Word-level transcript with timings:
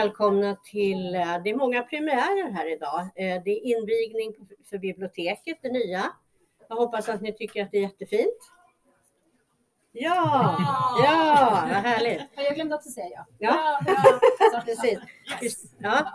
välkomna 0.00 0.56
till, 0.64 1.14
eh, 1.14 1.42
det 1.44 1.50
är 1.50 1.56
många 1.56 1.82
premiärer 1.82 2.50
här 2.52 2.72
idag. 2.76 3.00
Eh, 3.00 3.42
Det 3.44 3.50
är 3.50 3.76
invigning 3.76 4.34
för 4.70 4.78
biblioteket, 4.78 5.58
det 5.62 5.72
nya. 5.72 6.02
Jag 6.68 6.76
hoppas 6.76 7.08
att 7.08 7.20
ni 7.20 7.32
tycker 7.32 7.62
att 7.62 7.70
det 7.70 7.76
är 7.78 7.82
jättefint. 7.82 8.40
Ja, 9.92 10.56
ja, 11.04 11.48
vad 11.68 11.82
härligt. 11.90 12.22
Ja, 12.36 12.42
Jag 12.42 12.54
glömde 12.54 12.74
också 12.74 12.88
säga 12.90 13.26
ja. 13.38 13.54
Ja. 13.54 13.80
bra. 14.52 14.60
Precis. 14.64 14.98
Krist- 15.40 15.74
Ja, 15.78 16.10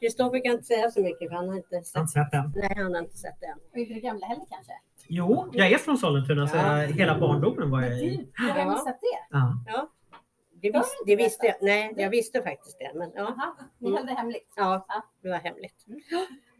Kristoffer 0.00 0.44
kan 0.44 0.52
inte 0.52 0.64
säga 0.64 0.90
så 0.90 1.00
mycket 1.00 1.28
för 1.28 1.36
han 1.36 1.48
har 1.48 1.56
inte 1.56 1.82
sett, 1.82 2.00
inte 2.00 2.12
sett 2.12 2.30
den. 2.32 2.52
nej, 2.56 2.72
han 2.76 2.94
har 2.94 3.00
inte 3.02 3.16
sett 3.16 3.40
den. 3.40 3.58
Och 3.72 3.78
inte 3.78 3.94
det 3.94 4.00
gamla 4.00 4.26
heller 4.26 4.44
kanske? 4.50 4.72
Jo, 5.08 5.50
jag 5.52 5.72
är 5.72 5.78
från 5.78 5.98
Sollentuna 5.98 6.46
så 6.46 6.56
Ja. 6.56 6.76
hela 6.76 7.18
barndomen 7.18 7.70
var 7.70 7.82
jag 7.82 7.92
i. 7.98 8.28
Jag 8.38 8.54
har 8.54 8.60
Ja. 8.60 8.68
missat 8.70 8.98
det. 9.00 9.36
Ja. 9.70 9.88
Det, 10.72 10.78
vis, 10.78 11.02
det 11.06 11.16
visste 11.16 11.46
jag, 11.46 11.56
nej, 11.60 11.94
jag 11.96 12.10
visste 12.10 12.42
faktiskt 12.42 12.78
det. 12.78 12.92
Men, 12.94 13.12
ja. 13.14 13.34
Jaha, 13.38 13.54
ni 13.78 13.88
Mm. 13.88 13.96
höll 13.98 14.06
det 14.06 14.12
hemligt. 14.14 14.52
Ja, 14.56 14.86
Ja. 14.88 15.02
det 15.22 15.28
var 15.28 15.36
hemligt. 15.36 15.84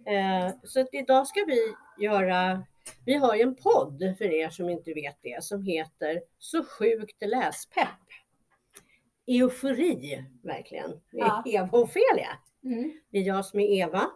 Eh, 0.07 0.55
så 0.63 0.87
idag 0.93 1.27
ska 1.27 1.45
vi 1.47 1.75
göra, 2.05 2.65
vi 3.05 3.15
har 3.15 3.35
ju 3.35 3.43
en 3.43 3.55
podd 3.57 4.15
för 4.19 4.25
er 4.25 4.49
som 4.49 4.69
inte 4.69 4.93
vet 4.95 5.17
det 5.23 5.45
som 5.45 5.63
heter 5.63 6.21
Så 6.39 6.65
sjukt 6.65 7.23
läspepp. 7.23 7.89
Eufori, 9.27 10.25
verkligen. 10.43 10.91
Är 10.91 10.99
Ja. 11.13 11.43
Eva 11.47 11.69
och 11.73 11.79
Ofelia. 11.83 12.39
Mm. 12.65 12.93
Det 13.11 13.19
är 13.19 13.23
jag 13.23 13.45
som 13.45 13.61
är 13.61 13.67
Eva. 13.83 14.11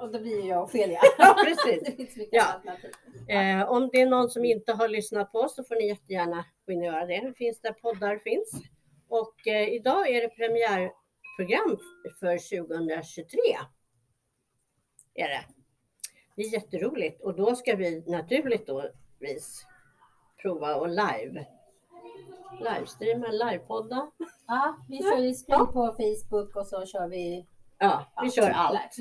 Och 0.00 0.12
då 0.12 0.20
blir 0.20 0.48
jag 0.48 0.62
Ofelia. 0.64 1.00
Ja, 1.18 1.36
precis. 1.44 1.96
det 2.16 2.28
Ja. 2.32 2.44
alternativ. 2.44 2.90
Eh, 3.28 3.68
om 3.70 3.88
det 3.92 4.00
är 4.00 4.06
någon 4.06 4.30
som 4.30 4.44
inte 4.44 4.72
har 4.72 4.88
lyssnat 4.88 5.32
på 5.32 5.38
oss 5.38 5.54
så 5.56 5.64
får 5.64 5.74
ni 5.74 5.88
jättegärna 5.88 6.44
gå 6.66 6.72
in 6.72 6.78
och 6.78 6.84
göra 6.84 7.06
det. 7.06 7.20
Det 7.20 7.34
finns 7.34 7.60
där 7.60 7.72
poddar 7.72 8.18
finns. 8.18 8.50
Och 9.08 9.46
eh, 9.46 9.68
idag 9.68 10.08
är 10.08 10.22
det 10.22 10.28
premiärprogram 10.28 11.78
för 12.20 12.66
2023. 12.66 13.38
Är 15.14 15.28
det. 15.28 15.44
Det 16.36 16.42
är 16.42 16.52
jätteroligt 16.52 17.22
och 17.22 17.36
då 17.36 17.56
ska 17.56 17.76
vi 17.76 18.00
naturligt 18.06 18.66
då 18.66 18.90
vis 19.18 19.66
prova 20.42 20.74
och 20.74 20.88
live 20.88 21.46
livestreama, 22.60 23.26
livepodda. 23.28 24.10
Ja, 24.46 24.76
vi 24.88 24.98
kör 24.98 25.18
ju 25.18 25.34
stream 25.34 25.66
på 25.66 25.96
Facebook 25.98 26.56
och 26.56 26.66
så 26.66 26.86
kör 26.86 27.08
vi... 27.08 27.46
Ja, 27.78 28.12
vi 28.22 28.30
kör 28.30 28.50
allt. 28.50 28.96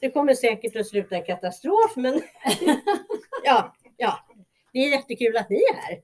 Det 0.00 0.10
kommer 0.10 0.34
säkert 0.34 0.76
att 0.76 0.86
sluta 0.86 1.18
i 1.18 1.22
katastrof, 1.22 1.96
men 1.96 2.14
ja, 3.44 3.74
ja, 3.96 4.18
det 4.72 4.78
är 4.78 4.90
jättekul 4.90 5.36
att 5.36 5.50
ni 5.50 5.56
är 5.56 5.74
här. 5.74 6.02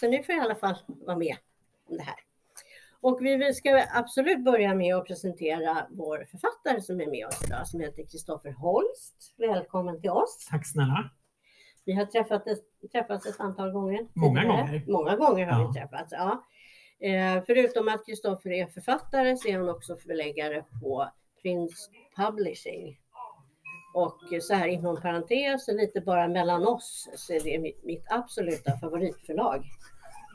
Så 0.00 0.08
nu 0.08 0.22
får 0.22 0.34
jag 0.34 0.42
i 0.42 0.44
alla 0.44 0.54
fall 0.54 0.76
vara 0.86 1.16
med 1.16 1.36
om 1.88 1.96
det 1.96 2.02
här. 2.02 2.16
Och 3.00 3.18
vi 3.22 3.54
ska 3.54 3.84
absolut 3.94 4.44
börja 4.44 4.74
med 4.74 4.96
att 4.96 5.06
presentera 5.06 5.86
vår 5.90 6.24
författare 6.30 6.80
som 6.80 7.00
är 7.00 7.06
med 7.06 7.26
oss 7.26 7.44
idag, 7.44 7.66
som 7.68 7.80
heter 7.80 8.02
Kristoffer 8.02 8.52
Holst. 8.52 9.34
Välkommen 9.38 10.00
till 10.00 10.10
oss. 10.10 10.46
Tack 10.50 10.66
snälla. 10.66 11.10
Vi 11.84 11.92
har 11.92 12.04
träffat 12.06 12.46
ett, 12.46 12.90
träffats 12.92 13.26
ett 13.26 13.40
antal 13.40 13.70
gånger. 13.72 14.06
Många 14.14 14.40
tidigare. 14.40 14.56
gånger. 14.66 14.84
Många 14.88 15.16
gånger 15.16 15.46
har 15.46 15.60
Ja. 15.62 15.68
vi 15.68 15.80
träffats. 15.80 16.12
Ja. 16.12 16.42
Eh, 17.08 17.42
förutom 17.46 17.88
att 17.88 18.06
Kristoffer 18.06 18.50
är 18.50 18.66
författare 18.66 19.36
så 19.36 19.48
är 19.48 19.58
han 19.58 19.68
också 19.68 19.96
förläggare 19.96 20.64
på 20.82 21.08
Prince 21.42 21.90
Publishing. 22.16 22.98
Och 23.94 24.18
så 24.42 24.54
här 24.54 24.68
inom 24.68 25.00
parentes, 25.00 25.68
lite 25.68 26.00
bara 26.00 26.28
mellan 26.28 26.66
oss, 26.66 27.08
så 27.16 27.32
är 27.32 27.40
det 27.40 27.58
mitt, 27.58 27.84
mitt 27.84 28.04
absoluta 28.12 28.76
favoritförlag. 28.78 29.64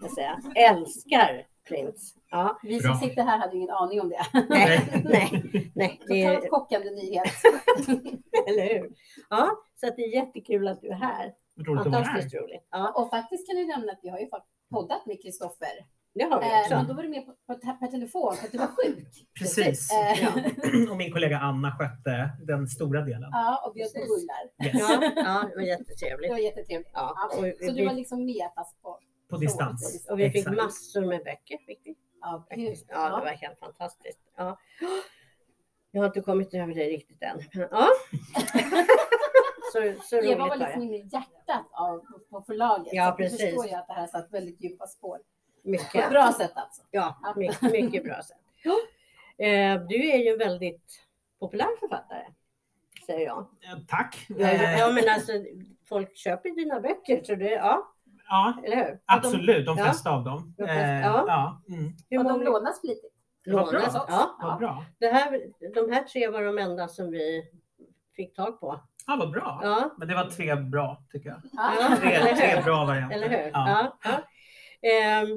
Jag 0.02 0.12
säga. 0.12 0.42
Älskar 0.56 1.48
Prince. 1.68 2.20
Ja, 2.32 2.60
Vi 2.64 2.80
som 2.80 2.92
Bra. 2.92 3.00
sitter 3.00 3.24
här 3.24 3.38
hade 3.38 3.56
ingen 3.58 3.70
aning 3.70 4.02
om 4.02 4.10
det. 4.10 4.26
nej, 4.50 4.80
nej, 5.06 5.44
nej. 5.76 6.02
Det 6.08 6.24
är, 6.24 6.50
chockande 6.50 6.90
nyhet. 6.92 7.34
eller 8.48 8.64
hur? 8.74 8.90
Ja, 9.30 9.50
så 9.80 9.88
att 9.88 9.96
det 9.96 10.02
är 10.04 10.16
jättekul 10.16 10.68
att 10.68 10.82
du 10.82 10.88
är 10.88 10.96
här. 10.96 11.34
Fantastiskt 11.84 12.36
roligt. 12.36 12.68
Ja, 12.72 12.92
Och 12.96 13.10
faktiskt 13.10 13.48
kan 13.50 13.58
jag 13.60 13.68
nämna 13.68 13.92
att 13.92 14.00
vi 14.04 14.10
har 14.10 14.20
ju 14.20 14.28
poddat 14.72 15.06
med 15.06 15.22
Kristoffer. 15.22 15.76
det 16.14 16.24
har 16.24 16.40
vi 16.42 16.46
Eh, 16.48 16.60
också. 16.62 16.76
men 16.76 16.88
då 16.88 16.94
var 16.94 17.04
du 17.04 17.10
med 17.10 17.26
på, 17.26 17.32
på, 17.48 17.60
per 17.80 17.88
telefon 17.88 18.36
för 18.36 18.46
att 18.46 18.52
du 18.52 18.58
var 18.58 18.68
sjuk. 18.68 19.08
Precis. 19.40 19.92
Eh, 19.92 20.24
Ja. 20.24 20.92
Och 20.92 20.98
min 20.98 21.12
kollega 21.12 21.38
Anna 21.38 21.72
skötte 21.78 22.30
den 22.48 22.68
stora 22.68 23.02
delen. 23.02 23.30
Ja, 23.32 23.64
och 23.68 23.74
bjöd 23.74 23.94
på 23.94 24.00
bullar. 24.00 24.44
Yes. 24.66 24.74
Ja, 24.90 25.12
ja, 25.16 25.50
det 25.50 25.56
var 25.56 25.62
Det 25.62 25.68
jättetrevligt. 25.68 26.32
var 26.32 26.38
jättetrevligt. 26.38 26.92
Ja, 26.94 27.14
Ja, 27.32 27.38
och 27.38 27.46
vi, 27.46 27.68
Så 27.68 27.72
du 27.74 27.86
var 27.86 27.94
liksom 27.94 28.26
med 28.26 28.48
fast 28.56 28.82
på... 28.82 29.00
På 29.34 29.40
distans. 29.40 30.08
och 30.10 30.20
vi 30.20 30.30
fick 30.30 30.36
Exakt. 30.36 30.58
massor 30.58 31.02
med 31.02 31.24
böcker. 31.24 31.58
Fick 31.66 31.82
vi, 31.84 31.96
Ja, 32.22 32.46
faktiskt. 32.50 32.86
Ja, 32.90 33.04
det 33.06 33.12
var 33.12 33.28
helt 33.28 33.60
fantastiskt. 33.60 34.20
Ja. 34.36 34.60
Jag 35.92 36.02
har 36.02 36.08
inte 36.08 36.22
kommit 36.22 36.54
över 36.54 36.74
det 36.74 36.84
riktigt 36.86 37.22
än. 37.24 37.40
Ja. 37.72 37.88
så, 39.74 39.94
så 40.04 40.18
Eva 40.18 40.48
var 40.48 40.56
liksom 40.56 40.82
inne 40.82 40.98
i 40.98 41.10
hjärtat 41.14 41.66
av, 41.72 42.06
på 42.30 42.42
förlaget. 42.42 42.94
Ja, 42.94 43.06
så 43.06 43.10
att 43.12 43.18
precis. 43.18 43.42
Förstår 43.42 43.66
ju 43.68 43.74
att 43.74 43.88
det 43.88 43.94
här 43.94 44.08
satt 44.08 44.34
väldigt 44.34 44.64
djupa 44.64 44.88
spår. 44.88 45.18
På 45.18 45.22
ett 45.22 45.64
Mycket, 45.64 46.10
bra 46.10 46.34
sätt 46.38 46.52
alltså. 46.56 46.82
ja, 46.92 47.34
mycket, 47.36 47.62
mycket 47.62 48.04
bra 48.04 48.22
sätt. 48.22 48.38
Eh, 49.38 49.82
du 49.88 50.10
är 50.12 50.18
ju 50.18 50.30
en 50.30 50.38
väldigt 50.38 51.02
populär 51.40 51.80
författare, 51.80 52.26
säger 53.06 53.26
jag. 53.26 53.40
Eh, 53.40 53.80
Tack. 53.88 54.26
Ja, 54.30 54.48
Eh, 54.48 54.80
ja 54.80 54.92
men 54.92 55.04
alltså, 55.10 55.32
folk 55.90 56.18
köper 56.18 56.50
dina 56.50 56.80
böcker, 56.80 57.24
så 57.24 57.36
det, 57.36 57.50
ja, 57.50 57.93
Ja, 58.34 58.54
eller 58.66 58.76
hur? 58.76 59.00
absolut. 59.06 59.66
De 59.66 59.78
flesta 59.78 60.12
av 60.12 60.24
dem. 60.24 60.54
De 60.58 60.64
flesta, 60.64 60.84
Eh, 60.84 61.02
ja. 61.02 61.24
Ja. 61.28 61.62
Mm. 61.76 61.94
Hur 62.10 62.18
Och 62.18 62.24
de 62.24 62.32
många 62.32 62.44
lånas 62.44 62.82
flitigt. 62.82 63.14
Vad 63.46 63.70
bra. 63.70 63.80
lånas? 63.80 63.94
Ja, 64.08 64.38
Vad 64.42 64.58
bra. 64.60 64.86
Det 65.00 65.08
här, 65.08 65.42
de 65.76 65.92
här 65.94 66.04
tre 66.04 66.28
var 66.30 66.42
de 66.44 66.58
enda 66.58 66.88
som 66.88 67.12
vi 67.12 67.44
fick 68.16 68.36
tag 68.36 68.60
på. 68.60 68.80
Ja, 69.08 69.16
vad 69.20 69.32
bra. 69.32 69.60
Ja, 69.64 69.90
Men 69.98 70.08
det 70.08 70.16
var 70.16 70.26
tre 70.26 70.56
bra 70.56 71.04
tycker 71.12 71.30
jag. 71.30 71.42
Ja. 71.54 71.98
Tre, 72.02 72.14
eller 72.14 72.36
tre 72.36 72.62
bra 72.64 72.86
varianter. 72.86 73.16
eller 73.16 73.30
hur? 73.30 73.38
Ja. 73.38 73.52
Ja. 73.54 73.98
ja. 74.04 74.90
Ehm, 74.90 75.30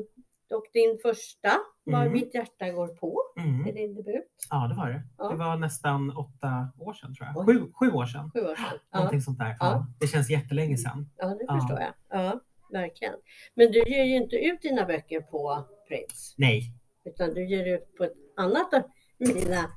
och 0.54 0.64
din 0.72 0.98
första 1.02 1.50
var 1.84 2.00
Mm. 2.00 2.12
Mitt 2.12 2.34
hjärta 2.34 2.70
går 2.70 2.88
på. 2.88 3.20
Mm. 3.38 3.66
Är 3.66 3.72
din 3.72 3.94
debut? 3.94 4.24
Ja, 4.50 4.66
det 4.68 4.74
var 4.74 4.88
det. 4.88 5.02
Ja. 5.18 5.28
Det 5.28 5.36
var 5.36 5.56
nästan 5.56 6.10
åtta 6.16 6.68
år 6.78 6.92
sedan 6.92 7.14
tror 7.14 7.28
jag. 7.28 7.36
Oj. 7.38 7.46
Sju, 7.46 7.72
sju 7.72 7.92
år 7.92 8.06
sedan. 8.06 8.30
Sju 8.34 8.40
år 8.40 8.54
sedan. 8.56 8.78
Ja, 8.90 8.98
Någonting 8.98 9.20
sånt 9.20 9.38
där. 9.38 9.46
Ja. 9.48 9.56
Ja. 9.60 9.86
Det 10.00 10.06
känns 10.06 10.30
jättelänge 10.30 10.76
sedan. 10.76 11.10
ja 11.16 11.26
det 11.26 11.44
Ja. 11.48 11.54
förstår 11.60 11.80
jag. 11.80 11.92
Ja, 12.24 12.40
verkligen. 12.70 13.14
Men 13.54 13.72
du 13.72 13.78
ger 13.78 14.04
ju 14.04 14.16
inte 14.16 14.36
ut 14.36 14.62
dina 14.62 14.84
böcker 14.84 15.20
på 15.20 15.66
Prince, 15.88 16.34
Nej, 16.36 16.72
utan 17.04 17.34
du 17.34 17.48
ger 17.48 17.74
ut 17.76 17.94
på 17.96 18.04
ett 18.04 18.14
annat 18.36 18.74
av 18.74 18.82
mina, 19.18 19.70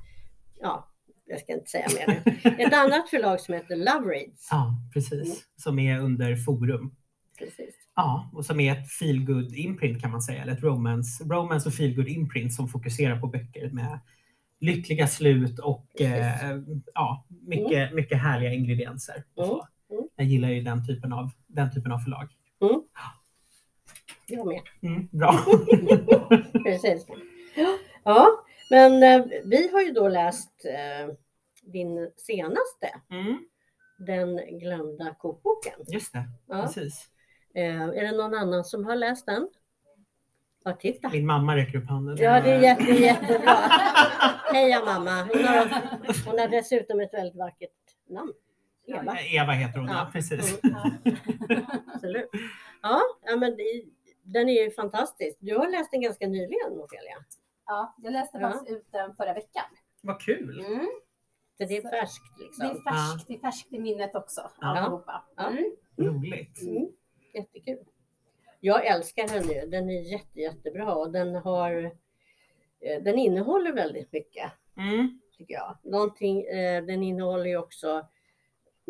ja, 0.60 0.90
jag 1.26 1.40
ska 1.40 1.52
inte 1.52 1.70
säga 1.70 1.86
mer 1.96 2.22
nu. 2.24 2.50
Ett 2.64 2.74
annat 2.74 3.10
förlag 3.10 3.40
som 3.40 3.54
heter 3.54 3.76
Love 3.76 4.14
Reads. 4.14 4.48
ja 4.50 4.74
precis. 4.94 5.44
Som 5.56 5.78
är 5.78 6.00
under 6.00 6.36
Forum. 6.36 6.94
Precis. 7.38 7.74
Ja, 7.94 8.30
och 8.34 8.46
som 8.46 8.60
är 8.60 8.72
ett 8.72 8.90
feelgood 8.90 9.54
imprint 9.54 10.00
kan 10.00 10.10
man 10.10 10.22
säga. 10.22 10.42
Eller 10.42 10.52
ett 10.52 10.62
romance, 10.62 11.24
romance 11.24 11.68
och 11.68 11.74
feelgood 11.74 12.08
imprint 12.08 12.54
som 12.54 12.68
fokuserar 12.68 13.20
på 13.20 13.26
böcker 13.26 13.70
med 13.70 14.00
lyckliga 14.60 15.06
slut 15.06 15.58
och 15.58 16.00
eh, 16.00 16.58
ja, 16.94 17.26
mycket, 17.28 17.94
mycket 17.94 18.18
härliga 18.18 18.52
ingredienser. 18.52 19.24
Så. 19.34 19.66
Mm. 19.90 20.04
Jag 20.16 20.26
gillar 20.26 20.48
ju 20.48 20.62
den 20.62 20.86
typen 20.86 21.12
av, 21.12 21.30
den 21.46 21.74
typen 21.74 21.92
av 21.92 21.98
förlag. 21.98 22.28
Jag 24.26 24.46
med. 24.46 24.60
Mm, 24.82 25.08
bra. 25.12 25.34
Precis. 26.64 27.06
Ja, 28.04 28.44
men 28.70 29.02
eh, 29.02 29.26
vi 29.44 29.70
har 29.72 29.80
ju 29.80 29.92
då 29.92 30.08
läst 30.08 30.64
eh, 30.64 31.14
din 31.62 32.10
senaste, 32.16 32.90
Mm, 33.10 33.44
Den 33.98 34.58
glömda 34.58 35.14
kokboken. 35.18 35.72
just 35.88 36.12
det, 36.12 36.24
Ja. 36.48 36.62
precis. 36.62 37.08
Eh, 37.54 37.82
är 37.82 38.02
det 38.02 38.12
någon 38.16 38.34
annan 38.34 38.64
som 38.64 38.84
har 38.84 38.96
läst 38.96 39.26
den? 39.26 39.48
Ja, 40.64 40.72
titta. 40.72 41.08
Min 41.08 41.26
mamma 41.26 41.56
räcker 41.56 41.78
upp 41.78 41.88
handen. 41.88 42.16
Ja, 42.20 42.40
det 42.40 42.50
är 42.50 42.60
jätte, 42.62 42.82
jättebra. 42.92 43.50
Heja 44.52 44.84
mamma. 44.84 45.22
Hon 45.32 45.44
har, 45.44 45.64
hon 46.30 46.38
har 46.38 46.48
dessutom 46.48 47.00
ett 47.00 47.14
väldigt 47.14 47.36
vackert 47.36 47.70
namn. 48.08 48.32
Eva. 48.96 49.16
Eva 49.20 49.52
heter 49.52 49.78
hon, 49.78 49.88
ja. 49.88 49.94
Ja. 49.94 50.10
precis. 50.12 50.60
Mm, 50.64 50.76
absolut. 51.94 52.30
Ja, 52.82 53.00
ja 53.26 53.36
men 53.36 53.56
det, 53.56 53.82
den 54.22 54.48
är 54.48 54.64
ju 54.64 54.70
fantastisk. 54.70 55.36
Du 55.40 55.56
har 55.56 55.68
läst 55.70 55.90
den 55.90 56.00
ganska 56.00 56.26
nyligen, 56.28 56.70
Ofelia. 56.72 57.16
Ja, 57.66 57.94
jag 58.02 58.12
läste 58.12 58.38
Ja. 58.38 58.50
faktiskt 58.50 58.70
ut 58.76 58.86
den 58.92 59.14
förra 59.14 59.34
veckan. 59.34 59.64
Vad 60.02 60.20
kul! 60.20 60.64
Mm. 60.66 60.88
Så 61.58 61.64
det 61.66 61.76
är 61.76 61.82
färskt 61.90 62.38
Det 62.38 62.44
liksom. 62.44 62.66
är 62.66 62.74
färskt, 62.90 63.28
det 63.28 63.34
är 63.34 63.38
färskt 63.38 63.72
i 63.72 63.78
minnet 63.78 64.14
också. 64.14 64.50
Ja. 64.60 64.66
Alltihopa. 64.66 65.24
Ja. 65.36 65.48
Mm. 65.50 65.70
Roligt. 65.96 66.62
Mm, 66.62 66.88
jättekul. 67.34 67.84
Jag 68.60 68.86
älskar 68.86 69.28
den 69.28 69.46
nu. 69.46 69.66
Den 69.70 69.90
är 69.90 70.12
jätte, 70.12 70.40
jättebra 70.40 70.94
och 70.94 71.10
den 71.12 71.34
har 71.34 71.84
eh, 72.80 73.02
den 73.02 73.18
innehåller 73.18 73.72
väldigt 73.72 74.12
mycket 74.12 74.52
Mm. 74.76 75.20
tycker 75.38 75.54
jag. 75.54 75.78
Någonting, 75.82 76.42
eh, 76.46 76.84
den 76.84 77.02
innehåller 77.02 77.44
ju 77.46 77.56
också, 77.56 78.06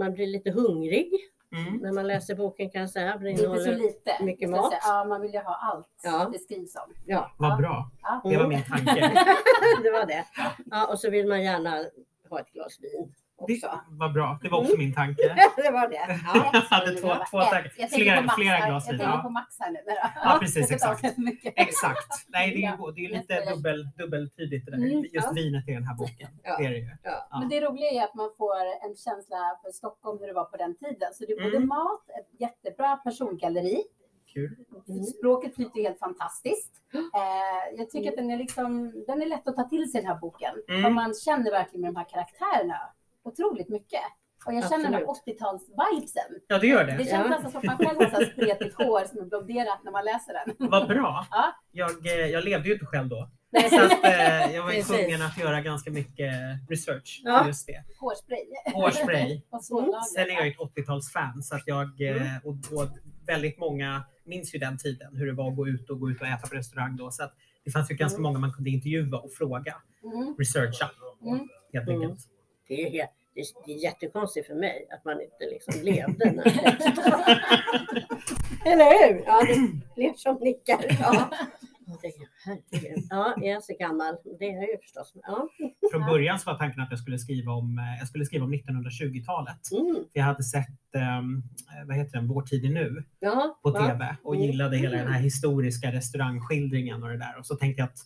man 0.00 0.12
blir 0.12 0.26
lite 0.26 0.50
hungrig 0.50 1.12
Mm. 1.52 1.76
när 1.76 1.93
man 1.93 2.06
läser 2.06 2.35
boken 2.35 2.70
kan 2.70 2.81
jag 2.81 2.91
säga. 2.91 3.12
för 3.12 3.19
Den 3.19 3.29
Inte 3.29 3.43
så 3.43 3.49
innehåller, 3.55 3.76
lite. 3.76 4.25
mycket 4.25 4.50
mat. 4.50 4.70
säga. 4.70 4.81
Ja, 4.85 5.05
man 5.05 5.20
vill 5.20 5.32
ju 5.32 5.38
ha 5.38 5.55
allt 5.55 5.88
Ja. 6.05 6.29
det 6.32 6.38
skrivs 6.38 6.76
om. 6.76 6.94
ja, 7.06 7.32
Vad 7.38 7.50
Ja. 7.52 7.56
bra. 7.56 7.91
Ja, 8.02 8.20
Ja. 8.25 8.31
Det 8.31 8.37
var 8.37 8.47
min 8.47 8.62
tanke. 8.62 9.00
det 9.82 9.91
var 9.91 10.06
det. 10.06 10.25
Ja, 10.70 10.87
och 10.87 10.99
så 10.99 11.11
vill 11.11 11.26
man 11.29 11.43
gärna 11.43 11.85
ha 12.31 12.41
ett 12.41 12.52
glas 12.52 12.79
vin 12.81 13.14
Det 13.47 13.55
också. 13.55 13.81
var 13.89 14.09
bra. 14.09 14.39
Det 14.43 14.49
var 14.49 14.59
också 14.59 14.77
min 14.79 14.95
tanke. 14.95 15.23
det 15.57 15.71
var 15.71 15.89
det. 15.89 15.95
Jag 16.35 16.51
Ja. 16.55 16.63
hade 16.71 16.91
två, 16.95 17.09
två 17.31 17.41
tankar. 17.41 17.73
Jag 17.77 17.91
Flera, 17.91 18.29
flera 18.29 18.67
glas 18.67 18.87
Jag 18.89 18.99
tänker 19.01 19.19
på. 19.19 19.29
Max 19.31 19.57
här 19.61 19.71
nu. 19.71 19.79
Ja, 20.25 20.37
precis, 20.41 20.71
exakt. 20.71 21.05
Exakt. 21.57 22.25
Nej, 22.29 22.51
det 22.51 22.65
är, 22.65 22.93
det 22.95 23.05
är 23.05 23.09
lite 23.09 23.51
dubbel, 23.55 23.89
dubbeltydigt 23.99 24.67
det 24.67 24.71
där. 24.71 24.79
Mm, 24.79 25.05
Just 25.13 25.37
vinet 25.37 25.69
i 25.69 25.73
den 25.73 25.85
här 25.85 25.95
boken. 25.95 26.29
Det 26.43 26.65
är 26.65 26.71
det 26.71 26.77
ju. 26.79 26.89
Men 27.41 27.49
det 27.49 27.61
roliga 27.61 27.91
är 27.91 28.05
att 28.05 28.15
man 28.15 28.31
får 28.39 28.57
en 28.89 28.97
känsla 28.97 29.37
för 29.65 29.71
Stockholm 29.73 30.19
hur 30.21 30.27
det 30.27 30.33
var 30.33 30.45
på 30.45 30.57
den 30.57 30.75
tiden. 30.75 31.09
Så 31.15 31.25
det 31.27 31.33
är 31.33 31.43
både 31.45 31.57
Mm. 31.57 31.69
mat, 31.69 32.03
ett 32.19 32.41
jättebra 32.41 32.97
persongalleri. 32.97 33.83
Kul. 34.33 34.57
Mm. 34.89 35.03
Språket 35.05 35.55
flyter 35.55 35.83
helt 35.83 35.99
fantastiskt. 35.99 36.73
Eh, 37.15 37.79
jag 37.79 37.91
tycker 37.91 38.11
att 38.11 38.17
den 38.17 38.31
är, 38.31 38.37
liksom, 38.37 38.93
den 39.07 39.23
är 39.23 39.27
lätt 39.27 39.49
att 39.49 39.57
ta 39.57 39.63
till 39.69 39.91
sig 39.93 40.01
den 40.01 40.11
här 40.11 40.19
boken. 40.19 40.55
Mm. 40.69 40.95
Man 40.95 41.15
känner 41.15 41.51
verkligen 41.51 41.81
med 41.81 41.91
de 41.95 41.97
här 41.97 42.07
karaktärerna 42.09 42.81
otroligt 43.25 43.69
mycket. 43.69 44.01
Och 44.47 44.55
jag 44.55 44.71
känner 44.71 44.85
den 44.85 44.95
här 44.95 45.05
Absolut. 45.09 45.41
80-tals-vibesen. 45.41 46.41
Ja, 46.49 46.59
det 46.59 46.67
gör 46.67 46.85
Det 46.85 46.93
det. 46.93 47.05
känns 47.05 47.11
Ja. 47.11 47.29
nästan 47.29 47.51
som 47.51 47.59
att 47.59 47.65
man 47.67 47.77
själv 47.79 48.13
har 48.13 48.25
spretigt 48.25 48.75
hår 48.77 49.05
som 49.05 49.19
är 49.21 49.25
blonderat 49.25 49.81
när 49.85 49.93
man 49.93 50.05
läser 50.05 50.33
den. 50.33 50.69
Vad 50.71 50.89
bra. 50.89 51.27
Ja. 51.31 51.55
Jag, 51.73 52.07
eh, 52.07 52.13
jag 52.27 52.45
levde 52.45 52.69
ju 52.69 52.75
inte 52.75 52.87
själv 52.87 53.09
då. 53.09 53.31
Nej, 53.53 53.71
Så 53.71 53.85
att, 53.85 54.05
eh, 54.05 54.55
jag 54.55 54.63
var 54.63 54.73
ju 54.73 54.83
tvungen 54.83 55.23
att 55.23 55.39
göra 55.39 55.61
ganska 55.61 55.91
mycket 55.91 56.33
research 56.69 57.21
Ja. 57.25 57.47
just 57.47 57.67
det. 57.67 57.85
Hårspray. 58.01 58.45
Hårspray. 58.75 59.43
Svårlagat. 59.63 60.09
Sen 60.09 60.23
är 60.31 60.35
jag 60.35 60.45
ju 60.47 60.51
ett 60.53 60.59
80-talsfan 60.59 61.43
så 61.43 61.55
att 61.55 61.63
jag 61.67 62.01
Mm. 62.01 62.23
eh, 62.23 62.37
och, 62.45 62.81
och 62.83 62.89
väldigt 63.27 63.59
många 63.59 64.03
minns 64.25 64.55
ju 64.55 64.59
den 64.59 64.79
tiden 64.79 65.17
hur 65.17 65.27
det 65.27 65.33
var 65.33 65.49
att 65.51 65.57
gå 65.57 65.69
ut 65.69 65.91
och 65.91 66.01
gå 66.01 66.11
ut 66.11 66.21
och 66.21 66.27
äta 66.27 66.47
på 66.49 66.55
restaurang 66.55 66.97
då. 66.97 67.11
Så 67.11 67.23
att 67.25 67.35
det 67.65 67.71
fanns 67.71 67.91
ju 67.91 67.95
ganska 67.95 68.17
Mm. 68.19 68.23
många 68.23 68.39
man 68.39 68.53
kunde 68.53 68.71
intervjua 68.71 69.19
och 69.19 69.33
fråga, 69.33 69.75
Mm. 70.05 70.35
researcha 70.39 70.91
Mm. 71.23 71.49
helt 71.73 71.89
Mm. 71.89 72.01
enkelt. 72.03 72.21
Det 72.71 72.87
är, 72.87 72.91
helt, 72.91 73.11
det, 73.35 73.41
är, 73.41 73.47
det 73.67 73.73
är 73.73 73.77
jättekonstigt 73.85 74.47
för 74.47 74.55
mig 74.55 74.87
att 74.95 75.05
man 75.05 75.21
inte 75.21 75.45
liksom 75.51 75.75
levde 75.83 76.33
när 76.33 76.45
Eller 78.67 79.09
hur? 79.09 79.23
Ja, 79.27 79.43
det 79.47 79.53
är 79.53 79.95
fler 79.95 80.13
som 80.17 80.37
nickar. 80.41 80.79
Ja. 81.01 81.31
Herregud. 82.45 83.05
Ja, 83.11 83.35
jag 83.37 83.47
är 83.57 83.61
så 83.61 83.73
gammal. 83.79 84.15
Det 84.39 84.45
är 84.45 84.53
jag 84.55 84.63
ju 84.71 84.79
förstås. 84.83 85.13
Ja. 85.23 85.49
Från 85.93 86.07
början 86.07 86.39
så 86.39 86.51
var 86.51 86.59
tanken 86.59 86.81
att 86.83 86.91
jag 86.91 86.99
skulle 86.99 87.19
skriva 87.19 87.53
om, 87.53 87.79
eh, 87.79 87.99
jag 87.99 88.09
skulle 88.09 88.25
skriva 88.25 88.45
om 88.45 88.55
1920-talet. 88.55 89.71
Mm. 89.73 90.05
Jag 90.13 90.25
hade 90.25 90.43
sett, 90.43 90.95
ehm, 90.97 91.43
vad 91.87 91.97
heter 91.97 92.13
den, 92.19 92.29
Vår 92.29 92.43
tid 92.43 92.65
är 92.65 92.69
nu 92.69 93.05
Ja, 93.21 93.59
på 93.63 93.71
va? 93.71 93.87
TV 93.87 94.17
och 94.23 94.35
Mm. 94.35 94.47
gillade 94.47 94.77
hela 94.77 94.97
den 94.97 95.13
här 95.13 95.21
historiska 95.21 95.93
restaurangskildringen 95.93 97.03
och 97.03 97.09
det 97.09 97.19
där. 97.19 97.39
Och 97.39 97.47
så 97.47 97.55
tänkte 97.57 97.81
jag 97.83 97.87
att 97.89 97.99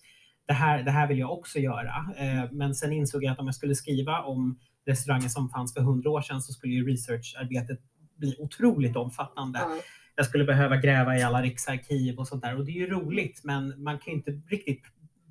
det 0.46 0.52
här, 0.52 0.82
det 0.82 0.90
här 0.90 1.08
vill 1.08 1.18
jag 1.18 1.32
också 1.32 1.58
göra. 1.58 2.06
Eh, 2.16 2.52
Men 2.52 2.74
sen 2.74 2.92
insåg 2.92 3.24
jag 3.24 3.32
att 3.32 3.38
om 3.38 3.46
jag 3.46 3.54
skulle 3.54 3.74
skriva 3.74 4.22
om 4.22 4.58
restauranger 4.86 5.28
som 5.28 5.48
fanns 5.48 5.74
för 5.74 5.80
hundra 5.80 6.10
år 6.10 6.20
sedan 6.20 6.42
så 6.42 6.52
skulle 6.52 6.74
ju 6.74 6.86
researcharbetet 6.90 7.78
bli 8.16 8.36
otroligt 8.38 8.96
omfattande. 8.96 9.58
Ja. 9.62 9.76
Jag 10.16 10.26
skulle 10.26 10.44
behöva 10.44 10.76
gräva 10.76 11.18
i 11.18 11.22
alla 11.22 11.42
riksarkiv 11.42 12.18
och 12.18 12.28
sånt 12.28 12.42
där. 12.42 12.58
Och 12.58 12.64
det 12.64 12.70
är 12.70 12.80
ju 12.80 12.90
roligt 12.90 13.40
men 13.44 13.82
man 13.82 13.98
kan 13.98 14.12
ju 14.12 14.18
inte 14.18 14.30
riktigt 14.30 14.82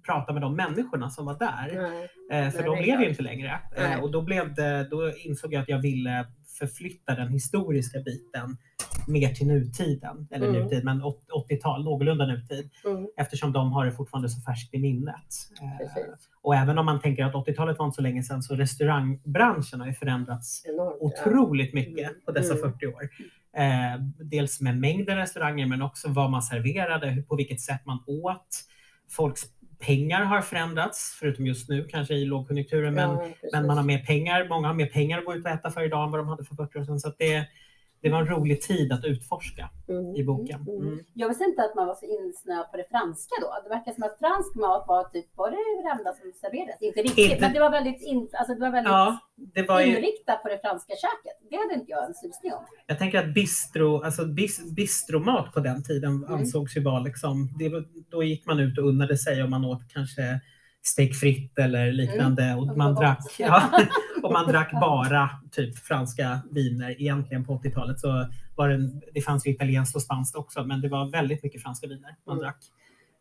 prata 0.06 0.34
med 0.34 0.42
de 0.42 0.56
människorna 0.56 1.10
som 1.10 1.26
var 1.26 1.40
där. 1.40 1.68
Eh, 2.32 2.52
för 2.52 2.60
Nej, 2.60 2.76
de 2.76 2.82
lever 2.86 3.04
ju 3.04 3.10
inte 3.10 3.24
längre. 3.24 3.60
Eh, 3.78 4.00
och 4.00 4.12
då, 4.12 4.22
blev 4.22 4.54
det, 4.54 4.88
då 4.92 5.12
insåg 5.18 5.54
jag 5.54 5.62
att 5.62 5.70
jag 5.70 5.80
ville 5.82 6.26
förflytta 6.60 7.16
den 7.16 7.28
historiska 7.32 8.00
biten 8.00 8.58
mer 9.08 9.30
till 9.34 9.48
nutiden. 9.48 10.28
Eller 10.32 10.48
Mm. 10.48 10.62
nutid, 10.64 10.84
men 10.86 11.04
åt- 11.04 11.30
80-tal, 11.32 11.84
någorlunda 11.84 12.26
nutid. 12.26 12.70
Mm. 12.86 13.08
Eftersom 13.18 13.52
de 13.54 13.72
har 13.72 13.86
det 13.86 13.92
fortfarande 13.92 14.30
så 14.30 14.42
färskt 14.42 14.74
i 14.74 14.80
minnet. 14.80 15.16
Eh, 15.62 15.78
Precis. 15.78 16.30
och 16.42 16.56
även 16.56 16.78
om 16.78 16.86
man 16.86 17.02
tänker 17.02 17.24
att 17.26 17.36
80-talet 17.36 17.80
var 17.80 17.86
inte 17.86 17.96
så 17.96 18.02
länge 18.02 18.24
sedan 18.24 18.44
så 18.44 18.56
restaurangbranschen 18.56 19.80
har 19.80 19.88
ju 19.88 19.94
förändrats 19.94 20.66
Enormt. 20.66 20.98
ja. 21.02 21.08
otroligt 21.08 21.74
mycket 21.74 22.10
Mm. 22.10 22.22
på 22.26 22.32
dessa 22.32 22.54
Mm. 22.54 22.72
40 22.72 22.88
år. 22.88 23.10
Eh, 23.58 24.02
dels 24.20 24.62
med 24.62 24.78
mängden 24.80 25.18
restauranger 25.18 25.66
men 25.68 25.82
också 25.82 26.10
vad 26.10 26.32
man 26.32 26.42
serverade, 26.42 27.24
på 27.28 27.36
vilket 27.36 27.62
sätt 27.62 27.86
man 27.86 28.00
åt. 28.08 28.48
Folks 29.10 29.42
pengar 29.86 30.24
har 30.24 30.42
förändrats, 30.42 31.16
förutom 31.20 31.48
just 31.48 31.70
nu 31.70 31.88
kanske 31.92 32.14
i 32.14 32.26
lågkonjunkturen. 32.26 32.94
Men, 32.94 33.10
Ja, 33.10 33.28
men 33.52 33.68
man 33.68 33.78
har 33.78 33.84
mer 33.84 34.00
pengar, 34.00 34.48
många 34.50 34.68
har 34.68 34.76
mer 34.76 34.86
pengar 34.86 35.20
att 35.20 35.26
gå 35.26 35.36
ut 35.36 35.46
och 35.46 35.52
äta 35.52 35.72
för 35.72 35.84
idag 35.84 36.04
än 36.04 36.12
vad 36.12 36.20
de 36.20 36.28
hade 36.28 36.44
för 36.46 36.56
40 36.56 36.80
år 36.80 36.84
sedan. 36.84 37.00
Så 37.00 37.08
att 37.08 37.18
det, 37.18 37.46
det 38.04 38.10
var 38.10 38.20
en 38.22 38.28
rolig 38.36 38.62
tid 38.62 38.92
att 38.94 39.06
utforska 39.06 39.70
Mm. 39.90 40.16
i 40.16 40.24
boken. 40.24 40.60
Mm. 40.62 40.82
Mm. 40.88 41.00
Jag 41.14 41.28
visste 41.30 41.44
inte 41.44 41.62
att 41.64 41.76
man 41.76 41.88
var 41.88 41.96
så 41.96 42.06
insnöad 42.06 42.72
på 42.72 42.78
det 42.78 42.88
franska 42.92 43.36
då. 43.42 43.50
Det 43.64 43.70
verkar 43.76 43.92
som 43.94 44.04
att 44.04 44.18
fransk 44.24 44.56
mat 44.56 44.84
var 44.88 45.04
typ 45.04 45.26
var 45.36 45.52
det 45.52 45.90
enda 45.98 46.12
som 46.20 46.32
serverades. 46.42 46.82
Inte 46.82 47.02
riktigt, 47.02 47.32
Inte- 47.32 47.42
men 47.42 47.54
det 47.54 47.60
var 47.60 47.72
väldigt, 47.72 48.02
in, 48.02 48.30
alltså 48.34 48.54
det 48.56 48.60
var 48.62 48.72
väldigt 48.72 48.92
Ja, 48.92 49.18
det 49.56 49.64
var 49.72 49.82
ju, 49.82 49.88
inriktat 49.98 50.42
på 50.44 50.48
det 50.50 50.60
franska 50.66 50.94
köket. 51.06 51.36
Det 51.50 51.56
hade 51.62 51.74
inte 51.74 51.92
jag 51.92 52.04
en 52.08 52.14
susning 52.14 52.54
om. 52.54 52.66
jag 52.88 52.98
tänker 53.00 53.18
att 53.20 53.34
bistro, 53.34 54.02
alltså 54.04 54.26
bis, 54.26 54.72
bistromat 54.76 55.54
på 55.54 55.60
den 55.60 55.84
tiden 55.84 56.12
Mm. 56.24 56.34
ansågs 56.34 56.78
ju 56.78 56.82
vara 56.84 57.00
liksom, 57.00 57.50
det 57.60 57.70
då 58.12 58.24
gick 58.24 58.46
man 58.46 58.60
ut 58.60 58.78
och 58.78 58.86
unnade 58.88 59.18
sig 59.18 59.44
om 59.44 59.50
man 59.50 59.66
åt 59.66 59.82
kanske 59.94 60.40
steak 60.86 61.14
fritt 61.16 61.60
eller 61.60 61.92
liknande 61.92 62.44
Mm. 62.44 62.60
och 62.60 62.78
man 62.78 62.96
drack, 62.96 63.36
ja, 63.40 63.62
man 64.34 64.48
drack 64.48 64.72
bara 64.72 65.30
typ 65.52 65.78
franska 65.78 66.40
viner 66.52 67.02
egentligen 67.02 67.46
på 67.46 67.54
80-talet 67.58 68.00
så 68.00 68.28
var 68.56 68.70
det, 68.70 68.90
det 69.14 69.22
fanns 69.22 69.48
ju 69.48 69.52
italienskt 69.52 69.96
och 69.96 70.02
spanskt 70.02 70.36
också 70.36 70.64
men 70.64 70.82
det 70.82 70.90
var 70.90 71.12
väldigt 71.12 71.44
mycket 71.44 71.62
franska 71.64 71.88
viner 71.88 72.16
man 72.26 72.34
Mm. 72.38 72.44
drack. 72.44 72.58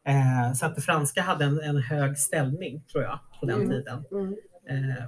Eh, 0.06 0.53
så 0.55 0.67
att 0.67 0.75
det 0.76 0.82
franska 0.82 1.23
hade 1.23 1.44
en, 1.44 1.61
en 1.61 1.76
hög 1.76 2.19
ställning 2.19 2.82
tror 2.93 3.05
jag 3.05 3.19
på 3.41 3.47
den 3.47 3.56
Mm. 3.61 3.70
tiden. 3.70 4.05
Eh, 4.69 5.05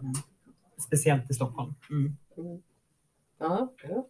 speciellt 0.87 1.31
i 1.31 1.35
Stockholm. 1.35 1.75
Mm. 1.91 2.17
Mm. 2.39 2.63
Ja, 3.41 3.73
ja. 3.89 4.07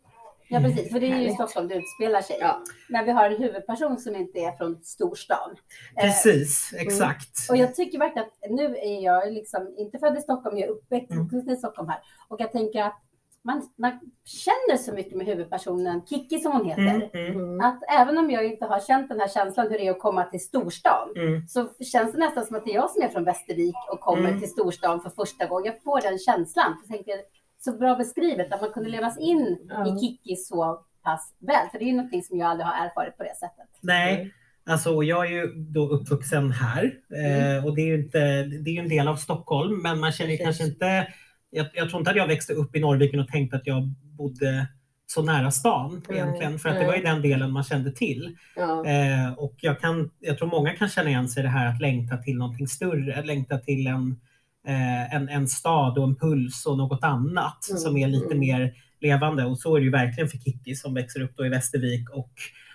Ja 0.49 0.61
precis, 0.61 0.93
för 0.93 1.01
det 1.01 1.07
är 1.07 1.09
ju 1.09 1.15
i 1.15 1.19
Härligt. 1.19 1.35
Stockholm 1.35 1.69
det 1.69 1.75
utspelar 1.75 2.21
sig. 2.21 2.37
Ja. 2.41 2.63
Men 2.89 3.05
vi 3.05 3.11
har 3.11 3.31
en 3.31 3.43
huvudperson 3.43 3.99
som 3.99 4.17
inte 4.17 4.39
är 4.39 4.53
från 4.53 4.83
storstan. 4.83 5.57
Eh, 5.97 6.03
Precis, 6.03 6.75
exakt. 6.77 7.51
Och 7.51 7.57
jag 7.57 7.75
tycker 7.75 7.99
verkligen 7.99 8.29
att 8.29 8.51
nu 8.51 8.77
är 8.77 9.01
jag 9.05 9.33
liksom 9.33 9.75
inte 9.79 9.99
född 9.99 10.19
i 10.19 10.21
Stockholm, 10.21 10.59
jag 10.59 10.69
är 10.69 10.73
uppväxt 10.73 11.11
Mm. 11.11 11.49
i 11.51 11.57
Stockholm 11.57 11.89
här. 11.89 11.99
Och 12.29 12.41
jag 12.41 12.53
tänker 12.53 12.83
att 12.83 13.01
man, 13.47 13.63
man 13.79 13.93
känner 14.25 14.77
så 14.77 14.93
mycket 14.93 15.17
med 15.17 15.27
huvudpersonen 15.27 16.07
Kiki 16.07 16.39
som 16.39 16.53
hon 16.53 16.67
heter. 16.67 16.83
Mm, 16.83 17.03
mm, 17.15 17.37
Mm. 17.37 17.61
Att 17.61 17.81
även 18.01 18.19
om 18.19 18.31
jag 18.31 18.45
inte 18.47 18.65
har 18.65 18.81
känt 18.81 19.09
den 19.09 19.21
här 19.21 19.29
känslan 19.29 19.71
hur 19.71 19.79
det 19.79 19.87
är 19.87 19.91
att 19.91 19.99
komma 19.99 20.25
till 20.25 20.41
storstan 20.41 21.09
mm. 21.17 21.47
så 21.49 21.69
känns 21.93 22.13
det 22.13 22.19
nästan 22.19 22.47
som 22.47 22.57
att 22.57 22.65
det 22.65 22.71
är 22.71 22.75
jag 22.75 22.91
som 22.91 23.03
är 23.03 23.09
från 23.09 23.25
Västervik 23.25 23.75
och 23.93 24.01
kommer 24.01 24.29
Mm. 24.29 24.41
till 24.41 24.51
storstan 24.51 25.01
för 25.03 25.11
första 25.11 25.47
gången. 25.47 25.67
Jag 25.73 25.83
får 25.83 26.01
den 26.01 26.19
känslan. 26.19 26.77
Jag 26.83 26.97
tänker, 26.97 27.15
så 27.65 27.73
bra 27.73 27.97
beskrivet 27.97 28.53
att 28.53 28.61
man 28.61 28.73
kunde 28.73 28.91
levas 28.91 29.19
in 29.19 29.59
i 29.87 30.01
Kiki 30.01 30.37
så 30.37 30.85
pass 31.05 31.35
väl. 31.39 31.71
För 31.71 31.79
det 31.79 31.85
är 31.85 31.87
ju 31.87 31.97
någonting 31.97 32.23
som 32.23 32.39
jag 32.39 32.51
aldrig 32.51 32.67
har 32.67 32.87
erfarit 32.87 33.17
på 33.17 33.23
det 33.23 33.37
sättet. 33.37 33.69
Nej, 33.81 34.33
alltså 34.67 35.03
jag 35.03 35.27
är 35.27 35.31
ju 35.31 35.47
då 35.55 35.89
uppvuxen 35.89 36.51
här 36.53 36.85
eh, 36.85 37.67
och 37.67 37.77
det 37.77 37.83
är 37.83 37.87
ju 37.87 37.95
inte, 37.95 38.43
det 38.43 38.77
är 38.77 38.83
en 38.83 38.89
del 38.89 39.09
av 39.09 39.17
Stockholm 39.17 39.83
men 39.83 40.01
man 40.01 40.13
känner 40.13 40.31
Precis. 40.31 40.45
kanske 40.45 40.65
inte, 40.65 41.13
jag, 41.51 41.67
jag 41.75 41.89
tror 41.89 42.01
inte 42.01 42.11
att 42.11 42.17
jag 42.17 42.27
växte 42.27 42.53
upp 42.53 42.77
i 42.77 42.81
Norrviken 42.81 43.21
och 43.21 43.29
tänkte 43.29 43.57
att 43.57 43.67
jag 43.67 43.83
bodde 44.19 44.67
så 45.07 45.23
nära 45.23 45.51
stan 45.51 46.03
Nej, 46.09 46.19
egentligen 46.19 46.59
för 46.59 46.69
att 46.69 46.75
det 46.75 46.79
nej. 46.79 46.89
var 46.89 46.97
ju 46.97 47.03
den 47.03 47.23
delen 47.23 47.53
man 47.53 47.65
kände 47.65 47.93
till. 47.93 48.37
Ja. 48.57 48.87
Eh, 48.87 49.33
och 49.33 49.55
jag, 49.61 49.81
kan, 49.81 50.11
jag 50.21 50.39
tror 50.39 50.49
många 50.49 50.71
kan 50.75 50.89
känna 50.89 51.09
igen 51.11 51.29
sig 51.29 51.41
i 51.41 51.43
det 51.43 51.49
här 51.49 51.67
att 51.67 51.81
längta 51.81 52.17
till 52.17 52.37
någonting 52.39 52.69
större, 52.69 53.23
längta 53.23 53.59
till 53.59 53.87
en, 53.87 54.21
eh, 54.67 55.15
en, 55.15 55.29
en 55.29 55.49
stad 55.49 55.99
och 55.99 56.05
en 56.05 56.17
puls 56.17 56.67
och 56.67 56.79
något 56.79 57.05
annat 57.05 57.69
Mm, 57.71 57.79
som 57.79 57.97
är 57.97 58.09
lite 58.09 58.27
mm. 58.27 58.39
mer 58.39 58.75
levande. 59.01 59.45
Och 59.45 59.59
så 59.59 59.77
är 59.77 59.81
det 59.81 59.85
ju 59.85 59.91
verkligen 59.91 60.29
för 60.29 60.39
Kikki 60.39 60.75
som 60.75 60.95
växer 60.95 61.21
upp 61.21 61.37
då 61.37 61.47
i 61.47 61.49
Västervik 61.49 62.11
och 62.11 62.33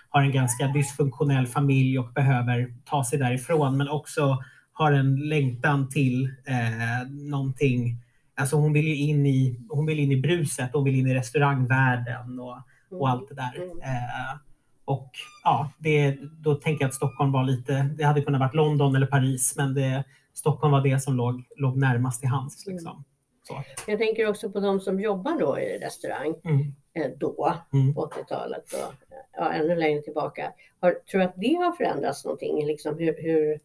har 0.10 0.22
en 0.22 0.32
ganska 0.32 0.68
dysfunktionell 0.68 1.48
familj 1.48 2.00
och 2.00 2.14
behöver 2.14 2.74
ta 2.86 3.04
sig 3.04 3.20
därifrån 3.20 3.78
men 3.78 3.90
också 3.90 4.44
har 4.74 4.92
en 4.92 5.16
längtan 5.30 5.90
till 5.90 6.26
eh, 6.26 7.10
någonting 7.10 8.02
Alltså 8.40 8.56
hon 8.56 8.74
vill 8.74 8.88
ju 8.88 8.96
in 8.96 9.26
i, 9.26 9.60
hon 9.70 9.86
vill 9.86 10.00
in 10.00 10.12
i 10.12 10.18
bruset, 10.18 10.70
hon 10.74 10.84
vill 10.84 10.96
in 10.96 11.08
i 11.08 11.14
restaurangvärlden 11.14 12.40
och, 12.40 12.58
och 12.92 13.10
allt 13.10 13.30
det 13.30 13.36
där. 13.36 13.56
Mm. 13.56 13.80
Eh, 13.80 14.38
och 14.86 15.12
ja, 15.44 15.72
det, 15.78 16.18
då 16.38 16.56
tänker 16.56 16.84
jag 16.84 16.90
att 16.90 16.96
Stockholm 16.96 17.32
var 17.32 17.44
lite, 17.44 17.90
det 17.98 18.04
hade 18.04 18.22
kunnat 18.22 18.40
varit 18.40 18.54
London 18.54 18.96
eller 18.96 19.08
Paris, 19.08 19.54
men 19.58 19.74
det, 19.74 20.04
Stockholm 20.34 20.72
var 20.72 20.82
det 20.82 21.00
som 21.04 21.16
låg, 21.16 21.44
låg 21.56 21.78
närmast 21.78 22.20
till 22.20 22.30
hands. 22.30 22.68
Liksom. 22.68 23.04
Så. 23.48 23.64
Jag 23.88 24.00
tänker 24.00 24.30
också 24.30 24.50
på 24.52 24.60
de 24.60 24.80
som 24.80 25.00
jobbar 25.00 25.40
då 25.40 25.60
i 25.60 25.78
restaurang 25.80 26.36
Mm. 26.46 26.76
eh, 26.94 27.12
då 27.20 27.54
Mm. 27.74 27.94
på 27.94 28.02
80-talet 28.06 28.74
och 28.74 28.94
ja, 29.38 29.52
ännu 29.52 29.76
längre 29.76 30.02
tillbaka. 30.02 30.52
Har, 30.82 30.92
tror 31.12 31.20
du 31.22 31.26
att 31.26 31.34
det 31.38 31.54
har 31.54 31.72
förändrats 31.72 32.26
någonting? 32.26 32.66
Liksom 32.66 32.98
hur, 33.00 33.16
hur, 33.22 33.60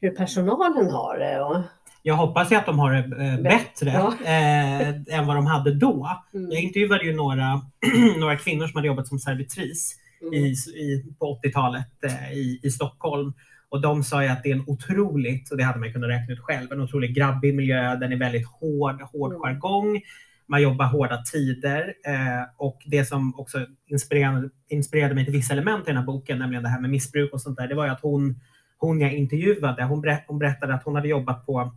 hur 0.00 0.10
personalen 0.10 0.90
har 0.90 1.18
det? 1.18 1.40
Och, 1.44 1.56
Jag 2.02 2.14
hoppas 2.14 2.52
ju 2.52 2.56
att 2.56 2.66
de 2.66 2.78
har 2.78 2.92
det 2.92 3.24
eh, 3.24 3.40
bättre 3.40 3.90
Ja. 3.90 4.14
eh, 4.24 5.18
än 5.18 5.26
vad 5.26 5.36
de 5.36 5.46
hade 5.46 5.74
då. 5.74 6.10
mm, 6.34 6.50
Jag 6.50 6.60
intervjuade 6.62 7.04
ju 7.04 7.16
några, 7.16 7.60
några 8.18 8.36
kvinnor 8.36 8.66
som 8.66 8.76
hade 8.76 8.86
jobbat 8.88 9.08
som 9.08 9.18
servitris 9.18 9.96
mm, 10.22 10.34
i, 10.34 10.46
i, 10.74 11.04
på 11.18 11.40
80-talet 11.44 11.86
eh, 12.06 12.32
i, 12.32 12.60
i 12.62 12.70
Stockholm. 12.70 13.32
Och 13.68 13.80
de 13.80 14.04
sa 14.04 14.22
ju 14.22 14.28
att 14.28 14.42
det 14.42 14.50
är 14.50 14.54
en 14.54 14.64
otroligt, 14.66 15.50
och 15.50 15.56
det 15.56 15.64
hade 15.64 15.78
man 15.78 15.92
kunnat 15.92 16.10
räkna 16.10 16.34
ut 16.34 16.40
själv, 16.40 16.72
en 16.72 16.80
otroligt 16.80 17.14
grabbig 17.14 17.54
miljö. 17.54 17.96
Den 17.96 18.12
är 18.12 18.16
väldigt 18.16 18.46
hård, 18.46 19.00
hård 19.02 19.32
Mm. 19.32 19.42
jargong. 19.42 20.00
Man 20.46 20.62
jobbar 20.62 20.86
hårda 20.86 21.22
tider. 21.22 21.94
Eh, 22.06 22.42
och 22.56 22.82
det 22.86 23.04
som 23.04 23.40
också 23.40 23.66
inspirerade, 23.86 24.50
inspirerade 24.68 25.14
mig 25.14 25.24
till 25.24 25.32
vissa 25.32 25.52
element 25.52 25.82
i 25.84 25.86
den 25.86 25.96
här 25.96 26.04
boken, 26.04 26.38
nämligen 26.38 26.62
det 26.62 26.68
här 26.68 26.80
med 26.80 26.90
missbruk 26.90 27.32
och 27.32 27.40
sånt 27.40 27.56
där, 27.58 27.68
det 27.68 27.74
var 27.74 27.84
ju 27.84 27.90
att 27.90 28.00
hon, 28.00 28.40
hon 28.78 29.00
jag 29.00 29.12
intervjuade, 29.12 29.84
hon, 29.84 30.00
berätt, 30.00 30.24
hon 30.26 30.38
berättade 30.38 30.74
att 30.74 30.82
hon 30.82 30.94
hade 30.94 31.08
jobbat 31.08 31.46
på, 31.46 31.72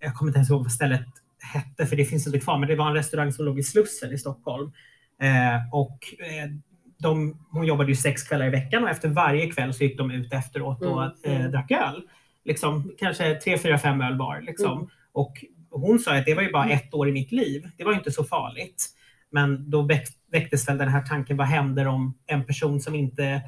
jag 0.00 0.14
kommer 0.14 0.30
inte 0.30 0.38
ens 0.38 0.50
ihåg 0.50 0.62
vad 0.62 0.72
stället 0.72 1.06
hette, 1.54 1.86
för 1.86 1.96
det 1.96 2.04
finns 2.04 2.26
inte 2.26 2.40
kvar, 2.40 2.58
men 2.58 2.68
det 2.68 2.76
var 2.76 2.88
en 2.88 2.94
restaurang 2.94 3.32
som 3.32 3.44
låg 3.44 3.58
i 3.58 3.62
Slussen 3.62 4.12
i 4.12 4.18
Stockholm. 4.18 4.72
Eh, 5.22 5.56
och 5.72 5.98
eh, 6.18 6.50
de, 6.98 7.38
hon 7.50 7.66
jobbade 7.66 7.90
ju 7.90 7.96
sex 7.96 8.22
kvällar 8.22 8.46
i 8.46 8.50
veckan 8.50 8.84
och 8.84 8.90
efter 8.90 9.08
varje 9.08 9.50
kväll 9.50 9.74
så 9.74 9.84
gick 9.84 9.98
de 9.98 10.10
ut 10.10 10.32
efteråt 10.32 10.82
och 10.82 11.02
Mm, 11.02 11.12
eh, 11.24 11.40
mm. 11.40 11.52
drack 11.52 11.70
öl. 11.70 12.02
Liksom, 12.44 12.92
kanske 12.98 13.34
tre, 13.34 13.58
fyra, 13.58 13.78
fem 13.78 14.00
öl 14.00 14.18
var. 14.18 14.40
Liksom. 14.40 14.78
Mm. 14.78 14.88
Och 15.12 15.44
hon 15.70 15.98
sa 15.98 16.18
att 16.18 16.24
det 16.24 16.34
var 16.34 16.42
ju 16.42 16.52
bara 16.52 16.68
ett 16.68 16.94
år 16.94 17.08
i 17.08 17.12
mitt 17.12 17.32
liv. 17.32 17.70
Det 17.76 17.84
var 17.84 17.92
inte 17.92 18.10
så 18.10 18.24
farligt. 18.24 18.86
Men 19.30 19.70
då 19.70 19.82
väck, 19.82 20.08
väcktes 20.32 20.68
väl 20.68 20.78
den 20.78 20.88
här 20.88 21.02
tanken, 21.02 21.36
vad 21.36 21.46
händer 21.46 21.86
om 21.86 22.18
en 22.26 22.44
person 22.44 22.80
som 22.80 22.94
inte 22.94 23.42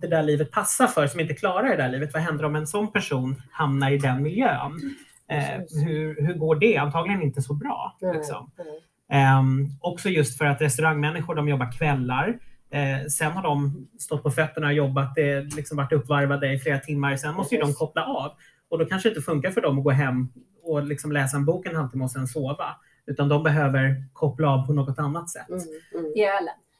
det 0.00 0.06
där 0.06 0.22
livet 0.22 0.50
passar 0.50 0.86
för, 0.86 1.06
som 1.06 1.20
inte 1.20 1.34
klarar 1.34 1.68
det 1.68 1.76
där 1.76 1.88
livet. 1.88 2.12
Vad 2.12 2.22
händer 2.22 2.44
om 2.44 2.56
en 2.56 2.66
sån 2.66 2.92
person 2.92 3.42
hamnar 3.50 3.90
i 3.90 3.98
den 3.98 4.22
miljön? 4.22 4.96
Eh, 5.28 5.60
hur, 5.84 6.26
hur 6.26 6.34
går 6.34 6.56
det? 6.56 6.76
Antagligen 6.76 7.22
inte 7.22 7.42
så 7.42 7.54
bra. 7.54 7.96
Liksom. 8.14 8.50
nej. 8.58 8.80
Ehm, 9.10 9.66
också 9.80 10.08
just 10.08 10.38
för 10.38 10.44
att 10.44 10.60
restaurangmänniskor 10.60 11.34
de 11.34 11.48
jobbar 11.48 11.72
kvällar. 11.78 12.38
Eh, 12.70 13.06
sen 13.08 13.32
har 13.32 13.42
de 13.42 13.86
stått 13.98 14.22
på 14.22 14.30
fötterna 14.30 14.66
och 14.66 14.72
jobbat, 14.72 15.14
det 15.14 15.40
liksom 15.56 15.76
varit 15.76 15.92
uppvarvade 15.92 16.52
i 16.52 16.58
flera 16.58 16.78
timmar. 16.78 17.16
Sen 17.16 17.34
måste 17.34 17.54
ju 17.54 17.60
de 17.60 17.74
koppla 17.74 18.04
av. 18.04 18.32
Och 18.68 18.78
då 18.78 18.84
kanske 18.84 19.08
det 19.08 19.10
inte 19.10 19.22
funkar 19.22 19.50
för 19.50 19.60
dem 19.60 19.78
att 19.78 19.84
gå 19.84 19.90
hem 19.90 20.28
och 20.62 20.82
liksom 20.82 21.12
läsa 21.12 21.36
en 21.36 21.44
bok 21.44 21.66
en 21.66 21.76
halvtimme 21.76 22.04
och 22.04 22.10
sen 22.10 22.26
sova. 22.26 22.66
Utan 23.06 23.28
de 23.28 23.42
behöver 23.42 24.04
koppla 24.12 24.48
av 24.48 24.66
på 24.66 24.72
något 24.72 24.98
annat 24.98 25.30
sätt. 25.30 25.48
Mm, 25.48 25.60
mm. 25.94 26.12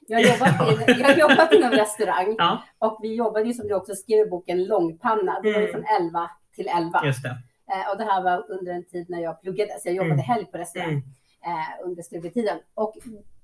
Jag 0.07 0.19
har 0.19 0.25
jobbat, 0.33 0.89
i, 0.89 1.01
jag 1.01 1.09
har 1.09 1.17
jobbat 1.17 1.53
inom 1.53 1.71
restaurang 1.71 2.35
Ja, 2.39 2.63
och 2.79 2.99
vi 3.03 3.15
jobbade 3.15 3.47
ju 3.47 3.55
som 3.55 3.69
du 3.69 3.75
också 3.75 3.95
skrev 3.95 4.27
i 4.27 4.31
boken 4.31 4.65
långpanna. 4.65 5.41
Det 5.43 5.53
var 5.53 5.61
ju 5.61 5.69
Mm. 5.69 5.73
från 5.73 5.85
11 6.01 6.31
till 6.55 6.69
11. 6.77 7.01
just 7.05 7.23
det. 7.23 7.29
Eh, 7.73 7.93
och 7.93 7.99
det 7.99 8.05
här 8.05 8.23
var 8.23 8.51
under 8.51 8.73
en 8.73 8.85
tid 8.85 9.07
när 9.11 9.21
jag 9.21 9.41
pluggade, 9.43 9.71
så 9.81 9.89
jag 9.89 9.95
jobbade 9.95 10.13
Mm. 10.15 10.25
helg 10.25 10.45
på 10.53 10.59
restaurang 10.59 10.89
Mm. 10.91 11.03
Eh, 11.47 11.87
under 11.87 12.03
studietiden. 12.03 12.59
Och 12.75 12.95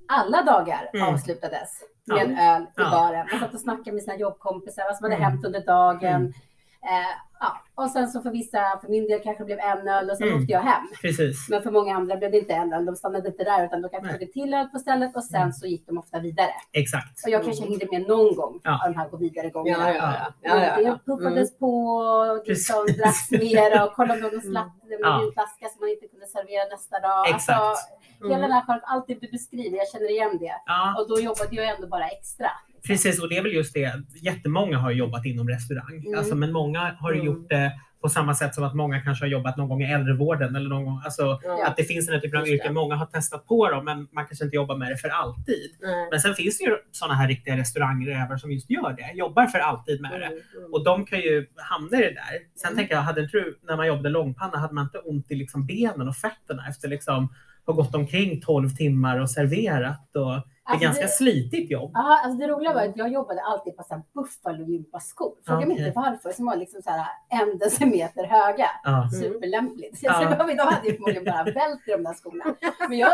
alla 0.08 0.42
dagar 0.42 0.90
Mm. 0.94 1.14
avslutades 1.14 1.70
med 2.04 2.16
Ja. 2.18 2.22
en 2.22 2.38
öl 2.38 2.62
i 2.62 2.66
Ja. 2.76 2.90
baren. 2.90 3.26
Man 3.32 3.40
satt 3.40 3.54
och 3.54 3.60
snackade 3.60 3.92
med 3.92 4.02
sina 4.02 4.16
jobbkompisar, 4.16 4.84
vad 4.84 4.96
som 4.96 5.04
hade 5.04 5.16
Mm. 5.16 5.30
hänt 5.32 5.44
under 5.46 5.60
dagen. 5.60 6.34
Mm. 6.82 6.94
Eh, 7.00 7.06
ja. 7.40 7.62
Och 7.74 7.90
sen 7.90 8.08
så 8.08 8.20
för 8.22 8.30
vissa, 8.30 8.78
för 8.80 8.88
min 8.88 9.06
del 9.08 9.20
kanske 9.22 9.42
det 9.42 9.46
blev 9.46 9.58
en 9.58 9.88
öl 9.88 10.10
och 10.10 10.16
sen 10.16 10.28
Mm. 10.28 10.40
åkte 10.40 10.52
jag 10.52 10.60
hem. 10.60 10.82
Precis. 11.02 11.48
Men 11.50 11.62
för 11.62 11.70
många 11.70 11.96
andra 11.96 12.16
blev 12.16 12.30
det 12.30 12.38
inte 12.38 12.54
en 12.54 12.72
öl, 12.72 12.84
de 12.84 12.96
stannade 12.96 13.28
inte 13.28 13.44
där 13.44 13.64
utan 13.64 13.82
de 13.82 13.88
kanske 13.88 14.12
tog 14.12 14.22
ett 14.22 14.32
till 14.32 14.54
öl 14.54 14.66
på 14.66 14.78
stället 14.78 15.16
och 15.16 15.24
sen 15.24 15.40
Mm. 15.40 15.52
så 15.52 15.66
gick 15.66 15.86
de 15.86 15.98
ofta 15.98 16.18
vidare. 16.20 16.50
Exakt. 16.72 17.24
Och 17.24 17.30
jag 17.30 17.44
kanske 17.44 17.64
hängde 17.64 17.86
med 17.90 18.08
någon 18.08 18.34
gång 18.36 18.60
Ja. 18.64 18.80
av 18.84 18.92
de 18.92 18.98
här 18.98 19.08
gå 19.08 19.16
vidare 19.16 19.50
gångerna. 19.50 19.88
Ja, 19.94 19.94
ja, 19.94 20.32
ja. 20.42 20.64
ja, 20.64 20.80
ja, 20.80 20.98
puffades 21.06 21.58
på 21.58 21.86
och 21.96 22.42
liksom 22.46 22.86
dracks 22.98 23.30
mer 23.30 23.82
och 23.84 23.92
kollade 23.92 24.24
om 24.24 24.30
de 24.30 24.40
slapp 24.40 24.72
med 24.88 24.98
Ja. 25.00 25.14
en 25.14 25.20
vinflaska 25.20 25.66
som 25.68 25.80
man 25.80 25.88
inte 25.90 26.06
kunde 26.08 26.26
servera 26.26 26.64
nästa 26.70 27.00
dag. 27.00 27.28
Exakt. 27.28 27.60
Alltså, 27.60 27.86
hela 28.22 28.34
Mm. 28.36 28.40
den 28.50 28.52
här 28.52 28.80
allt 28.84 29.06
det 29.06 29.14
du 29.20 29.28
beskriver, 29.30 29.76
jag 29.78 29.88
känner 29.88 30.10
igen 30.10 30.38
det. 30.40 30.54
Ja, 30.66 30.94
Och 30.98 31.08
då 31.08 31.20
jobbade 31.20 31.56
jag 31.56 31.66
ändå 31.74 31.86
bara 31.86 32.08
extra. 32.08 32.50
Precis. 32.86 33.22
Och 33.22 33.28
det 33.28 33.36
är 33.36 33.42
väl 33.42 33.52
just 33.52 33.74
det. 33.74 33.92
Jättemånga 34.22 34.78
har 34.78 34.90
jobbat 34.90 35.24
inom 35.26 35.48
restaurang. 35.48 36.02
Mm. 36.06 36.18
Alltså, 36.18 36.34
men 36.34 36.52
många 36.52 36.96
har 36.98 37.12
Mm. 37.12 37.26
gjort 37.26 37.48
det 37.50 37.72
på 38.02 38.08
samma 38.08 38.34
sätt 38.34 38.54
som 38.54 38.64
att 38.64 38.74
många 38.74 39.00
kanske 39.00 39.24
har 39.24 39.30
jobbat 39.30 39.56
någon 39.56 39.68
gång 39.68 39.82
i 39.82 39.92
äldrevården 39.92 40.56
eller 40.56 40.68
någon 40.68 40.84
gång. 40.84 41.00
Alltså, 41.04 41.40
Ja. 41.42 41.66
Att 41.66 41.76
det 41.76 41.84
finns 41.84 42.06
den 42.06 42.14
här 42.14 42.20
typen 42.20 42.40
av 42.40 42.48
yrken. 42.48 42.74
Många 42.74 42.94
har 42.96 43.06
testat 43.06 43.46
på 43.46 43.70
dem 43.70 43.84
men 43.84 44.08
man 44.12 44.26
kanske 44.26 44.44
inte 44.44 44.56
jobbar 44.56 44.76
med 44.76 44.88
det 44.90 44.96
för 44.96 45.08
alltid. 45.08 45.70
Nej. 45.82 46.08
Men 46.10 46.20
sen 46.20 46.34
finns 46.34 46.58
det 46.58 46.64
ju 46.64 46.76
sådana 46.92 47.14
här 47.14 47.28
riktiga 47.28 47.56
restaurangrävar 47.56 48.36
som 48.36 48.52
just 48.52 48.70
gör 48.70 48.92
det. 48.92 49.12
Jobbar 49.18 49.46
för 49.46 49.58
alltid 49.58 50.00
med 50.00 50.10
det. 50.10 50.16
Mm, 50.26 50.38
mm. 50.58 50.72
Och 50.72 50.84
de 50.84 51.06
kan 51.06 51.18
ju 51.20 51.46
hamna 51.56 51.96
i 51.98 52.00
det 52.00 52.10
där. 52.14 52.38
Sen 52.56 52.68
Mm. 52.68 52.76
tänker 52.78 52.94
jag, 52.94 53.02
hade 53.02 53.20
inte 53.22 53.36
du, 53.36 53.58
när 53.68 53.76
man 53.76 53.86
jobbade 53.86 54.08
långpanna, 54.08 54.58
hade 54.58 54.74
man 54.74 54.84
inte 54.84 54.98
ont 54.98 55.30
i 55.30 55.34
liksom 55.34 55.66
benen 55.66 56.08
och 56.08 56.16
fötterna 56.16 56.68
efter 56.68 56.88
liksom 56.88 57.28
ha 57.66 57.72
gått 57.74 57.94
omkring 57.94 58.40
12 58.40 58.70
timmar 58.70 59.20
och 59.20 59.30
serverat? 59.30 60.16
Och 60.16 60.46
det 60.66 60.70
är 60.70 60.74
Alltså, 60.74 60.84
ganska 60.86 61.02
det- 61.02 61.08
slitigt 61.08 61.70
jobb. 61.70 61.90
Ja, 61.94 62.20
alltså 62.24 62.38
det 62.38 62.46
roliga 62.52 62.72
var 62.74 62.82
att 62.82 62.96
jag 62.96 63.12
jobbade 63.12 63.40
alltid 63.42 63.76
på 63.76 63.82
så 63.82 63.94
här 63.94 64.02
buffalogympaskor. 64.14 65.32
Fråga 65.46 65.66
mig 65.66 65.74
Okej. 65.74 65.86
inte 65.86 66.00
varför, 66.00 66.30
som 66.32 66.46
var 66.46 66.56
liksom 66.56 66.82
så 66.82 66.90
här 66.90 67.06
en 67.40 67.58
decimeter 67.58 68.24
höga. 68.26 68.70
Ja. 68.84 69.08
Superlämpligt. 69.22 69.98
Så 69.98 70.06
Ja. 70.06 70.22
jag 70.22 70.30
då 70.58 70.62
hade 70.64 70.86
jag 70.88 70.94
förmodligen 70.96 71.24
bara 71.24 71.44
vält 71.44 71.82
i 71.88 71.90
de 71.90 72.02
där 72.02 72.14
skorna. 72.14 72.44
Men 72.88 72.98
jag 72.98 73.12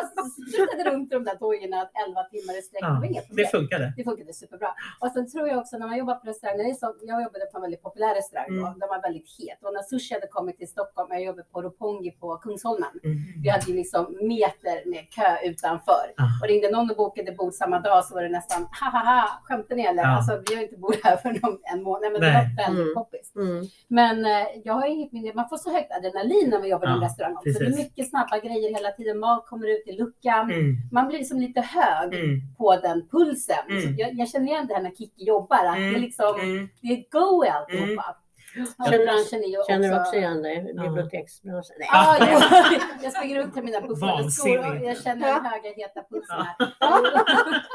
sprutade 0.53 0.91
runt 0.91 1.13
i 1.13 1.15
de 1.15 1.25
där 1.25 1.37
dojorna 1.45 1.89
11 2.07 2.23
timmar 2.33 2.59
i 2.59 2.63
sträck. 2.63 2.83
Det 3.01 3.07
inget 3.07 3.27
problem. 3.29 3.45
det 3.47 3.51
funkade. 3.59 3.93
Det 3.97 4.05
funkade 4.05 4.33
superbra. 4.33 4.71
Och 5.01 5.09
sen 5.15 5.31
tror 5.31 5.49
jag 5.49 5.59
också 5.59 5.79
när 5.79 5.87
man 5.87 5.99
jobbar 5.99 6.15
på 6.15 6.27
restaurang, 6.31 6.57
det 6.59 6.65
är 6.65 6.75
så, 6.75 6.95
jag 7.01 7.23
jobbade 7.23 7.45
på 7.51 7.57
en 7.59 7.63
väldigt 7.63 7.83
populär 7.83 8.15
restaurang 8.15 8.49
Mm. 8.49 8.79
den 8.81 8.89
var 8.89 9.01
väldigt 9.03 9.29
het. 9.39 9.59
Och 9.67 9.73
när 9.75 9.83
sushi 9.83 10.15
hade 10.15 10.27
kommit 10.27 10.59
till 10.59 10.69
Stockholm, 10.69 11.09
jag 11.11 11.23
jobbade 11.25 11.47
på 11.53 11.63
Roppongi 11.63 12.11
på 12.11 12.37
Kungsholmen. 12.37 12.95
Mm. 13.05 13.17
Vi 13.43 13.49
hade 13.49 13.67
ju 13.71 13.75
liksom 13.83 14.03
meter 14.21 14.77
med 14.91 15.03
kö 15.17 15.31
utanför. 15.51 16.05
Ah. 16.17 16.31
Och 16.43 16.49
ringde 16.49 16.71
någon 16.71 16.91
och 16.91 16.97
bokade 16.97 17.33
bord 17.43 17.55
samma 17.55 17.79
dag 17.81 18.05
så 18.05 18.15
var 18.15 18.23
det 18.23 18.29
nästan 18.29 18.63
ha 18.81 19.29
skämtar 19.45 19.77
ni 19.77 19.83
eller? 19.85 20.03
Ja. 20.03 20.17
Alltså 20.17 20.43
vi 20.49 20.55
har 20.55 20.63
inte 20.63 20.77
bord 20.77 20.97
här 21.05 21.17
för 21.17 21.29
någon, 21.43 21.59
en 21.73 21.83
månad. 21.83 22.13
Men 22.13 22.21
Nej. 22.21 22.31
det 22.31 22.37
var 22.63 22.65
väldigt 22.67 22.83
Mm. 22.83 22.95
poppis. 22.95 23.33
Mm. 23.37 23.65
Men 23.89 24.25
eh, 24.27 24.47
jag 24.65 24.75
har 24.75 24.87
inget 24.87 25.13
minne, 25.13 25.33
man 25.35 25.49
får 25.49 25.57
så 25.57 25.73
högt 25.73 25.93
adrenalin 25.93 26.51
när 26.51 26.59
man 26.59 26.69
jobbar 26.69 26.89
i 26.89 26.91
en 26.91 27.01
restaurang. 27.01 27.33
också. 27.37 27.59
det 27.59 27.65
är 27.67 27.77
mycket 27.77 28.09
snabba 28.11 28.39
grejer 28.39 28.75
hela 28.75 28.91
tiden, 28.91 29.19
mat 29.19 29.47
kommer 29.47 29.67
ut 29.69 29.83
i 29.87 29.93
luckan. 29.93 30.51
Mm. 30.51 30.77
Man 30.93 31.09
blir 31.09 31.19
liksom 31.19 31.39
lite 31.41 31.61
hög 31.61 32.15
Mm. 32.15 32.41
på 32.59 32.77
den 32.77 33.09
pulsen. 33.09 33.65
Mm. 33.69 33.83
Så 33.83 33.89
jag, 34.01 34.11
jag 34.15 34.29
känner 34.29 34.47
igen 34.47 34.67
det 34.67 34.75
här 34.75 34.83
när 34.83 34.91
Kikki 34.91 35.25
jobbar, 35.25 35.57
att 35.67 35.75
det 35.77 35.83
är 35.85 35.89
Mm. 35.89 36.01
liksom, 36.01 36.41
Mm. 36.41 36.69
det 36.83 36.89
är 36.89 37.05
go 37.11 37.45
i 37.45 37.49
alltihopa. 37.49 38.17
Känner- 38.55 39.07
branschen 39.07 39.39
är 39.45 39.49
ju 39.49 39.59
Känner 39.69 39.89
du 39.89 39.95
också... 39.95 40.01
också 40.03 40.17
igen 40.17 40.43
dig? 40.43 40.75
Biblioteksbranschen? 40.83 41.75
Nej. 41.79 41.89
Ja, 41.93 42.17
jo, 42.21 42.39
jag 43.03 43.13
springer 43.13 43.39
runt 43.39 43.55
till 43.55 43.63
mina 43.63 43.81
puffade 43.81 44.31
skor 44.31 44.59
och 44.59 44.77
jag 44.87 45.03
känner 45.03 45.27
den 45.35 45.45
höga 45.47 45.71
heta 45.77 46.01
pulsen. 46.11 46.47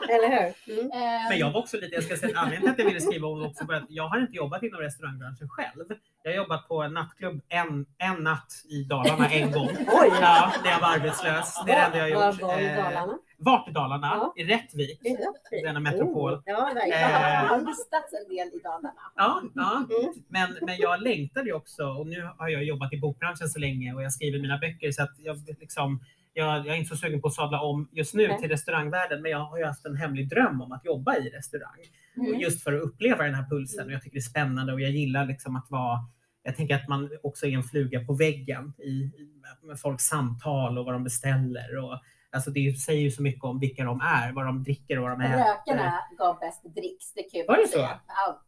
Eller 0.09 0.27
hur? 0.27 0.73
Mm. 0.79 0.91
Eh, 0.91 1.29
Men 1.29 1.37
jag 1.39 1.51
var 1.51 1.59
också 1.59 1.77
lite, 1.77 1.95
jag 1.95 2.03
ska 2.03 2.15
säga 2.17 2.37
anledningen 2.39 2.61
till 2.63 2.71
att 2.71 2.79
jag 2.79 2.85
ville 2.85 3.01
skriva 3.01 3.27
om 3.27 3.39
det 3.39 3.47
också, 3.47 3.65
för 3.65 3.73
att 3.73 3.85
jag 3.89 4.07
har 4.07 4.19
inte 4.19 4.35
jobbat 4.35 4.63
inom 4.63 4.79
restaurangbranschen 4.81 5.49
själv. 5.49 5.85
Jag 6.27 6.33
har 6.33 6.43
jobbat 6.43 6.67
på 6.67 6.81
en 6.83 6.93
nattklubb 6.93 7.41
en, 7.49 7.85
en 7.97 8.23
natt 8.23 8.53
i 8.69 8.83
Dalarna 8.83 9.29
en 9.29 9.51
gång. 9.57 9.69
Oj! 9.69 10.09
Ja, 10.21 10.53
när 10.63 10.71
jag 10.71 10.79
var 10.79 10.87
arbetslös. 10.95 11.63
Det 11.65 11.71
är 11.71 11.91
det 11.91 11.97
enda 11.97 12.09
jag 12.09 12.17
har 12.19 12.25
Var 12.25 12.31
gjort. 12.31 12.41
var 12.41 12.59
i 12.59 12.65
Eh, 12.65 12.75
Dalarna? 12.83 13.17
Vart 13.39 13.67
i 13.67 13.71
Dalarna? 13.71 14.07
Ja. 14.07 14.33
I 14.37 14.43
Rättvik. 14.43 14.99
Rättvik. 15.03 15.63
Denna 15.63 15.79
metropol. 15.79 16.33
Oh, 16.33 16.41
Ja, 16.45 16.67
Jag 16.67 16.73
verkligen. 16.75 17.01
Eh, 17.11 17.45
har 17.49 17.57
vistats 17.65 18.13
en 18.13 18.35
del 18.35 18.47
i 18.47 18.59
Dalarna. 18.63 18.93
Ja, 19.15 19.41
ja. 19.55 19.75
Mm. 19.77 20.13
Men, 20.27 20.57
men 20.61 20.77
jag 20.77 21.01
längtade 21.01 21.45
ju 21.45 21.53
också 21.53 21.83
och 21.83 22.07
nu 22.07 22.29
har 22.37 22.49
jag 22.49 22.63
jobbat 22.63 22.93
i 22.93 22.97
bokbranschen 22.99 23.47
så 23.49 23.59
länge 23.59 23.93
och 23.93 24.03
jag 24.03 24.13
skriver 24.13 24.39
mina 24.39 24.57
böcker 24.57 24.91
så 24.91 25.03
att 25.03 25.15
jag 25.17 25.37
liksom 25.59 25.99
jag, 26.33 26.57
jag 26.57 26.67
är 26.67 26.75
inte 26.75 26.89
så 26.89 26.95
sugen 26.95 27.21
på 27.21 27.27
att 27.27 27.33
sadla 27.33 27.61
om 27.61 27.89
just 27.91 28.13
nu 28.13 28.27
Nej. 28.27 28.37
till 28.39 28.49
restaurangvärlden 28.49 29.21
men 29.21 29.31
jag 29.31 29.39
har 29.39 29.57
ju 29.57 29.65
haft 29.65 29.85
en 29.85 29.95
hemlig 29.97 30.29
dröm 30.29 30.61
om 30.61 30.71
att 30.71 30.85
jobba 30.85 31.15
i 31.17 31.29
restaurang. 31.29 31.79
Och 32.17 32.25
Mm. 32.27 32.39
just 32.39 32.63
för 32.63 32.73
att 32.73 32.81
uppleva 32.83 33.23
den 33.23 33.35
här 33.35 33.43
pulsen 33.49 33.85
och 33.87 33.91
jag 33.93 34.01
tycker 34.01 34.13
det 34.15 34.19
är 34.19 34.21
spännande 34.21 34.73
och 34.73 34.81
jag 34.81 34.91
gillar 34.91 35.25
liksom 35.25 35.55
att 35.55 35.65
vara 35.69 35.99
jag 36.47 36.55
tänker 36.55 36.75
att 36.75 36.87
man 36.87 37.09
också 37.23 37.45
är 37.45 37.51
en 37.51 37.63
fluga 37.63 38.05
på 38.05 38.13
väggen 38.13 38.73
i, 38.77 38.89
i 38.89 39.33
med 39.61 39.79
folks 39.79 40.03
samtal 40.03 40.77
och 40.77 40.85
vad 40.85 40.95
de 40.95 41.03
beställer. 41.03 41.77
Och, 41.77 41.99
alltså 42.31 42.51
det 42.51 42.79
säger 42.79 43.01
ju 43.01 43.11
så 43.11 43.21
mycket 43.21 43.43
om 43.43 43.59
vilka 43.59 43.83
de 43.83 44.01
är, 44.01 44.31
vad 44.31 44.45
de 44.45 44.63
dricker 44.63 44.97
och 44.97 45.03
vad 45.03 45.11
de 45.11 45.21
äter. 45.21 45.37
Rökarna 45.37 45.93
gav 46.17 46.39
bäst 46.39 46.63
dricks, 46.63 47.13
det 47.13 47.23
kan 47.23 47.39
jag 47.39 47.47
Var 47.47 47.57
det 47.57 47.67
så? 47.67 47.89
Ja, 48.07 48.43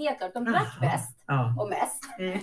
helt 0.00 0.18
klart, 0.18 0.34
de 0.34 0.44
drack 0.44 0.72
Jaha. 0.80 0.90
bäst 0.92 1.16
Ja. 1.26 1.54
och 1.60 1.68
mest. 1.68 2.02
Mm. 2.18 2.32
Eh, 2.32 2.40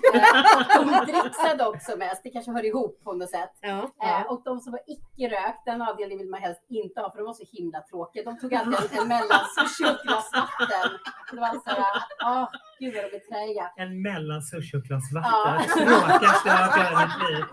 De 0.78 1.06
dricksade 1.12 1.68
också 1.68 1.92
mest, 1.98 2.22
det 2.24 2.30
kanske 2.30 2.52
hör 2.52 2.66
ihop 2.66 3.04
på 3.04 3.14
något 3.14 3.30
sätt. 3.30 3.54
Ja, 3.62 3.78
Eh, 3.80 4.10
ja. 4.10 4.26
Och 4.30 4.42
de 4.46 4.60
som 4.60 4.72
var 4.72 4.82
icke-rökt, 4.96 5.62
den 5.66 5.82
avdelningen 5.82 6.24
vill 6.24 6.30
man 6.38 6.42
helst 6.42 6.64
inte 6.70 7.02
ha 7.02 7.12
för 7.12 7.18
de 7.18 7.26
var 7.26 7.34
så 7.34 7.46
himla 7.58 7.80
tråkiga. 7.90 8.24
De 8.24 8.40
tog 8.40 8.56
alltid 8.56 8.92
en, 8.92 9.00
en 9.02 9.08
mellan 9.08 9.44
sushi 9.56 9.84
och 9.86 9.96
ett 9.96 10.04
glas 10.08 10.30
vatten. 10.42 10.90
Det 11.32 11.40
var 11.46 11.52
så 11.66 11.70
här, 11.70 11.86
åh 12.32 12.46
gud 12.80 12.94
vad 12.96 13.04
de 13.12 13.16
är 13.20 13.24
träiga. 13.32 13.66
En 13.84 14.02
mellan 14.08 14.42
sushi 14.50 14.78
och 14.78 14.84
glas 14.88 15.06
vatten. 15.18 15.58
Tråkigaste 15.88 16.48
jag 16.50 16.56
har 16.56 16.68
hört 16.68 16.92
i 16.94 16.96
mitt 17.04 17.18
liv. 17.30 17.44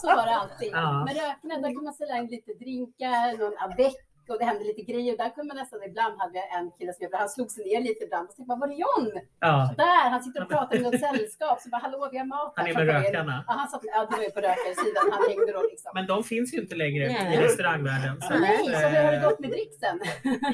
Så 0.00 0.06
var 0.18 0.24
det 0.30 0.36
alltid. 0.42 0.70
Ja. 0.72 1.04
Men 1.06 1.14
rökarna, 1.22 1.54
där 1.64 1.70
kan 1.76 1.84
man 1.88 1.94
sälja 2.00 2.16
in 2.22 2.26
lite 2.36 2.52
drinkar, 2.64 3.26
någon 3.40 3.56
avec 3.66 3.94
och 4.28 4.38
det 4.38 4.44
hände 4.50 4.64
lite 4.64 4.82
grejer. 4.90 5.10
Och 5.14 5.18
där 5.22 5.30
kunde 5.34 5.48
man 5.50 5.56
nästan 5.62 5.82
ibland, 5.90 6.14
hade 6.22 6.34
jag 6.40 6.48
en 6.58 6.70
kille 6.76 6.92
som 6.94 7.02
jobbade, 7.04 7.22
han 7.24 7.34
slog 7.36 7.50
sig 7.50 7.62
ner 7.64 7.80
lite 7.88 8.04
ibland 8.04 8.24
och 8.26 8.32
så 8.32 8.36
tänkte 8.36 8.50
man, 8.52 8.60
var 8.62 8.68
är 8.74 8.78
John? 8.84 9.06
Ja, 9.46 9.56
Där, 9.82 10.04
han 10.14 10.22
sitter 10.26 10.40
och 10.44 10.50
pratar 10.56 10.72
med 10.78 10.84
något 10.88 11.00
sällskap. 11.06 11.56
Så 11.60 11.68
bara, 11.74 11.82
hallå 11.86 12.08
vi 12.12 12.18
har 12.18 12.28
mat 12.34 12.52
han 12.56 12.66
här." 12.66 12.72
är 12.72 12.74
Så 12.74 12.84
med 12.84 12.88
rökarna. 12.94 13.36
Ja, 13.46 13.52
han 13.60 13.68
satt, 13.72 13.82
ja, 13.94 13.98
det 14.10 14.16
var 14.20 14.24
ju 14.28 14.32
på 14.38 14.42
rökarsidan 14.48 15.04
han 15.14 15.22
hängde 15.30 15.52
då 15.58 15.62
liksom. 15.72 15.90
Men 15.98 16.06
de 16.12 16.16
finns 16.32 16.48
ju 16.54 16.58
inte 16.64 16.76
längre 16.84 17.04
Nej. 17.08 17.34
i 17.34 17.36
restaurangvärlden. 17.46 18.14
Så 18.26 18.38
Nej, 18.38 18.58
att, 18.74 18.80
så 18.82 18.88
hur 18.92 19.02
har 19.06 19.12
det 19.12 19.22
eh, 19.22 19.28
gått 19.28 19.40
med 19.44 19.50
dricksen? 19.56 19.96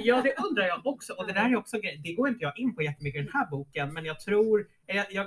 Ja, 0.09 0.17
det 0.27 0.33
undrar 0.47 0.67
jag 0.73 0.87
också. 0.93 1.11
Och 1.19 1.27
det 1.27 1.33
där 1.33 1.47
är 1.53 1.57
också. 1.57 1.77
Det 2.05 2.13
går 2.19 2.29
inte 2.29 2.43
jag 2.45 2.59
in 2.59 2.75
på 2.75 2.83
jättemycket 2.83 3.21
i 3.21 3.25
den 3.25 3.33
här 3.33 3.47
boken, 3.51 3.87
men 3.95 4.05
jag 4.05 4.21
tror, 4.21 4.67
jag, 4.87 5.07
jag, 5.11 5.27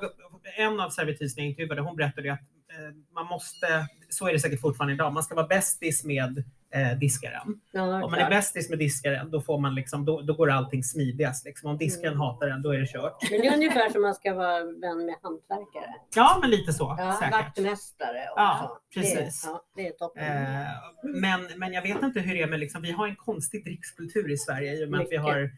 en 0.58 0.80
av 0.80 0.90
servitriserna 0.90 1.44
jag 1.44 1.50
intervjuade, 1.50 1.82
hon 1.82 1.96
berättade 1.96 2.34
att 2.34 2.40
eh, 2.74 2.92
man 3.14 3.26
måste, 3.26 3.68
så 4.10 4.28
är 4.28 4.34
det 4.34 4.40
säkert 4.40 4.62
fortfarande 4.62 4.94
idag, 4.94 5.14
man 5.14 5.24
ska 5.24 5.36
vara 5.36 5.48
bästis 5.48 6.06
med 6.06 6.44
eh, 6.74 6.98
diskaren. 7.00 7.60
Ja, 7.72 8.04
Om 8.04 8.12
man 8.12 8.20
är 8.20 8.30
bästis 8.30 8.70
med 8.70 8.80
diskaren, 8.80 9.32
då, 9.32 9.42
får 9.42 9.60
man 9.60 9.76
liksom, 9.76 10.06
då, 10.06 10.22
då 10.22 10.34
går 10.34 10.50
allting 10.52 10.84
smidigast. 10.84 11.46
Liksom. 11.46 11.70
Om 11.70 11.78
diskaren 11.78 12.14
Mm. 12.14 12.20
hatar 12.20 12.48
den, 12.48 12.62
då 12.62 12.70
är 12.74 12.78
det 12.80 12.88
kört. 12.88 13.18
Men 13.32 13.42
det 13.42 13.48
är 13.48 13.54
ungefär 13.56 13.90
som 13.90 14.02
man 14.02 14.16
ska 14.16 14.34
vara 14.34 14.64
vän 14.64 15.06
med 15.06 15.16
hantverkare. 15.24 15.94
Ja, 16.16 16.38
men 16.42 16.50
lite 16.50 16.74
så 16.74 16.96
Ja, 17.00 17.18
säkert. 17.20 17.34
vaktmästare 17.34 18.20
och 18.34 18.40
Ja, 18.40 18.60
så. 18.94 19.00
precis. 19.00 19.44
Det, 19.44 19.50
ja, 19.50 19.64
det 19.76 19.88
är 19.88 19.92
toppen. 19.92 20.24
Eh, 20.24 20.68
men, 21.04 21.48
men 21.56 21.74
jag 21.74 21.82
vet 21.82 22.04
inte 22.04 22.20
hur 22.20 22.34
det 22.34 22.42
är 22.42 22.48
med, 22.48 22.60
liksom, 22.60 22.82
vi 22.82 22.92
har 22.92 23.08
en 23.08 23.16
konstig 23.16 23.64
drickskultur 23.66 24.32
i 24.32 24.38
Sverige 24.38 24.74
i 24.74 24.86
och 24.86 24.90
med 24.90 25.00
att 25.00 25.08
vi 25.12 25.18
Mycket. 25.20 25.22
har 25.34 25.50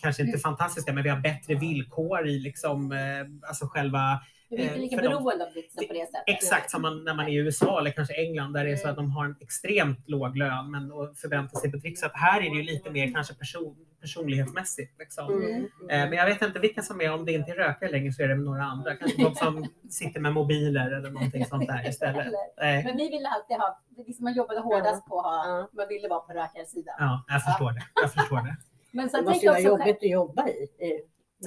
kanske 0.00 0.22
inte 0.22 0.38
fantastiska, 0.38 0.92
men 0.92 1.02
vi 1.02 1.08
har 1.08 1.20
bättre 1.20 1.54
villkor 1.54 2.26
i 2.28 2.38
liksom, 2.38 2.92
eh, 2.92 2.98
alltså 3.48 3.66
själva 3.66 4.20
Vi 4.56 4.62
är 4.62 4.66
inte 4.66 4.78
lika 4.78 4.96
beroende 4.96 5.46
av 5.46 5.52
dricksen 5.52 5.84
på 5.88 5.92
det 5.92 6.06
sättet. 6.06 6.22
Exakt 6.26 6.70
som 6.70 6.82
man, 6.82 7.04
när 7.04 7.14
man 7.14 7.26
är 7.26 7.30
i 7.32 7.34
USA 7.36 7.80
eller 7.80 7.90
kanske 7.90 8.14
England 8.14 8.52
där 8.52 8.64
det 8.64 8.72
är 8.72 8.76
så 8.76 8.88
att 8.88 8.96
de 8.96 9.10
har 9.10 9.24
en 9.24 9.36
extremt 9.40 10.08
låg 10.08 10.36
lön 10.36 10.70
men 10.70 10.92
och 10.92 11.16
förväntar 11.16 11.58
sig. 11.60 11.96
Så 11.96 12.06
att 12.06 12.12
här 12.14 12.40
är 12.40 12.50
det 12.50 12.56
ju 12.56 12.62
lite 12.62 12.90
mer 12.90 13.12
kanske 13.12 13.34
person, 13.34 13.76
personlighetsmässigt. 14.00 14.98
Liksom. 14.98 15.32
Mm. 15.32 15.64
Eh, 15.64 15.68
Men 15.88 16.12
jag 16.12 16.26
vet 16.26 16.42
inte 16.42 16.58
vilka 16.58 16.82
som 16.82 17.00
är, 17.00 17.12
om 17.12 17.24
det 17.24 17.32
inte 17.32 17.50
är 17.50 17.54
rökare 17.54 17.90
längre 17.90 18.12
så 18.12 18.22
är 18.22 18.28
det 18.28 18.34
några 18.34 18.62
andra. 18.64 18.94
Kanske 18.96 19.22
de 19.22 19.34
som 19.34 19.66
sitter 19.90 20.20
med 20.20 20.32
mobiler 20.32 20.90
eller 20.90 21.10
någonting 21.10 21.44
sånt 21.46 21.66
där 21.68 21.88
istället. 21.88 22.26
Nej. 22.60 22.84
Men 22.84 22.96
vi 22.96 23.08
ville 23.10 23.28
alltid 23.28 23.56
ha, 23.56 23.80
det 23.96 24.02
liksom 24.06 24.24
man 24.24 24.34
jobbade 24.34 24.60
hårdast 24.60 25.06
på 25.06 25.18
att 25.20 25.24
ha, 25.26 25.48
Ja. 25.48 25.68
man 25.72 25.88
ville 25.88 26.08
vara 26.08 26.20
på 26.20 26.32
rökarsidan. 26.32 26.94
Ja, 26.98 27.24
jag 27.28 27.44
förstår 27.44 27.72
det. 27.72 27.82
Jag 28.02 28.12
förstår 28.12 28.36
det. 28.36 28.56
Men 28.92 29.04
Det 29.04 29.10
sen 29.10 29.24
måste 29.24 29.40
tänkte 29.40 29.46
ju 29.46 29.46
jag 29.62 29.70
vara 29.78 29.86
jobbigt 29.86 29.96
att 30.02 30.10
jobba 30.10 30.48
i. 30.48 30.68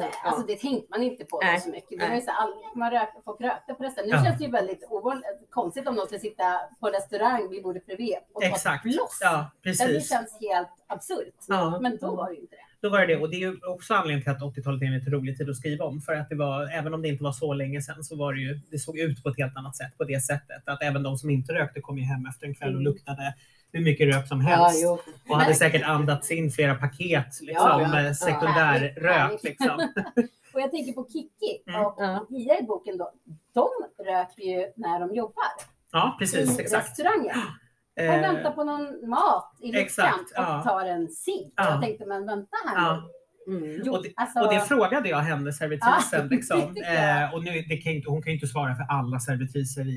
Nej, 0.04 0.10
ja. 0.24 0.30
alltså 0.30 0.46
det 0.48 0.56
tänkte 0.60 0.88
man 0.90 1.04
inte 1.04 1.26
på 1.26 1.42
så 1.64 1.70
mycket. 1.70 2.00
Det 2.00 2.08
Nej. 2.08 2.22
så 2.22 2.32
all, 2.32 2.54
man 2.76 2.92
rök, 2.92 3.10
folk 3.26 3.42
rökte 3.42 3.74
på 3.74 3.84
restaurang. 3.84 4.10
Nu 4.10 4.16
Ja. 4.16 4.24
känns 4.24 4.38
det 4.38 4.46
ju 4.46 4.52
väldigt 4.52 4.84
ovanligt, 4.90 5.26
konstigt 5.50 5.88
om 5.88 5.96
någon 5.96 6.06
skulle 6.06 6.20
sitta 6.20 6.44
på 6.80 6.88
restaurang 6.90 7.50
vid 7.50 7.64
bordet 7.64 7.86
bredvid 7.86 8.16
och 8.34 8.42
ta 8.42 8.48
Exakt. 8.48 8.84
bloss. 8.84 9.18
Ja, 9.22 9.52
Det 9.64 9.70
precis. 9.70 10.10
känns 10.10 10.38
helt 10.42 10.70
absurt. 10.88 11.36
Ja. 11.48 11.80
Men 11.82 11.98
då 12.02 12.16
var 12.16 12.28
det 12.30 12.36
ju 12.36 12.42
inte 12.42 12.56
det. 12.56 12.62
Då 12.82 12.90
var 12.90 13.00
det 13.00 13.06
det. 13.08 13.18
Och 13.22 13.30
det 13.30 13.36
är 13.36 13.40
ju 13.40 13.58
också 13.68 13.94
anledningen 13.94 14.24
till 14.24 14.32
att 14.46 14.56
80-talet 14.56 14.82
är 14.82 14.86
en 14.86 14.94
lite 14.94 15.12
rolig 15.12 15.38
tid 15.38 15.50
att 15.50 15.56
skriva 15.56 15.86
om. 15.86 16.02
För 16.02 16.14
att 16.14 16.30
det 16.30 16.36
var, 16.36 16.68
även 16.80 16.94
om 16.94 17.02
det 17.02 17.08
inte 17.08 17.24
var 17.24 17.32
så 17.32 17.54
länge 17.54 17.82
sedan, 17.82 18.04
så 18.04 18.16
var 18.16 18.34
det 18.34 18.40
ju, 18.40 18.60
det 18.72 18.80
såg 18.80 18.98
ut 19.00 19.24
på 19.24 19.30
ett 19.30 19.38
helt 19.38 19.58
annat 19.58 19.76
sätt 19.76 19.98
på 19.98 20.04
det 20.04 20.20
sättet. 20.24 20.62
Att 20.68 20.82
även 20.84 21.04
de 21.04 21.18
som 21.18 21.30
inte 21.30 21.54
rökte 21.54 21.82
kom 21.82 21.98
ju 21.98 22.04
hem 22.04 22.26
efter 22.26 22.48
en 22.48 22.56
kväll 22.56 22.70
och 22.70 22.82
Mm. 22.82 22.84
luktade 22.84 23.34
hur 23.72 23.84
mycket 23.84 24.16
rök 24.16 24.28
som 24.28 24.42
Ja, 24.42 24.48
helst. 24.48 24.82
jo. 24.84 25.00
och 25.30 25.40
hade 25.42 25.54
säkert 25.56 25.84
andats 25.84 26.32
in 26.32 26.52
flera 26.52 26.76
paket 26.76 27.26
liksom, 27.42 27.68
Ja, 27.70 27.82
ja. 27.82 27.88
med 27.88 28.18
sekundär 28.18 28.50
Härligt, 28.50 28.98
rök. 28.98 29.16
härligt. 29.18 29.44
Liksom. 29.44 29.70
Och 30.54 30.62
jag 30.62 30.72
tänker 30.72 30.94
på 30.94 31.08
Kiki 31.12 31.64
Mm. 31.68 31.86
och 31.86 31.96
Ja. 31.98 32.26
Pia 32.30 32.60
i 32.60 32.64
boken 32.64 32.98
då. 32.98 33.12
De 33.54 33.70
röker 34.06 34.42
ju 34.44 34.72
när 34.76 35.00
de 35.00 35.16
jobbar 35.16 35.44
Ja, 35.92 36.16
precis. 36.20 36.60
i 36.60 36.62
Exakt. 36.62 36.90
restaurangen. 36.90 37.38
Och 37.38 38.04
Eh, 38.04 38.22
väntar 38.22 38.52
på 38.52 38.64
någon 38.64 39.10
mat 39.10 39.52
i 39.62 39.72
luckan 39.72 40.14
och 40.20 40.26
ja. 40.36 40.64
tar 40.64 40.86
en 40.86 41.08
cigg. 41.08 41.54
Ja. 41.56 41.70
Jag 41.70 41.82
tänkte, 41.82 42.06
men 42.06 42.26
vänta 42.26 42.58
här 42.68 42.76
Ja. 42.86 43.04
nu. 43.48 43.58
Mm. 43.58 43.82
Jo, 43.86 43.94
Och 43.94 44.04
det- 44.04 44.14
alltså, 44.16 44.40
Och 44.40 44.54
det 44.54 44.62
frågade 44.62 45.10
jag 45.10 45.18
henne, 45.18 45.54
servitrisen. 45.54 46.00
Ja, 46.12 46.24
liksom. 46.36 46.60
eh, 46.62 47.34
och 47.34 47.44
nu, 47.44 47.62
det 47.70 47.78
kan 47.78 47.94
inte, 47.94 48.10
hon 48.10 48.22
kan 48.22 48.32
ju 48.32 48.36
inte 48.36 48.48
svara 48.48 48.76
för 48.76 48.84
alla 48.90 49.20
servitriser 49.20 49.82
i, 49.88 49.92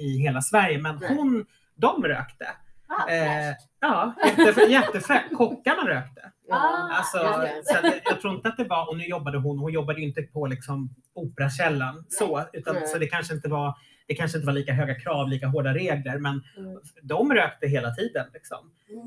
i, 0.00 0.04
i 0.04 0.18
hela 0.22 0.40
Sverige, 0.42 0.78
men 0.78 0.96
Nej. 0.96 1.16
hon, 1.16 1.46
de 1.74 2.02
rökte. 2.04 2.46
Ah, 2.98 3.08
Eh, 3.10 3.54
ja, 3.80 4.14
jättefräckt. 4.68 5.36
Kockarna 5.36 5.88
rökte. 5.88 6.30
Ja. 6.48 6.88
Alltså, 6.92 7.18
ja, 7.18 7.48
så 7.64 7.78
att, 7.86 7.94
jag 8.04 8.20
tror 8.20 8.34
inte 8.34 8.48
att 8.48 8.56
det 8.56 8.64
var, 8.64 8.90
och 8.90 8.96
nu 8.98 9.04
jobbade 9.04 9.38
hon, 9.38 9.58
hon 9.58 9.72
jobbade 9.72 10.00
ju 10.00 10.06
inte 10.06 10.22
på 10.22 10.46
liksom 10.46 10.94
Operakällan 11.14 12.04
så, 12.08 12.42
utan, 12.52 12.76
så 12.86 12.98
det 12.98 13.06
kanske 13.06 13.34
inte 13.34 13.48
var 13.48 13.74
det 14.06 14.14
kanske 14.14 14.38
inte 14.38 14.46
var 14.46 14.52
lika 14.52 14.72
höga 14.72 14.94
krav, 14.94 15.28
lika 15.28 15.46
hårda 15.46 15.74
regler, 15.74 16.18
men 16.18 16.42
Mm. 16.58 16.78
de 17.02 17.32
rökte 17.32 17.66
hela 17.66 17.90
tiden. 17.90 18.26
Liksom. 18.32 18.58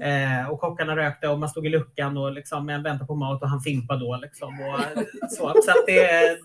Eh, 0.03 0.49
och 0.51 0.59
kockarna 0.59 0.95
rökte 0.95 1.27
och 1.27 1.39
man 1.39 1.49
stod 1.49 1.65
i 1.65 1.69
luckan 1.69 2.17
och 2.17 2.31
liksom, 2.31 2.65
men 2.65 2.83
väntade 2.83 3.07
på 3.07 3.15
mat 3.15 3.41
och 3.41 3.49
han 3.49 3.61
fimpade 3.61 3.99
då. 3.99 4.19
Liksom, 4.21 4.49
och, 4.61 4.79
så 5.29 5.37
så 5.37 5.71
att 5.71 5.85
det, 5.87 6.37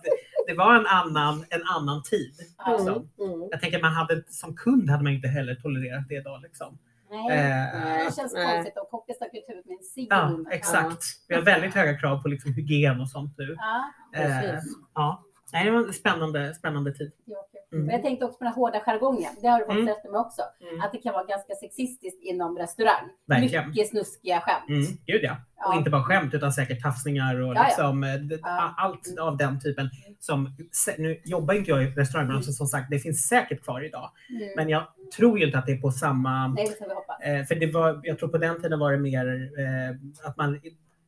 det 0.46 0.55
var 0.55 0.74
en 0.74 0.87
annan, 0.87 1.44
en 1.50 1.62
annan 1.76 2.03
tid. 2.03 2.33
Ja. 2.59 2.70
Liksom. 2.72 3.09
Mm. 3.20 3.33
Mm. 3.35 3.48
Jag 3.50 3.61
tänker 3.61 3.83
man 3.83 3.92
hade, 3.92 4.22
som 4.29 4.57
kund 4.57 4.90
hade 4.90 5.03
man 5.05 5.12
inte 5.12 5.29
heller 5.29 5.55
tolererat 5.55 6.09
det 6.09 6.14
idag. 6.14 6.42
Liksom. 6.42 6.79
Nej, 7.11 7.38
Eh, 7.38 8.05
det 8.07 8.14
känns 8.16 8.33
nej. 8.35 8.55
konstigt. 8.57 8.79
Och 8.79 8.90
kocken 8.90 9.14
stack 9.14 9.31
ut 9.35 9.44
huvudet 9.49 9.66
med 9.66 9.77
en 9.79 10.03
i 10.03 10.07
ja, 10.11 10.53
exakt. 10.57 11.03
Vi 11.29 11.35
har 11.35 11.42
väldigt 11.42 11.75
höga 11.75 11.99
krav 11.99 12.23
på 12.23 12.29
liksom, 12.29 12.53
hygien 12.55 13.01
och 13.01 13.09
sånt 13.11 13.35
nu. 13.38 13.57
Ja, 13.59 13.92
Eh, 14.20 14.40
Precis. 14.40 14.73
ja. 14.94 15.25
Nej, 15.53 15.64
det 15.64 15.70
var 15.70 15.79
en 15.87 15.92
spännande, 15.92 16.55
spännande 16.55 16.92
tid. 16.92 17.12
kul. 17.27 17.35
Mm. 17.73 17.87
Och 17.89 17.93
jag 17.95 18.03
tänkte 18.03 18.25
också 18.25 18.39
på 18.39 18.45
den 18.45 18.53
hårda 18.53 18.81
jargongen. 18.81 19.33
Det 19.43 19.49
har 19.49 19.59
du 19.59 19.65
fått 19.65 19.75
Mm. 19.75 19.87
rätt 19.89 20.05
med 20.05 20.21
också. 20.21 20.43
Mm. 20.61 20.81
Att 20.81 20.93
det 20.93 20.99
kan 20.99 21.13
vara 21.13 21.25
ganska 21.25 21.55
sexistiskt 21.55 22.23
inom 22.23 22.59
restaurang. 22.59 23.09
Verkligen. 23.27 23.69
Mycket 23.69 23.89
snuskiga 23.89 24.41
skämt. 24.41 24.69
Mm, 24.69 24.87
gud 25.07 25.21
ja. 25.23 25.33
Och 25.33 25.75
Ja. 25.75 25.79
inte 25.79 25.91
bara 25.91 26.03
skämt 26.05 26.35
utan 26.35 26.53
säkert 26.53 26.83
tafsningar 26.83 27.41
och 27.41 27.55
Ja, 27.55 27.65
liksom, 27.65 28.05
eh, 28.05 28.11
Ja. 28.43 28.75
allt 28.77 29.19
av 29.21 29.37
den 29.37 29.61
typen. 29.61 29.91
Som, 30.21 30.57
nu 30.99 31.21
jobbar 31.25 31.55
inte 31.55 31.71
jag 31.71 31.83
i 31.83 31.87
restaurangbranschen 31.87 32.53
som 32.53 32.67
sagt, 32.67 32.91
det 32.91 32.99
finns 32.99 33.29
säkert 33.29 33.63
kvar 33.65 33.85
idag. 33.85 34.11
Mm. 34.31 34.49
Men 34.57 34.69
jag 34.69 34.83
tror 35.17 35.39
ju 35.39 35.47
inte 35.47 35.59
att 35.59 35.67
det 35.67 35.73
är 35.73 35.81
på 35.81 35.91
samma... 35.91 36.49
Nej, 36.49 36.67
det 36.71 36.79
får 36.79 36.87
vi 36.89 36.95
hoppas. 36.95 37.21
Eh, 37.23 37.45
för 37.45 37.55
det 37.55 37.67
var, 37.73 38.01
jag 38.03 38.19
tror 38.19 38.29
på 38.29 38.39
den 38.39 38.63
tiden 38.63 38.79
var 38.79 38.93
det 38.93 38.99
mer 38.99 39.27
eh, 39.59 40.29
att 40.29 40.37
man, 40.37 40.61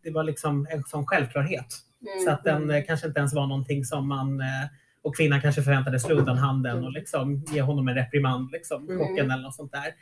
det 0.05 0.11
var 0.11 0.23
liksom 0.23 0.67
en 0.71 0.83
sån 0.83 1.07
självklarhet. 1.07 1.67
Mm. 2.03 2.25
Så 2.25 2.31
att 2.31 2.45
den 2.45 2.85
kanske 2.87 3.07
inte 3.07 3.19
ens 3.21 3.35
var 3.35 3.47
någonting 3.47 3.85
som 3.85 4.09
man 4.09 4.41
och 5.03 5.17
kvinnan 5.17 5.41
kanske 5.41 5.63
förväntades 5.63 6.03
slå 6.03 6.15
undan 6.15 6.37
handen 6.39 6.85
och 6.85 6.93
liksom 6.93 7.45
ge 7.53 7.61
honom 7.63 7.89
en 7.89 7.95
reprimand, 7.95 8.51
liksom, 8.53 8.89
Mm. 8.91 8.99
kocken 8.99 9.31
eller 9.31 9.43
något 9.43 9.55
sånt 9.55 9.73
där. 9.73 9.95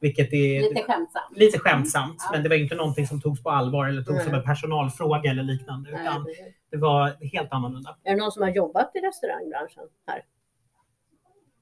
Vilket 0.00 0.32
är 0.32 0.60
Lite 0.60 0.82
skämtsamt. 0.82 1.36
lite 1.36 1.58
skämtsamt, 1.58 2.16
Ja. 2.24 2.30
men 2.32 2.42
det 2.42 2.48
var 2.48 2.56
inte 2.56 2.74
någonting 2.74 3.06
som 3.06 3.20
togs 3.20 3.42
på 3.42 3.50
allvar 3.50 3.86
eller 3.88 4.02
togs 4.02 4.16
Nej. 4.16 4.24
som 4.24 4.34
en 4.34 4.42
personalfråga 4.42 5.30
eller 5.30 5.42
liknande. 5.42 5.90
Utan 5.90 6.24
precis. 6.24 6.54
det 6.70 6.76
var 6.76 7.16
helt 7.32 7.52
annorlunda. 7.52 7.96
Är 8.04 8.10
det 8.10 8.16
någon 8.16 8.32
som 8.32 8.42
har 8.42 8.50
jobbat 8.50 8.90
i 8.96 8.98
restaurangbranschen 8.98 9.82
här? 10.06 10.22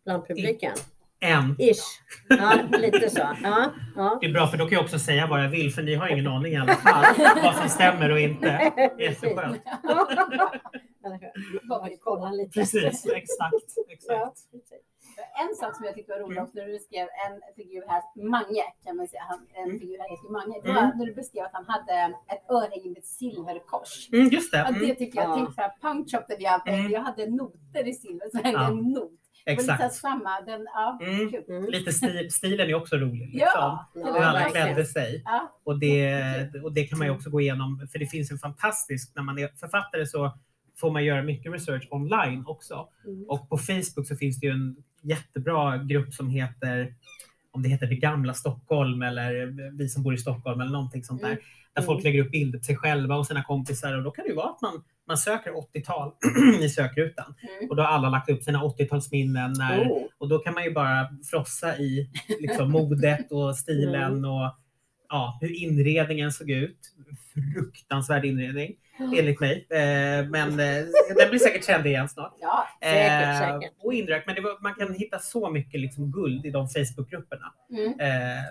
Bland 0.04 0.26
publiken? 0.26 0.72
En. 1.20 1.56
Ish. 1.58 1.82
Ja, 2.28 2.58
lite 2.78 3.10
så. 3.10 3.18
Ja, 3.42 3.72
ja. 3.96 4.18
Det 4.20 4.26
är 4.26 4.32
bra 4.32 4.46
för 4.46 4.58
då 4.58 4.64
kan 4.64 4.72
jag 4.72 4.84
också 4.84 4.98
säga 4.98 5.26
vad 5.26 5.44
jag 5.44 5.48
vill 5.48 5.72
för 5.72 5.82
ni 5.82 5.94
har 5.94 6.08
ingen 6.08 6.26
aning 6.26 6.52
i 6.52 6.56
alla 6.56 6.74
fall 6.74 7.04
vad 7.42 7.54
som 7.54 7.68
stämmer 7.68 8.10
och 8.12 8.20
inte. 8.20 8.72
Jätteskönt. 8.98 9.62
Eller 11.04 11.18
hur? 11.52 11.68
Bara 11.68 11.88
kolla 12.00 12.30
lite. 12.30 12.60
Precis, 12.60 13.06
exakt. 13.06 13.54
Exakt. 13.88 14.38
En 15.48 15.54
sak 15.56 15.76
som 15.76 15.84
jag 15.84 15.94
tyckte 15.94 16.12
var 16.12 16.20
rolig 16.20 16.36
Mm. 16.36 16.44
också 16.44 16.58
när 16.58 16.66
du 16.66 16.78
skrev 16.78 17.06
en 17.26 17.34
figur 17.56 17.84
här, 17.88 18.02
Mange 18.34 18.62
kan 18.84 18.96
man 18.96 19.08
säga, 19.08 19.22
han, 19.28 19.40
en 19.54 19.64
Mm. 19.64 19.80
figur 19.80 19.98
här 19.98 20.08
heter 20.14 20.28
Mange. 20.38 20.54
Det 20.62 20.70
Mm. 20.70 20.74
var 20.82 20.94
när 20.98 21.06
du 21.06 21.14
beskrev 21.14 21.44
att 21.44 21.52
han 21.52 21.66
hade 21.74 21.96
ett 22.32 22.44
örhänge 22.50 22.88
med 22.88 22.98
ett 22.98 23.06
silverkors. 23.06 24.08
Mm, 24.12 24.28
just 24.28 24.52
det. 24.52 24.58
Ja, 24.58 24.64
det 24.70 24.84
Mm, 24.84 24.96
tycker 24.96 25.18
jag, 25.20 25.30
Ja. 25.30 25.34
tänk 25.36 25.54
så 25.54 25.60
här, 25.60 25.72
punch 25.84 26.10
shop 26.12 26.24
där 26.28 26.36
vi 26.38 26.46
Mm. 26.72 26.90
jag 26.92 27.00
hade 27.00 27.26
noter 27.30 27.84
i 27.88 27.94
silver, 27.94 28.26
så 28.32 28.38
hängde 28.38 28.60
Ja. 28.60 28.68
en 28.68 28.76
not. 28.76 29.12
Var 29.46 29.52
lite 29.52 29.72
exakt. 29.72 29.94
samma, 29.94 30.40
den, 30.40 30.66
ja, 30.74 30.98
Mm. 31.02 31.32
Mm. 31.48 31.70
Lite 31.70 31.92
stil, 31.92 32.28
stilen 32.32 32.68
är 32.70 32.74
också 32.74 32.96
rolig. 32.96 33.20
Liksom. 33.20 33.38
Ja, 33.54 33.90
Ja, 33.94 34.06
Hur 34.06 34.16
alla 34.22 34.32
verkligen. 34.38 34.66
klädde 34.66 34.84
sig. 34.84 35.22
Ja, 35.24 35.52
Och 35.64 35.78
det, 35.78 36.62
och 36.64 36.72
det 36.72 36.84
kan 36.86 36.98
man 36.98 37.06
ju 37.06 37.12
också 37.14 37.30
gå 37.30 37.40
igenom, 37.40 37.88
för 37.92 37.98
det 37.98 38.06
finns 38.06 38.30
en 38.30 38.38
fantastisk, 38.38 39.12
när 39.16 39.22
man 39.22 39.38
är 39.38 39.48
författare 39.48 40.06
så 40.06 40.38
får 40.80 40.90
man 40.90 41.04
göra 41.04 41.22
mycket 41.22 41.52
research 41.52 41.88
online 41.90 42.44
också. 42.46 42.88
Mm. 43.06 43.24
Och 43.28 43.48
på 43.48 43.58
Facebook 43.58 44.06
så 44.08 44.16
finns 44.16 44.40
det 44.40 44.46
ju 44.46 44.52
en 44.52 44.76
jättebra 45.02 45.76
grupp 45.78 46.12
som 46.14 46.30
heter, 46.30 46.94
om 47.50 47.62
det 47.62 47.68
heter 47.68 47.86
Det 47.86 47.96
gamla 47.96 48.34
Stockholm 48.34 49.02
eller 49.02 49.46
Vi 49.78 49.88
som 49.88 50.02
bor 50.02 50.14
i 50.14 50.18
Stockholm 50.18 50.60
eller 50.60 50.72
någonting 50.72 51.04
sånt 51.04 51.20
där. 51.22 51.28
Mm. 51.28 51.40
Där 51.74 51.82
folk 51.82 52.00
Mm. 52.00 52.04
lägger 52.12 52.24
upp 52.24 52.30
bilder 52.30 52.58
på 52.58 52.64
sig 52.64 52.76
själva 52.76 53.16
och 53.16 53.26
sina 53.26 53.44
kompisar 53.44 53.96
och 53.96 54.02
då 54.02 54.10
kan 54.10 54.22
det 54.24 54.28
ju 54.30 54.36
vara 54.36 54.50
att 54.50 54.60
man, 54.62 54.84
man 55.08 55.18
söker 55.18 55.50
80-tal 55.50 56.12
i 56.62 56.68
sökrutan. 56.68 57.34
mm. 57.58 57.70
Och 57.70 57.76
då 57.76 57.82
har 57.82 57.88
alla 57.90 58.08
lagt 58.08 58.30
upp 58.30 58.42
sina 58.42 58.62
80-talsminnen 58.62 59.54
när, 59.58 59.88
Oh. 59.88 60.02
och 60.18 60.28
då 60.28 60.38
kan 60.38 60.54
man 60.54 60.64
ju 60.64 60.72
bara 60.72 61.08
frossa 61.30 61.78
i 61.78 62.10
liksom, 62.40 62.70
modet 62.70 63.32
och 63.32 63.56
stilen 63.58 64.12
Mm. 64.12 64.24
och 64.30 64.54
ja, 65.08 65.38
hur 65.40 65.62
inredningen 65.62 66.32
såg 66.32 66.50
ut. 66.50 66.78
Fruktansvärd 67.54 68.24
inredning. 68.24 68.76
enligt 68.98 69.40
mig. 69.40 69.66
Eh, 69.70 70.26
men 70.28 70.48
eh, 70.60 70.84
den 71.16 71.30
blir 71.30 71.38
säkert 71.38 71.62
trendig 71.62 71.90
igen 71.90 72.08
snart. 72.08 72.34
Ja, 72.40 72.68
Säkert, 72.82 73.28
Eh, 73.28 73.38
säkert. 73.60 73.72
Och 73.82 73.94
indirekt, 73.94 74.26
men 74.26 74.34
det 74.34 74.40
var, 74.40 74.62
man 74.62 74.74
kan 74.74 74.94
hitta 74.94 75.18
så 75.18 75.50
mycket 75.50 75.80
liksom 75.80 76.10
guld 76.12 76.46
i 76.46 76.50
de 76.50 76.68
Facebookgrupperna. 76.68 77.52
mm. 77.70 78.00
Eh. 78.00 78.44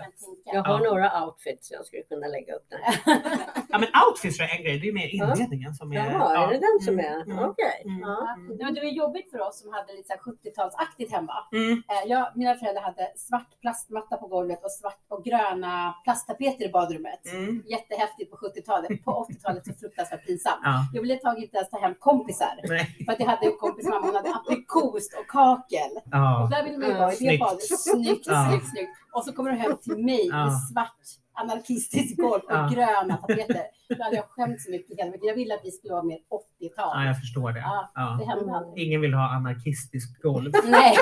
Jag 0.52 0.62
har 0.62 0.84
Ja. 0.84 0.90
några 0.90 1.24
outfits 1.24 1.70
jag 1.70 1.86
skulle 1.86 2.02
kunna 2.02 2.26
lägga 2.26 2.54
upp 2.54 2.66
där. 2.70 2.80
ja, 3.70 3.78
men 3.78 3.88
outfits 4.08 4.40
är 4.40 4.56
en 4.56 4.62
grej, 4.64 4.78
det 4.78 4.88
är 4.88 4.92
mer 4.92 5.08
inredningen 5.14 5.74
som 5.74 5.92
är... 5.92 5.96
Jaha, 5.96 6.34
ja. 6.34 6.46
är 6.46 6.52
det 6.52 6.60
den 6.68 6.80
som 6.84 6.94
Mm, 6.98 7.06
är? 7.12 7.22
mm, 7.32 7.38
Okej. 7.38 7.82
mm, 7.84 8.00
Ja. 8.00 8.36
Ja, 8.58 8.64
men 8.64 8.74
det 8.74 8.80
var 8.80 8.88
jobbigt 8.88 9.30
för 9.30 9.40
oss 9.40 9.60
som 9.60 9.72
hade 9.72 9.92
lite 9.92 10.06
så 10.08 10.12
här 10.12 10.20
70-talsaktigt 10.20 11.12
hemma. 11.12 11.34
Mm. 11.52 11.82
Jag, 12.06 12.32
mina 12.34 12.54
föräldrar 12.54 12.82
hade 12.82 13.12
svart 13.16 13.60
plastmatta 13.60 14.16
på 14.16 14.26
golvet 14.26 14.64
och 14.64 14.70
svart 14.72 15.00
och 15.08 15.24
gröna 15.24 15.94
plasttapeter 16.04 16.64
i 16.64 16.68
badrummet. 16.68 17.26
Mm. 17.32 17.62
Jättehäftigt 17.66 18.30
på 18.30 18.36
70-talet. 18.36 18.75
På 19.04 19.26
80-talet 19.30 19.64
så 19.66 19.72
fruktansvärt 19.74 20.26
pinsamt. 20.26 20.60
Ja. 20.64 20.84
Jag 20.94 21.02
ville 21.02 21.14
ett 21.14 21.22
tag 21.22 21.42
inte 21.42 21.56
ens 21.56 21.70
ta 21.70 21.78
hem 21.80 21.94
kompisar. 21.98 22.60
Nej. 22.64 22.96
För 23.06 23.12
att 23.12 23.20
jag 23.20 23.26
hade 23.26 23.46
en 23.46 23.56
kompis 23.58 23.88
mamma, 23.88 24.06
hon 24.06 24.14
hade 24.14 24.34
aprikost 24.34 25.14
och 25.20 25.26
kakel. 25.30 25.90
Och 25.96 26.02
Ja. 26.10 26.48
där 26.50 26.64
ville 26.64 26.78
man 26.78 26.88
ju 26.88 26.94
vara 26.94 27.12
i 27.12 27.16
det 27.30 27.38
badet. 27.38 27.62
Snyggt, 27.78 28.24
snyggt, 28.24 28.70
snyggt. 28.70 28.90
Och 29.12 29.24
så 29.24 29.32
kommer 29.32 29.50
du 29.50 29.56
hem 29.56 29.76
till 29.82 29.96
mig 30.04 30.28
med 30.32 30.52
svart 30.72 31.02
anarkistisk 31.36 32.16
golv 32.26 32.42
och 32.44 32.52
Ja. 32.52 32.70
gröna 32.74 33.16
tapeter. 33.16 33.62
Då 33.88 34.02
hade 34.04 34.16
jag 34.16 34.24
skämt 34.28 34.60
så 34.62 34.70
mycket 34.70 34.98
hela. 34.98 35.12
Jag 35.22 35.34
ville 35.34 35.54
att 35.54 35.60
vi 35.64 35.70
skulle 35.70 35.92
vara 35.92 36.02
mer 36.02 36.18
80-tal. 36.18 36.90
ja, 36.94 37.04
jag 37.04 37.20
förstår 37.20 37.52
det. 37.52 37.60
Ja. 37.60 37.92
Ja. 37.94 38.16
Det 38.20 38.24
hände 38.26 38.52
aldrig. 38.56 38.86
Ingen 38.86 39.00
vill 39.00 39.14
ha 39.14 39.34
anarkistiskt 39.36 40.22
golv. 40.22 40.50
Nej. 40.64 40.96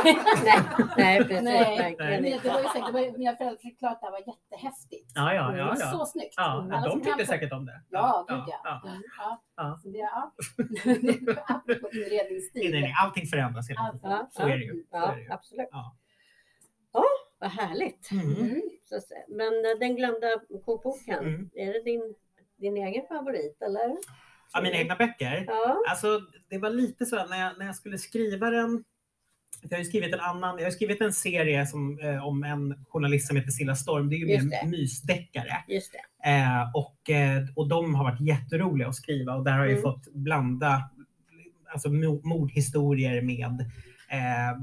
Nej, 0.44 0.60
nej, 0.96 1.18
precis. 1.18 1.42
Nej, 1.42 1.96
Men 1.98 2.22
det 2.22 2.48
var 2.48 2.60
ju 2.60 2.68
säkert, 2.68 2.86
det 2.86 2.92
var, 2.92 3.18
mina 3.18 3.36
föräldrar 3.36 3.58
förklarade 3.62 3.94
att 3.96 4.00
det 4.00 4.06
här 4.06 4.12
var 4.12 4.22
jättehäftigt. 4.32 5.12
Ja, 5.14 5.34
ja, 5.34 5.42
Det 5.50 5.58
ja. 5.58 5.64
var 5.66 5.76
ja. 5.80 5.90
så 5.92 6.06
snyggt. 6.06 6.34
ja 6.36 6.42
Alla 6.72 6.88
de 6.88 7.02
tyckte 7.02 7.26
säkert 7.26 7.52
om 7.52 7.66
det. 7.66 7.80
Ja, 7.90 8.24
gud 8.28 8.38
ja. 8.46 8.60
ja. 8.64 8.80
Ja. 9.18 9.40
Ja. 9.56 9.78
Så 9.82 9.88
det, 9.88 9.98
ja. 9.98 10.32
Apropå 11.46 11.88
inredningsstil. 11.92 12.62
Nej, 12.62 12.70
nej, 12.72 12.80
nej, 12.82 12.94
allting 13.02 13.26
förändras 13.26 13.70
hela 13.70 13.92
tiden. 13.92 14.10
Ja, 14.10 14.28
Så 14.30 14.42
är 14.42 14.58
det 14.58 14.64
ju. 14.64 14.84
Ja, 14.90 15.14
absolut. 15.30 15.68
Ja. 15.70 15.96
Ja, 16.92 17.04
vad 17.40 17.50
härligt. 17.50 18.10
Mm. 18.12 18.62
Säga. 18.88 19.20
Men 19.28 19.46
eh, 19.64 19.78
den 19.80 19.96
glömda 19.96 20.26
kokboken, 20.64 21.18
Mm. 21.18 21.50
är 21.54 21.72
det 21.72 21.82
din, 21.84 22.14
din 22.56 22.76
egen 22.76 23.06
favorit 23.08 23.62
eller? 23.62 23.96
Ja, 24.52 24.60
mina 24.62 24.76
egna 24.76 24.96
böcker. 24.96 25.44
Ja. 25.46 25.82
Alltså, 25.90 26.20
det 26.48 26.58
var 26.58 26.70
lite 26.70 27.06
så 27.06 27.26
när 27.26 27.40
jag, 27.40 27.58
när 27.58 27.66
jag 27.66 27.76
skulle 27.76 27.98
skriva 27.98 28.50
den. 28.50 28.84
Jag 29.62 29.70
har 29.70 29.78
ju 29.78 29.84
skrivit 29.84 30.14
en 30.14 30.20
annan, 30.20 30.58
jag 30.58 30.64
har 30.66 30.70
skrivit 30.70 31.00
en 31.00 31.12
serie 31.12 31.66
som, 31.66 31.98
eh, 32.00 32.26
om 32.26 32.44
en 32.44 32.84
journalist 32.88 33.26
som 33.28 33.36
heter 33.36 33.50
Silla 33.50 33.74
Storm. 33.76 34.08
Det 34.08 34.16
är 34.16 34.18
ju 34.18 34.26
Just 34.34 34.44
mer 34.44 34.62
det. 34.62 34.68
mysdeckare. 34.70 35.64
Just 35.68 35.92
det. 35.92 36.28
Eh, 36.30 36.70
och, 36.74 37.10
eh, 37.10 37.42
och 37.56 37.68
de 37.68 37.94
har 37.94 38.04
varit 38.04 38.20
jätteroliga 38.20 38.88
att 38.88 38.94
skriva 38.94 39.34
och 39.34 39.44
där 39.44 39.52
har 39.52 39.58
jag 39.58 39.66
ju 39.68 39.72
Mm. 39.78 39.82
fått 39.82 40.12
blanda 40.12 40.90
alltså, 41.72 41.88
mo- 41.88 42.20
mordhistorier 42.24 43.22
med 43.22 43.60
eh, 44.10 44.58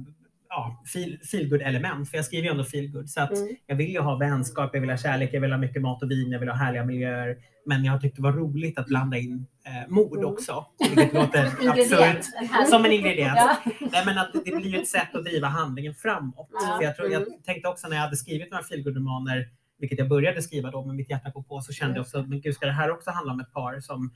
ja, 0.54 0.84
feel, 0.94 1.18
feelgood 1.32 1.62
element. 1.62 2.10
För 2.10 2.18
jag 2.18 2.26
skriver 2.26 2.44
ju 2.46 2.52
ändå 2.52 2.64
feelgood. 2.64 3.10
Så 3.10 3.22
att 3.22 3.32
Mm. 3.38 3.56
jag 3.68 3.76
vill 3.76 3.90
ju 3.92 4.00
ha 4.00 4.16
vänskap, 4.16 4.70
jag 4.74 4.82
vill 4.82 4.90
ha 4.90 4.98
kärlek, 4.98 5.30
jag 5.34 5.42
vill 5.42 5.52
ha 5.52 5.58
mycket 5.58 5.82
mat 5.82 6.04
och 6.04 6.12
vin, 6.12 6.32
jag 6.32 6.40
vill 6.40 6.50
ha 6.50 6.56
härliga 6.56 6.86
miljöer. 6.86 7.36
Men 7.66 7.86
jag 7.86 8.02
tyckte 8.02 8.18
det 8.22 8.24
var 8.24 8.34
roligt 8.34 8.80
att 8.80 8.86
blanda 8.88 9.18
in 9.18 9.46
eh, 9.66 9.90
mord 9.94 10.18
Mm. 10.18 10.30
också. 10.30 10.66
Vilket 10.90 11.14
låter 11.14 11.46
absurt. 11.70 12.26
Som 12.70 12.86
en 12.86 12.92
ingrediens. 12.92 13.38
Ja. 13.38 13.58
Nej, 13.92 14.04
men 14.06 14.18
att 14.18 14.32
det 14.46 14.56
blir 14.56 14.68
ju 14.72 14.78
ett 14.82 14.88
sätt 14.88 15.16
att 15.16 15.24
driva 15.26 15.48
handlingen 15.48 15.94
framåt. 15.96 16.50
Ja. 16.52 16.76
För 16.78 16.84
jag, 16.84 16.96
tror, 16.96 17.12
jag 17.12 17.22
Mm. 17.22 17.34
tänkte 17.46 17.70
också 17.70 17.88
när 17.88 17.96
jag 17.96 18.04
hade 18.04 18.18
skrivit 18.18 18.52
några 18.52 18.64
feelgood-romaner, 18.64 19.48
vilket 19.80 20.00
jag 20.00 20.10
började 20.10 20.42
skriva 20.42 20.72
då 20.72 20.86
med 20.86 20.96
mitt 20.96 21.10
hjärta 21.10 21.30
går 21.30 21.44
på, 21.44 21.62
så 21.62 21.74
kände 21.74 21.96
jag 21.96 22.02
också 22.02 22.20
att 22.20 22.30
men 22.30 22.42
gud, 22.42 22.54
ska 22.56 22.66
det 22.66 22.72
här 22.72 22.92
också 22.92 23.12
handla 23.12 23.34
om 23.34 23.40
ett 23.40 23.54
par 23.54 23.80
som 23.80 24.12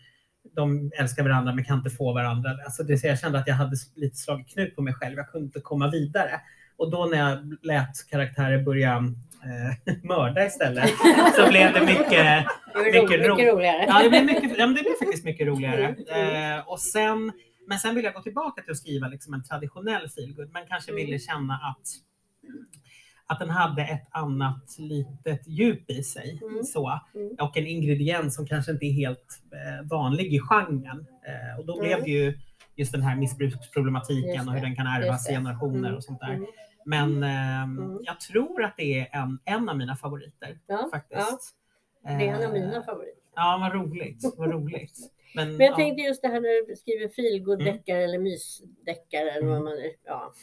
de 0.55 0.91
älskar 0.99 1.23
varandra 1.23 1.53
men 1.53 1.63
kan 1.63 1.77
inte 1.77 1.89
få 1.89 2.13
varandra. 2.13 2.49
Alltså 2.65 2.83
det, 2.83 2.97
så 2.97 3.07
jag 3.07 3.19
kände 3.19 3.39
att 3.39 3.47
jag 3.47 3.55
hade 3.55 3.75
lite 3.95 4.15
slagit 4.17 4.47
knut 4.53 4.75
på 4.75 4.81
mig 4.81 4.93
själv. 4.93 5.17
Jag 5.17 5.29
kunde 5.29 5.45
inte 5.45 5.59
komma 5.59 5.89
vidare. 5.89 6.41
Och 6.77 6.91
då 6.91 7.05
när 7.05 7.17
jag 7.17 7.57
lät 7.65 8.09
karaktärer 8.09 8.63
börja 8.63 8.95
eh, 9.43 9.93
mörda 10.03 10.45
istället 10.45 10.89
så 11.35 11.47
blev 11.49 11.73
det 11.73 11.81
mycket 11.81 12.45
Det 12.73 13.01
Mycket 13.01 13.27
ro- 13.27 13.35
mycket 13.35 13.53
roligare. 13.53 13.85
Ja, 13.87 14.03
det 14.03 14.09
blev, 14.09 14.25
mycket, 14.25 14.57
ja, 14.57 14.65
men 14.67 14.75
det 14.75 14.81
blev 14.81 14.93
faktiskt 14.99 15.25
mycket 15.25 15.47
roligare. 15.47 15.95
Mm. 16.09 16.57
Eh, 16.59 16.67
och 16.67 16.79
sen, 16.79 17.31
men 17.67 17.79
sen 17.79 17.95
vill 17.95 18.03
jag 18.05 18.13
gå 18.13 18.21
tillbaka 18.21 18.61
till 18.61 18.71
att 18.71 18.77
skriva 18.77 19.07
liksom 19.07 19.33
en 19.33 19.43
traditionell 19.43 20.09
feelgood, 20.09 20.49
men 20.53 20.63
kanske 20.67 20.91
Mm. 20.91 21.05
ville 21.05 21.19
känna 21.19 21.53
att, 21.53 21.87
att 23.27 23.39
den 23.39 23.49
hade 23.49 23.81
ett 23.83 24.07
annat 24.11 24.75
litet 24.77 25.47
djup 25.47 25.89
i 25.91 26.03
sig. 26.03 26.39
Mm. 26.43 26.63
Så. 26.63 26.99
Mm. 27.15 27.35
Och 27.41 27.57
en 27.57 27.67
ingrediens 27.67 28.35
som 28.35 28.47
kanske 28.47 28.71
inte 28.71 28.85
är 28.85 28.91
helt 28.91 29.41
eh, 29.51 29.87
vanlig 29.89 30.33
i 30.33 30.39
genren. 30.39 31.05
Eh, 31.27 31.59
och 31.59 31.65
då 31.65 31.79
blev 31.79 31.91
Mm. 31.91 32.03
det 32.03 32.09
ju 32.11 32.39
just 32.75 32.91
den 32.91 33.01
här 33.01 33.15
missbruksproblematiken 33.15 34.47
och 34.47 34.53
hur 34.53 34.61
den 34.61 34.75
kan 34.75 34.87
ärvas 34.87 35.29
i 35.29 35.33
generationer 35.33 35.77
Mm. 35.87 35.95
och 35.95 36.03
sånt 36.03 36.19
där. 36.19 36.33
Mm. 36.33 36.45
Men 36.85 37.23
Mm. 37.23 37.99
jag 38.03 38.19
tror 38.19 38.63
att 38.63 38.73
det 38.77 38.99
är 38.99 39.07
en, 39.21 39.39
en 39.45 39.69
av 39.69 39.77
mina 39.77 39.95
favoriter 39.95 40.59
Ja, 40.67 40.87
faktiskt. 40.91 41.55
det 42.03 42.09
är 42.09 42.19
en 42.19 42.35
av 42.35 42.41
Eh, 42.41 42.51
mina 42.51 42.83
favoriter. 42.83 43.21
Ja, 43.35 43.57
vad 43.61 43.73
roligt. 43.73 44.33
Vad 44.37 44.51
roligt. 44.51 44.93
Men, 45.35 45.57
Men 45.57 45.65
jag 45.65 45.71
ja. 45.71 45.75
tänkte 45.75 46.01
just 46.01 46.21
det 46.21 46.27
här 46.27 46.39
när 46.41 46.67
du 46.67 46.75
skriver 46.75 47.07
feelgood-deckare 47.07 47.97
Mm. 47.97 48.09
eller 48.09 48.19
mysdeckare 48.19 49.29
eller 49.31 49.47
vad 49.47 49.61
man 49.63 49.73
ja, 50.05 50.33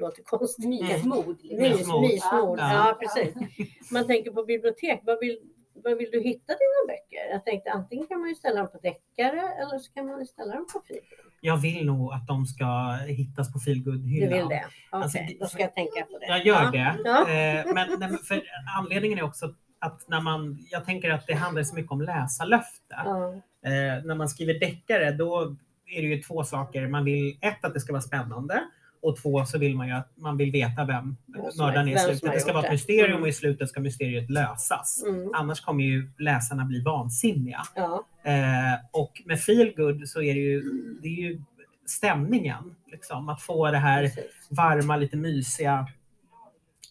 låter 0.00 0.22
konstigt. 0.22 0.68
Mysmord. 0.68 1.36
Mys, 1.42 1.60
Mysmord. 1.60 2.02
mysmord. 2.02 2.58
Ja. 2.58 2.72
Ja, 2.74 2.98
precis. 3.00 3.34
Man 3.92 4.06
tänker 4.06 4.30
på 4.30 4.44
bibliotek. 4.44 5.00
Vad 5.02 5.18
vill, 5.20 5.38
vad 5.84 5.96
vill 5.98 6.10
du 6.10 6.20
hitta 6.20 6.52
dina 6.52 6.80
böcker? 6.88 7.30
Jag 7.30 7.44
tänkte 7.44 7.70
antingen 7.70 8.06
kan 8.06 8.20
man 8.20 8.28
ju 8.28 8.34
ställa 8.34 8.58
dem 8.60 8.68
på 8.72 8.78
deckare 8.78 9.40
eller 9.40 9.78
så 9.78 9.92
kan 9.92 10.06
man 10.06 10.20
ju 10.20 10.26
ställa 10.26 10.54
dem 10.54 10.66
på 10.72 10.80
feelgood. 10.88 11.26
Jag 11.42 11.56
vill 11.56 11.86
nog 11.86 12.12
att 12.12 12.26
de 12.26 12.46
ska 12.46 12.66
hittas 13.06 13.52
på 13.52 13.58
Du 13.58 13.64
feelgood-hyllan. 13.64 14.28
vill 14.38 14.48
det? 14.48 14.64
Okej, 14.64 14.64
Alltså, 14.90 15.18
det- 15.18 15.36
då 15.40 15.46
ska 15.46 15.62
jag 15.62 15.74
tänka 15.74 16.04
på 16.04 16.18
det. 16.18 16.26
Jag 16.26 16.46
gör 16.46 16.62
ja. 16.64 16.70
det. 16.70 16.96
Ja. 17.04 17.20
Eh, 17.20 17.74
men, 17.74 17.88
nej, 18.00 18.10
men 18.10 18.18
för 18.18 18.42
anledningen 18.78 19.18
är 19.18 19.22
också 19.22 19.54
att 19.78 20.08
när 20.08 20.20
man, 20.20 20.58
jag 20.70 20.84
tänker 20.84 21.10
att 21.10 21.26
det 21.26 21.34
handlar 21.34 21.62
så 21.62 21.74
mycket 21.74 21.92
om 21.92 22.00
läsarlöfte. 22.00 22.94
Ja. 23.04 23.40
Eh, 23.66 24.04
när 24.04 24.14
man 24.14 24.28
skriver 24.28 24.60
deckare 24.60 25.12
då 25.12 25.56
är 25.86 26.02
det 26.02 26.08
ju 26.08 26.22
två 26.22 26.44
saker. 26.44 26.88
Man 26.88 27.04
vill 27.04 27.38
ett 27.40 27.64
att 27.64 27.74
det 27.74 27.80
ska 27.80 27.92
vara 27.92 28.02
spännande 28.02 28.60
och 29.02 29.16
två 29.22 29.44
så 29.44 29.58
vill 29.58 29.76
man 29.76 29.88
ju 29.88 29.94
att 29.94 30.12
man 30.16 30.36
vill 30.36 30.50
veta 30.52 30.84
vem 30.84 31.16
mördaren 31.58 31.88
är 31.88 31.96
i 31.96 31.98
slutet. 31.98 32.32
Det 32.32 32.40
ska 32.40 32.52
vara 32.52 32.64
ett 32.64 32.72
mysterium 32.72 33.10
Mm. 33.10 33.22
och 33.22 33.28
i 33.28 33.32
slutet 33.32 33.68
ska 33.68 33.80
mysteriet 33.80 34.30
lösas. 34.30 35.04
Mm. 35.08 35.30
Annars 35.34 35.60
kommer 35.60 35.84
ju 35.84 36.10
läsarna 36.18 36.64
bli 36.64 36.82
vansinniga. 36.82 37.62
Ja. 37.74 38.04
Eh, 38.24 38.78
och 38.92 39.22
med 39.24 39.40
feelgood 39.40 40.08
så 40.08 40.22
är 40.22 40.34
det 40.34 40.40
ju, 40.40 40.62
det 41.02 41.08
är 41.08 41.22
ju 41.30 41.40
stämningen. 41.86 42.74
Liksom, 42.92 43.28
att 43.28 43.42
få 43.42 43.70
det 43.70 43.78
här 43.78 44.02
Precis. 44.02 44.24
varma, 44.50 44.96
lite 44.96 45.16
mysiga, 45.16 45.86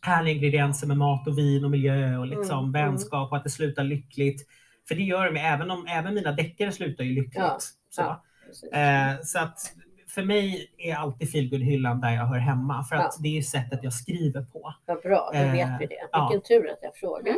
härliga 0.01 0.35
ingredienser 0.35 0.87
med 0.87 0.97
mat 0.97 1.27
och 1.27 1.37
vin 1.37 1.63
och 1.65 1.71
miljö 1.71 2.17
och 2.17 2.27
liksom 2.27 2.59
Mm, 2.59 2.71
vänskap 2.71 3.31
och 3.31 3.37
att 3.37 3.43
det 3.43 3.49
slutar 3.49 3.83
lyckligt. 3.83 4.47
För 4.89 4.95
det 4.95 5.03
gör 5.03 5.31
det, 5.31 5.39
även 5.39 5.71
om 5.71 5.87
även 5.87 6.13
mina 6.13 6.31
deckare 6.31 6.71
slutar 6.71 7.03
ju 7.03 7.13
lyckligt. 7.15 7.35
Ja, 7.37 7.57
Så. 7.89 8.01
ja. 8.71 8.79
Eh, 8.79 9.21
så 9.23 9.39
att 9.39 9.59
för 10.07 10.23
mig 10.23 10.71
är 10.77 10.95
alltid 10.95 11.31
feelgood-hyllan 11.31 12.01
där 12.01 12.09
jag 12.15 12.25
hör 12.25 12.37
hemma. 12.37 12.83
För 12.83 12.95
att 12.95 13.01
Ja. 13.03 13.21
det 13.23 13.27
är 13.27 13.33
ju 13.33 13.43
sättet 13.43 13.79
jag 13.83 13.93
skriver 13.93 14.41
på. 14.41 14.73
Vad 14.85 15.01
bra, 15.01 15.29
då 15.33 15.39
eh, 15.39 15.51
vet 15.51 15.69
vi 15.79 15.85
det. 15.85 15.95
ja. 16.11 16.29
Vilken 16.31 16.47
tur 16.47 16.69
att 16.71 16.79
jag 16.81 16.95
frågar. 16.95 17.35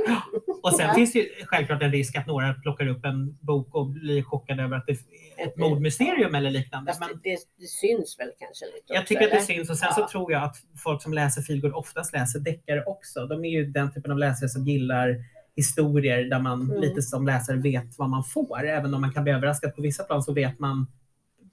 Och 0.64 0.74
sen 0.76 0.88
Ja. 0.88 0.94
finns 0.94 1.14
det 1.14 1.20
ju 1.20 1.30
självklart 1.46 1.82
en 1.82 1.92
risk 1.92 2.16
att 2.18 2.28
några 2.28 2.54
plockar 2.54 2.88
upp 2.88 3.06
en 3.06 3.38
bok 3.42 3.76
och 3.76 3.88
blir 3.88 4.24
chockade 4.24 4.64
över 4.64 4.78
att 4.78 4.86
det 4.88 4.92
är 5.38 5.48
ett 5.48 5.58
mordmysterium 5.58 6.36
eller 6.36 6.50
liknande. 6.52 6.94
Men 7.00 7.10
det, 7.10 7.16
det, 7.24 7.38
det 7.60 7.66
syns 7.68 8.20
väl 8.20 8.32
kanske 8.40 8.66
lite 8.66 8.78
jag 8.88 9.02
också, 9.02 9.08
tycker 9.08 9.26
att 9.26 9.32
det 9.32 9.42
syns 9.42 9.70
och 9.70 9.78
sen 9.78 9.88
Ja. 9.92 9.96
så 9.96 10.08
tror 10.12 10.32
jag 10.32 10.44
att 10.44 10.56
folk 10.84 11.02
som 11.02 11.14
läser 11.14 11.42
feelgood 11.42 11.74
oftast 11.74 12.14
läser 12.14 12.40
deckare 12.40 12.84
också. 12.84 13.26
De 13.28 13.46
är 13.46 13.50
ju 13.50 13.66
den 13.66 13.94
typen 13.94 14.12
av 14.12 14.18
läsare 14.18 14.50
som 14.50 14.64
gillar 14.68 15.16
historier 15.56 16.24
där 16.30 16.40
man 16.40 16.62
Mm. 16.62 16.82
lite 16.82 17.02
som 17.02 17.26
läsare 17.26 17.58
vet 17.58 17.98
vad 17.98 18.10
man 18.10 18.24
får. 18.24 18.64
Även 18.68 18.94
om 18.94 19.02
man 19.02 19.12
kan 19.12 19.24
bli 19.24 19.34
överraskad 19.34 19.76
på 19.76 19.82
vissa 19.82 20.04
plan 20.04 20.24
så 20.24 20.34
vet 20.34 20.60
man 20.60 20.88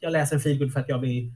jag 0.01 0.13
läser 0.13 0.37
en 0.37 0.41
feelgood 0.43 0.73
för 0.73 0.81
att 0.81 0.89
jag 0.89 0.99
vill 0.99 1.33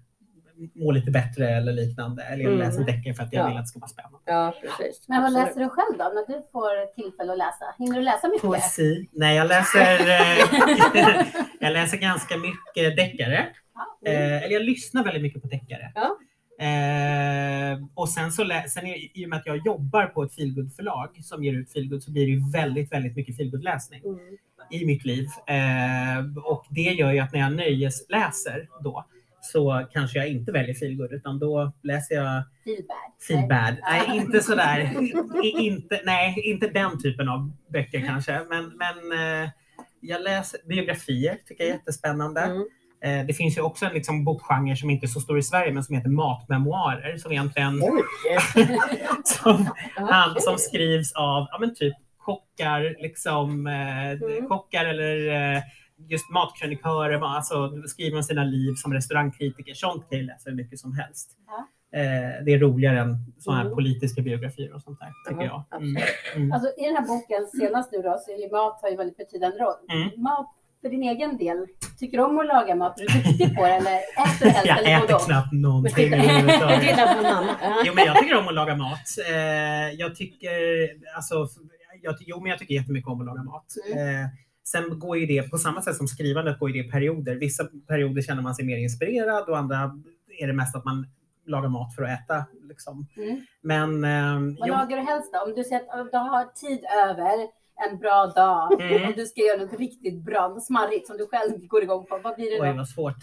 må 0.74 0.90
lite 0.90 1.10
bättre 1.10 1.48
eller 1.50 1.72
liknande. 1.72 2.22
Eller 2.22 2.44
jag 2.44 2.52
Mm. 2.52 2.66
läser 2.66 2.80
en 2.80 2.86
deckare 2.86 3.14
för 3.14 3.22
att 3.22 3.32
jag 3.32 3.44
Ja. 3.44 3.48
vill 3.48 3.56
att 3.56 3.62
det 3.64 3.68
ska 3.68 3.78
vara 3.78 3.88
spännande. 3.88 4.18
Ja, 4.24 4.54
precis. 4.62 5.08
Men 5.08 5.22
vad 5.22 5.26
Absolut. 5.30 5.48
läser 5.48 5.60
du 5.60 5.68
själv 5.68 5.98
då, 5.98 6.04
när 6.04 6.26
du 6.34 6.42
får 6.52 6.94
tillfälle 6.94 7.32
att 7.32 7.38
läsa? 7.38 7.64
Hinner 7.78 7.96
du 7.96 8.02
läsa 8.02 8.28
mycket? 8.28 8.42
Poesi? 8.42 9.08
Nej, 9.12 9.36
jag 9.36 9.48
läser, 9.48 10.00
eh, 10.16 10.38
jag 11.60 11.72
läser 11.72 11.96
ganska 11.96 12.34
mycket 12.36 12.96
deckare. 12.96 13.46
Ja. 13.74 14.10
Eh, 14.10 14.42
eller 14.42 14.50
jag 14.54 14.62
lyssnar 14.62 15.04
väldigt 15.04 15.22
mycket 15.22 15.42
på 15.42 15.48
deckare. 15.48 15.92
Ja. 15.94 16.16
Eh, 16.60 17.78
och 17.94 18.08
sen 18.08 18.32
så 18.32 18.44
sen 18.68 18.86
är, 18.86 19.18
i 19.18 19.24
och 19.24 19.28
med 19.28 19.38
att 19.38 19.46
jag 19.46 19.66
jobbar 19.66 20.06
på 20.06 20.22
ett 20.22 20.34
feelgood-förlag 20.34 21.08
som 21.22 21.44
ger 21.44 21.52
ut 21.52 21.72
feelgood 21.72 22.02
så 22.02 22.10
blir 22.12 22.26
det 22.26 22.32
ju 22.32 22.50
väldigt, 22.52 22.92
väldigt 22.92 23.16
mycket 23.16 23.36
feelgood-läsning 23.36 24.02
Mm. 24.04 24.18
i 24.70 24.86
mitt 24.86 25.04
liv. 25.04 25.26
Eh, 25.46 26.44
och 26.44 26.64
det 26.70 26.80
gör 26.80 27.12
ju 27.12 27.18
att 27.18 27.32
när 27.32 27.40
jag 27.40 27.52
nöjesläser 27.56 28.68
då 28.80 29.04
så 29.40 29.86
kanske 29.92 30.18
jag 30.18 30.28
inte 30.28 30.52
väljer 30.52 30.74
feelgood 30.74 31.12
utan 31.12 31.38
då 31.38 31.72
läser 31.82 32.14
jag 32.14 32.42
Feelbad. 32.64 32.96
feel 33.28 33.48
bad. 33.48 33.76
Nej. 33.82 34.02
Nej, 34.08 34.16
inte 34.18 34.40
sådär. 34.40 34.96
Inte, 35.60 36.00
nej, 36.04 36.40
inte 36.44 36.68
den 36.68 37.02
typen 37.02 37.28
av 37.28 37.52
böcker 37.68 38.00
kanske. 38.06 38.40
Men, 38.48 38.64
men, 38.76 39.12
eh, 39.44 39.50
jag 40.00 40.22
läser 40.22 40.60
biografier, 40.68 41.38
tycker 41.46 41.64
jag 41.64 41.70
är 41.70 41.74
jättespännande. 41.74 42.40
Mm. 42.40 42.64
Eh, 43.04 43.26
det 43.26 43.32
finns 43.34 43.56
ju 43.58 43.62
också 43.62 43.86
en 43.86 43.92
liksom, 43.92 44.24
bokgenre 44.24 44.76
som 44.76 44.90
inte 44.90 45.06
är 45.06 45.08
så 45.08 45.20
stor 45.20 45.38
i 45.38 45.42
Sverige, 45.42 45.72
men 45.72 45.84
som 45.84 45.96
heter 45.96 46.10
matmemoarer. 46.10 47.16
Som 47.16 47.32
egentligen 47.32 47.80
som, 49.24 49.66
han, 49.96 50.40
som 50.40 50.58
skrivs 50.58 51.12
av 51.12 51.46
ja, 51.50 51.58
men 51.60 51.74
typ 51.74 51.94
kockar, 52.18 52.96
liksom, 53.02 53.66
eh, 53.66 54.10
Mm. 54.12 54.48
kockar 54.48 54.84
eller 54.84 55.32
eh, 55.56 55.62
just 56.08 56.30
matkrönikörer. 56.30 57.18
ma- 57.18 57.36
Alltså, 57.36 57.82
skriver 57.86 58.16
om 58.16 58.22
sina 58.22 58.44
liv 58.44 58.72
som 58.76 58.92
restaurangkritiker. 58.92 59.74
Sånt 59.74 60.08
kan 60.10 60.18
jag 60.18 60.26
läsa 60.26 60.50
hur 60.50 60.56
mycket 60.56 60.78
som 60.78 60.92
helst. 60.94 61.30
Ja. 61.46 61.68
Eh, 61.98 62.44
det 62.44 62.52
är 62.52 62.58
roligare 62.58 63.00
än 63.00 63.16
såna 63.38 63.56
här 63.56 63.64
Mm. 63.64 63.74
politiska 63.74 64.22
biografier 64.22 64.74
och 64.74 64.82
sånt 64.82 64.98
där, 65.00 65.12
tycker 65.28 65.44
Ja, 65.44 65.64
jag. 65.70 65.82
Mm. 65.82 66.02
Mm. 66.36 66.52
Alltså, 66.52 66.68
I 66.78 66.84
den 66.86 66.96
här 66.96 67.06
boken 67.06 67.46
senast 67.60 67.92
nu 67.92 67.98
då, 68.02 68.18
så 68.26 68.30
är 68.32 68.38
ju 68.44 68.50
mat 68.50 68.78
har 68.82 68.88
ju 68.90 68.96
väldigt 68.96 69.16
betydande 69.16 69.58
roll. 69.58 69.80
Mm. 69.92 70.22
Mat 70.22 70.50
för 70.82 70.88
din 70.88 71.02
egen 71.02 71.36
del, 71.36 71.66
tycker 71.98 72.18
du 72.18 72.24
om 72.24 72.38
att 72.38 72.46
laga 72.46 72.74
mat? 72.74 73.00
Är 73.00 73.06
du 73.06 73.22
duktig 73.22 73.56
på 73.56 73.62
det 73.62 73.72
eller 73.72 73.96
äter 73.96 74.44
du 74.44 74.50
helst 74.50 74.66
Jag 74.70 74.78
eller 74.78 75.00
både 75.00 75.14
äter 75.14 75.26
knappt 75.26 75.52
någonting 75.52 76.14
överhuvudtaget. 76.14 76.98
Jo, 77.86 77.92
men 77.94 78.04
jag 78.04 78.18
tycker 78.18 78.38
om 78.38 78.48
att 78.48 78.54
laga 78.54 78.76
mat. 78.76 79.06
Eh, 79.28 79.90
jag 79.98 80.16
tycker, 80.16 80.50
alltså, 81.16 81.48
jag, 82.02 82.14
jo, 82.20 82.40
men 82.40 82.50
jag 82.50 82.58
tycker 82.58 82.74
jättemycket 82.74 83.08
om 83.08 83.20
att 83.20 83.26
laga 83.26 83.42
mat. 83.42 83.66
Mm. 83.92 84.22
Eh, 84.22 84.28
sen 84.64 84.98
går 84.98 85.18
ju 85.18 85.26
det, 85.26 85.50
på 85.50 85.58
samma 85.58 85.82
sätt 85.82 85.96
som 85.96 86.08
skrivandet, 86.08 86.58
går 86.58 86.70
ju 86.70 86.82
det 86.82 86.88
i 86.88 86.90
perioder. 86.90 87.34
Vissa 87.34 87.64
perioder 87.88 88.22
känner 88.22 88.42
man 88.42 88.54
sig 88.54 88.64
mer 88.64 88.76
inspirerad 88.76 89.48
och 89.48 89.58
andra 89.58 90.00
är 90.38 90.46
det 90.46 90.52
mest 90.52 90.76
att 90.76 90.84
man 90.84 91.06
lagar 91.46 91.68
mat 91.68 91.94
för 91.94 92.02
att 92.02 92.20
äta. 92.20 92.44
Liksom. 92.68 93.06
Mm. 93.16 93.40
Men 93.60 94.04
eh, 94.04 94.58
Vad 94.60 94.68
jo, 94.68 94.74
lagar 94.74 94.96
du 94.96 95.02
helst 95.02 95.32
då? 95.32 95.38
Om 95.38 95.54
du 95.54 95.60
att 95.76 96.00
om 96.00 96.08
du 96.12 96.18
har 96.18 96.44
tid 96.44 96.84
över 97.08 97.61
en 97.90 97.98
bra 97.98 98.26
dag 98.36 98.80
Mm. 98.80 99.08
och 99.08 99.16
du 99.16 99.26
ska 99.26 99.40
göra 99.40 99.62
något 99.64 99.78
riktigt 99.78 100.24
bra, 100.24 100.48
något 100.48 100.64
smarrigt 100.66 101.06
som 101.06 101.16
du 101.16 101.26
själv 101.26 101.66
går 101.66 101.82
igång 101.82 102.06
på. 102.06 102.18
Vad 102.24 102.34
blir 102.34 102.50
det 102.50 102.60
oj 102.62 102.68
då? 102.68 102.74
vad 102.76 102.88
svårt. 102.88 103.16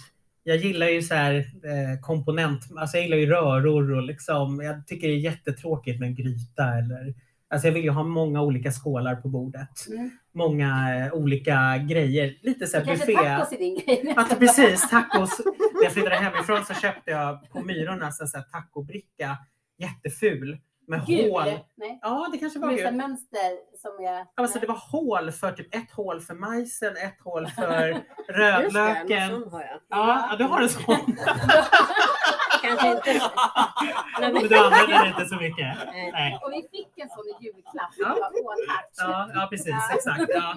Jag 0.43 0.57
gillar 0.57 0.87
ju 0.87 1.01
så 1.01 1.13
här 1.15 1.33
eh, 1.35 1.99
komponent, 2.01 2.61
alltså 2.77 2.97
jag 2.97 3.03
gillar 3.03 3.17
ju 3.17 3.25
röror 3.25 3.91
och 3.97 4.03
liksom, 4.03 4.61
jag 4.63 4.87
tycker 4.87 5.07
det 5.07 5.13
är 5.13 5.17
jättetråkigt 5.19 5.99
med 5.99 6.07
en 6.07 6.15
gryta 6.15 6.63
eller 6.63 7.13
Alltså 7.51 7.67
jag 7.67 7.73
vill 7.73 7.83
ju 7.83 7.89
ha 7.89 8.03
många 8.03 8.41
olika 8.41 8.71
skålar 8.71 9.15
på 9.15 9.27
bordet. 9.27 9.87
Mm. 9.89 10.11
Många 10.33 10.95
eh, 11.05 11.13
olika 11.13 11.77
grejer. 11.89 12.35
Lite 12.41 12.67
så 12.67 12.77
här 12.77 12.85
Kanske 12.85 13.05
buffé. 13.05 13.23
tacos 13.23 13.51
är 13.51 13.57
din 13.57 13.75
grej. 13.85 14.13
Alltså 14.17 14.35
precis, 14.35 14.89
tacos. 14.89 15.41
När 15.73 15.83
jag 15.83 15.91
flyttade 15.93 16.15
hemifrån 16.15 16.65
så 16.65 16.73
köpte 16.73 17.11
jag 17.11 17.49
på 17.49 17.61
Myrornas 17.61 18.21
en 18.21 18.43
tacobricka. 18.51 19.37
Jätteful. 19.77 20.57
Med 20.89 21.05
Gul? 21.05 21.31
hål. 21.31 21.43
Nej. 21.77 21.99
Ja, 22.01 22.29
det 22.31 22.37
kanske 22.37 22.59
var 22.59 22.67
Med 22.67 22.77
så 22.77 22.83
här 22.83 22.91
gul. 22.91 22.97
mönster 23.01 23.77
som 23.77 24.05
är... 24.05 24.25
Alltså 24.35 24.59
det 24.59 24.67
var 24.67 24.75
hål 24.91 25.31
för 25.31 25.51
typ 25.51 25.75
ett 25.75 25.91
hål 25.91 26.21
för 26.21 26.33
majsen, 26.33 26.97
ett 26.97 27.21
hål 27.23 27.47
för 27.55 27.87
Just 27.87 28.01
det, 28.27 28.33
rödlöken. 28.33 29.31
någon 29.31 29.41
sån 29.43 29.51
har 29.51 29.61
jag. 29.61 29.79
Ja, 29.89 30.27
ja, 30.31 30.35
du 30.37 30.43
har 30.43 30.61
en 30.61 30.69
sån. 30.69 30.83
Kanske 32.61 32.87
inte. 32.91 33.13
Men 34.19 34.33
men- 34.33 34.47
du 34.47 34.57
använder 34.57 34.87
den 34.99 35.07
inte 35.07 35.25
så 35.25 35.35
mycket. 35.35 35.77
Nej. 36.13 36.39
Och 36.43 36.51
vi 36.51 36.61
fick 36.61 36.97
en 36.97 37.09
sån 37.09 37.25
i 37.27 37.45
julklapp. 37.45 37.93
Ja. 37.97 38.29
Det. 38.33 38.39
Ja, 38.97 39.29
ja 39.33 39.47
precis. 39.49 39.67
Ja. 39.67 39.95
Exakt. 39.95 40.23
Ja. 40.27 40.55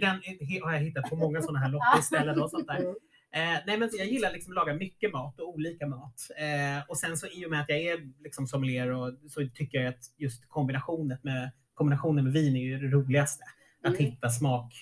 Den 0.00 0.20
har 0.64 0.72
jag 0.72 0.78
hittat 0.80 1.10
på 1.10 1.16
många 1.16 1.42
sådana 1.42 1.58
här 1.58 1.68
loppisställen 1.68 2.42
och 2.42 2.50
sånt 2.50 2.66
där. 2.66 2.94
Mm. 3.32 3.54
Eh, 3.56 3.60
nej, 3.66 3.78
men 3.78 3.90
jag 3.92 4.06
gillar 4.06 4.32
liksom 4.32 4.52
att 4.52 4.56
laga 4.66 4.74
mycket 4.74 5.12
mat 5.12 5.40
och 5.40 5.48
olika 5.48 5.86
mat. 5.86 6.20
Eh, 6.36 6.88
och 6.90 6.98
sen 6.98 7.16
så 7.16 7.26
i 7.26 7.46
och 7.46 7.50
med 7.50 7.60
att 7.60 7.68
jag 7.68 7.78
är 7.78 8.10
liksom 8.22 8.46
sommelier 8.46 8.90
och 8.90 9.12
så 9.30 9.48
tycker 9.54 9.78
jag 9.78 9.88
att 9.88 10.04
just 10.16 10.48
kombinationen 10.48 11.18
med, 11.22 11.50
kombinationen 11.74 12.24
med 12.24 12.32
vin 12.32 12.56
är 12.56 12.60
ju 12.60 12.78
det 12.78 12.96
roligaste. 12.96 13.44
Att 13.82 13.94
Mm. 13.94 13.98
hitta 14.10 14.28
smak, 14.30 14.72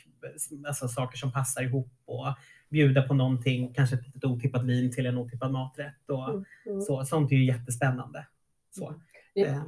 alltså 0.67 0.89
saker 0.89 1.19
som 1.19 1.33
passar 1.33 1.63
ihop 1.63 1.89
och 2.05 2.27
bjuda 2.69 3.03
på 3.03 3.15
någonting, 3.15 3.75
kanske 3.75 3.97
ett 3.97 4.25
otippat 4.25 4.65
vin 4.65 4.93
till 4.93 5.07
en 5.07 5.19
otippad 5.19 5.53
maträtt. 5.53 6.11
Och 6.11 6.29
Mm, 6.31 6.45
mm. 6.67 6.81
så, 6.81 7.05
sånt 7.05 7.33
är 7.33 7.37
ju 7.37 7.45
jättespännande. 7.47 8.27
Så. 8.71 8.95
Det- 9.35 9.41
Eh, 9.41 9.63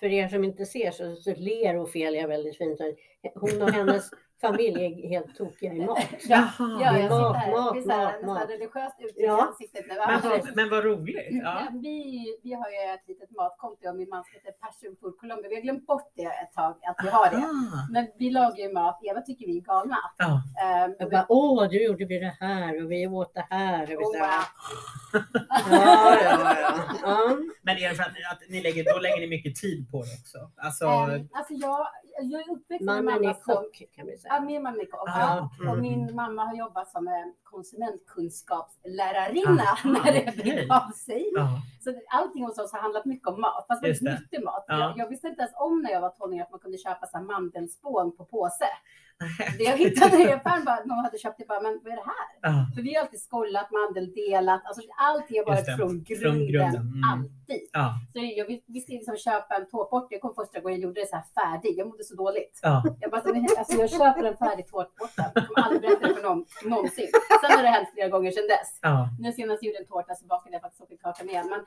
För 0.00 0.06
er 0.06 0.28
som 0.28 0.44
inte 0.44 0.66
ser 0.66 0.90
så, 0.90 1.16
så 1.16 1.34
ler 1.34 1.78
Ofelia 1.82 2.26
väldigt 2.26 2.58
fint. 2.58 2.80
Hon 3.34 3.62
och 3.62 3.70
hennes 3.70 4.10
familj 4.46 4.84
är 4.84 5.08
helt 5.08 5.36
tokiga 5.36 5.72
i 5.72 5.86
mat. 5.86 5.98
Ja, 6.28 6.48
ja, 6.58 6.98
jag 6.98 7.10
Mat, 7.10 7.34
sitter 7.34 7.34
här. 7.34 7.50
mat, 7.52 7.72
Det 7.74 7.78
är 7.80 7.82
så 7.82 7.90
här, 7.92 8.22
mat, 8.26 8.48
religiöst 8.48 8.96
uttryck 9.00 9.16
i 9.18 9.22
Ja. 9.22 9.42
ansiktet 9.48 9.84
nu. 9.88 9.94
Men, 10.06 10.20
vad- 10.30 10.56
men 10.56 10.70
vad 10.70 10.84
roligt. 10.84 11.26
Ja. 11.30 11.60
Ja, 11.60 11.68
vi, 11.72 12.24
vi 12.42 12.52
har 12.52 12.68
ju 12.70 12.94
ett 12.94 13.08
litet 13.08 13.30
matkonto, 13.30 13.88
och 13.88 13.96
min 13.96 14.08
man 14.08 14.24
som 14.24 14.32
heter 14.34 14.52
Passion 14.52 14.96
Food 15.00 15.16
Colombia. 15.20 15.48
Vi 15.48 15.54
har 15.54 15.62
glömt 15.62 15.86
bort 15.86 16.12
det 16.16 16.22
ett 16.42 16.52
tag, 16.54 16.74
att 16.88 16.96
vi 17.04 17.08
har 17.08 17.30
det. 17.30 17.42
Men 17.92 18.06
vi 18.18 18.30
lagar 18.30 18.56
ju 18.66 18.72
mat. 18.72 18.98
Eva 19.10 19.20
tycker 19.20 19.46
vi 19.46 19.56
är 19.58 19.60
galna. 19.60 19.98
ja. 20.18 20.42
Ehm, 20.64 20.94
Jag 20.98 21.10
bara, 21.10 21.26
åh, 21.28 21.68
du 21.68 21.84
gjorde 21.84 22.04
vi 22.04 22.18
det 22.18 22.36
här 22.40 22.84
och 22.84 22.90
vi 22.92 23.06
åt 23.06 23.34
det 23.34 23.46
här. 23.50 23.82
Och 23.82 24.14
vi. 24.14 24.18
Ja, 25.70 26.16
ja, 26.24 26.56
ja. 26.60 26.84
ja. 27.02 27.36
Men 27.62 27.76
är 27.76 27.88
det 27.88 27.94
för 27.94 28.02
att, 28.02 28.08
att 28.32 28.42
ni 28.48 28.62
lägger, 28.62 28.84
då 28.94 28.98
lägger 29.00 29.20
ni 29.20 29.26
mycket 29.26 29.54
tid 29.56 29.90
på 29.90 29.96
det 30.02 30.12
också? 30.20 30.38
Alltså, 30.56 30.84
ehm, 30.84 31.28
alltså 31.32 31.52
jag, 31.54 31.86
jag 32.20 32.40
är 32.40 32.50
uppväxt 32.52 32.84
med 32.84 33.04
mamma 33.04 33.30
är 33.30 33.34
som... 33.34 33.54
kock 33.54 33.82
kan 33.94 34.06
vi 34.06 34.12
Ja, 34.12 34.18
säga. 34.18 34.40
min 34.40 34.62
mamma 34.62 34.76
är 34.82 34.86
kock. 34.86 35.08
Ah, 35.08 35.20
Ja. 35.20 35.50
mm. 35.60 35.72
Och 35.72 35.78
min 35.78 36.14
mamma 36.14 36.44
har 36.44 36.54
jobbat 36.56 36.90
som 36.90 37.32
konsumentkunskapslärarinna 37.42 39.62
Ah, 39.62 39.78
när 39.88 40.12
det 40.12 40.24
okej. 40.28 40.54
begav 40.54 40.90
sig. 40.90 41.30
ja. 41.34 41.48
Så 41.80 41.94
allting 42.08 42.44
hos 42.44 42.58
oss 42.58 42.72
har 42.72 42.80
handlat 42.80 43.04
mycket 43.04 43.28
om 43.28 43.40
mat, 43.40 43.64
fast 43.68 43.84
väldigt 43.84 44.02
nyttig 44.02 44.44
mat. 44.44 44.64
Ja. 44.68 44.78
Jag, 44.78 44.98
jag 44.98 45.08
visste 45.08 45.28
inte 45.28 45.40
ens 45.42 45.54
om 45.56 45.82
när 45.82 45.90
jag 45.90 46.00
var 46.00 46.10
tonåring 46.10 46.40
att 46.40 46.50
man 46.50 46.60
kunde 46.60 46.78
köpa 46.78 47.06
så 47.06 47.18
här 47.18 47.24
mandelspån 47.24 48.16
på 48.16 48.24
påse. 48.24 48.64
Det 49.58 49.64
jag 49.64 49.76
hittade 49.76 50.16
i 50.22 50.32
affären 50.32 50.64
var 50.64 50.72
att 50.72 50.86
någon 50.86 50.98
hade 50.98 51.18
köpt 51.18 51.38
det 51.38 51.46
bara, 51.48 51.60
men 51.60 51.80
vad 51.84 51.92
är 51.92 51.96
det 51.96 52.08
här? 52.16 52.26
Ja. 52.42 52.54
För 52.74 52.82
vi 52.82 52.94
har 52.94 53.02
alltid 53.02 53.20
skållat, 53.20 53.68
mandeldelat, 53.70 54.62
alltså 54.64 54.82
allting 55.10 55.36
har 55.40 55.44
Just 55.44 55.48
varit 55.52 55.66
det. 55.66 55.76
från 55.76 55.88
Från 55.88 56.04
grunden, 56.04 56.52
grunden, 56.52 56.82
mm. 56.96 57.02
alltid. 57.12 57.62
Ja. 57.72 57.86
Så 58.12 58.18
jag 58.38 58.46
vis- 58.50 58.64
visste 58.76 58.92
liksom 58.92 59.16
köpa 59.16 59.52
en 59.58 59.66
tårtbort, 59.72 60.06
jag 60.10 60.20
kom 60.24 60.34
första 60.40 60.60
gången 60.60 60.78
jag 60.78 60.84
gjorde 60.86 61.00
det 61.00 61.08
så 61.12 61.16
här 61.20 61.26
färdig, 61.38 61.72
jag 61.78 61.86
mådde 61.88 62.04
så 62.04 62.14
dåligt. 62.24 62.54
Ja. 62.62 62.74
Jag 63.00 63.10
bara, 63.10 63.22
alltså 63.58 63.74
jag 63.82 63.90
köper 63.90 64.24
en 64.30 64.36
färdig 64.44 64.66
tårtbåta, 64.72 65.22
jag 65.34 65.46
kommer 65.46 65.60
aldrig 65.66 65.80
berätta 65.82 66.08
det 66.08 66.14
för 66.14 66.22
någon 66.28 66.40
någonsin. 66.72 67.08
Sen 67.42 67.50
har 67.56 67.62
det 67.62 67.68
hänt 67.76 67.88
flera 67.94 68.08
gånger 68.14 68.30
sedan 68.30 68.48
dess. 68.56 68.70
Nu 69.22 69.32
senast 69.32 69.62
gjorde 69.62 69.76
jag 69.78 69.82
en 69.82 69.88
tårta 69.94 70.14
så 70.14 70.24
bakade 70.26 70.52
jag 70.56 70.62
faktiskt 70.62 70.80
sockerkakan 70.82 71.28
igen. 71.30 71.46
Men 71.52 71.60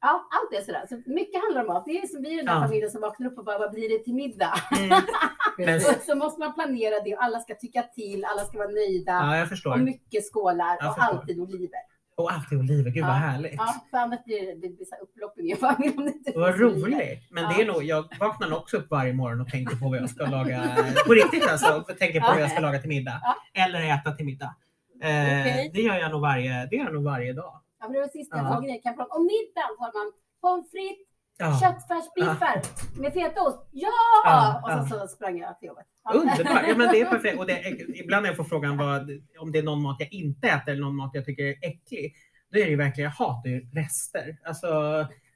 ja, 0.00 0.28
allt 0.36 0.60
är 0.60 0.64
sådär. 0.66 0.84
Så 0.88 1.10
mycket 1.10 1.40
handlar 1.42 1.60
om 1.60 1.66
mat. 1.66 1.84
Det 1.86 1.98
är 1.98 2.06
som 2.06 2.22
vi 2.22 2.32
är 2.32 2.36
den 2.36 2.46
där 2.46 2.54
Ja. 2.54 2.60
familjen 2.66 2.90
som 2.90 3.00
vaknar 3.00 3.26
upp 3.26 3.38
och 3.38 3.44
bara, 3.44 3.58
vad 3.58 3.70
blir 3.72 3.88
det 3.98 4.04
till 4.04 4.14
middag? 4.14 4.54
Mm. 4.78 5.02
Men, 5.58 5.76
Och 5.76 6.02
så 6.06 6.14
måste 6.14 6.40
man 6.40 6.54
planera 6.54 6.94
det 7.04 7.14
och 7.16 7.22
alla 7.24 7.40
ska 7.40 7.54
tycka 7.54 7.82
till, 7.82 8.24
alla 8.24 8.44
ska 8.44 8.58
vara 8.58 8.68
nöjda. 8.68 9.12
ja, 9.12 9.34
jag 9.36 9.42
Och 9.42 9.48
förstår. 9.48 9.76
mycket 9.76 10.24
skålar 10.32 10.76
Jag 10.80 10.88
och 10.88 10.94
förstår. 10.96 11.14
alltid 11.16 11.40
oliver. 11.40 11.80
Och 12.16 12.32
alltid 12.32 12.58
oliver, 12.58 12.90
gud 12.90 13.02
vad 13.04 13.12
Ja. 13.12 13.16
härligt. 13.18 13.54
Ja, 13.56 13.74
för 13.90 13.98
annars 13.98 14.24
blir 14.24 14.40
det, 14.46 14.52
det 14.54 14.68
blir 14.68 14.84
så 14.86 14.94
här 14.94 15.02
upplopp 15.02 15.38
i 15.38 15.42
min 15.42 15.56
familj 15.56 16.22
Vad 16.34 16.60
roligt! 16.60 17.26
Men 17.30 17.44
det 17.48 17.54
Ja. 17.54 17.60
är 17.62 17.66
nog, 17.66 17.82
jag 17.82 18.04
vaknar 18.20 18.56
också 18.58 18.76
upp 18.76 18.90
varje 18.90 19.12
morgon 19.12 19.40
och 19.40 19.48
tänker 19.48 19.76
på 19.76 19.88
vad 19.88 19.98
jag 19.98 20.10
ska 20.10 20.26
laga. 20.26 20.76
På 21.06 21.12
riktigt 21.12 21.48
alltså, 21.48 21.76
och 21.88 21.98
tänker 21.98 22.20
på 22.20 22.26
vad 22.26 22.40
jag 22.42 22.50
ska 22.50 22.60
laga 22.60 22.78
till 22.78 22.88
middag. 22.88 23.20
Ja. 23.22 23.62
Eller 23.64 23.94
äta 23.94 24.12
till 24.12 24.26
middag. 24.26 24.54
Eh, 25.02 25.40
Okej. 25.40 25.70
Det 25.74 25.80
gör 25.82 25.94
jag 25.96 26.10
nog 26.10 26.20
varje, 26.20 26.66
det 26.70 26.76
gör 26.76 26.84
jag 26.84 26.94
nog 26.94 27.04
varje 27.04 27.32
dag. 27.32 27.60
Ja, 27.80 27.86
för 27.86 27.92
det 27.94 28.00
var 28.00 28.08
sista 28.08 28.36
jag 28.36 28.46
Ja. 28.46 28.50
frågade 28.52 28.72
dig. 28.72 28.82
Kan 28.82 28.96
prata 28.96 29.14
om 29.18 29.22
middagen? 29.32 29.72
Har 29.78 29.90
man 29.98 30.12
pommes 30.42 30.70
frites, 30.70 31.06
Ja. 31.42 31.60
köttfärsbiffar 31.62 32.56
med 33.02 33.12
fetaost? 33.12 33.58
Ja! 33.70 33.90
Ja, 34.24 34.60
Och 34.64 34.88
så, 34.88 34.98
så 34.98 35.08
sprang 35.08 35.38
jag 35.38 35.58
till 35.58 35.66
jobbet. 35.66 35.86
Underbart! 36.14 36.64
Ja, 36.68 36.74
men 36.76 36.88
det 36.92 37.00
är 37.00 37.06
perfekt. 37.16 37.38
Och 37.38 37.46
det, 37.46 37.58
ibland 38.02 38.22
när 38.22 38.28
jag 38.30 38.36
får 38.36 38.44
frågan 38.44 38.76
vad, 38.76 39.10
om 39.40 39.52
det 39.52 39.58
är 39.58 39.62
någon 39.62 39.82
mat 39.82 39.96
jag 39.98 40.12
inte 40.12 40.48
äter 40.48 40.72
eller 40.72 40.80
någon 40.82 40.96
mat 40.96 41.10
jag 41.14 41.24
tycker 41.24 41.44
är 41.44 41.56
äcklig. 41.70 42.14
Då 42.52 42.58
är 42.58 42.64
det 42.64 42.70
ju 42.70 42.76
verkligen, 42.76 43.10
jag 43.10 43.26
hatar 43.26 43.50
ju 43.50 43.70
rester. 43.74 44.36
Alltså, 44.44 44.68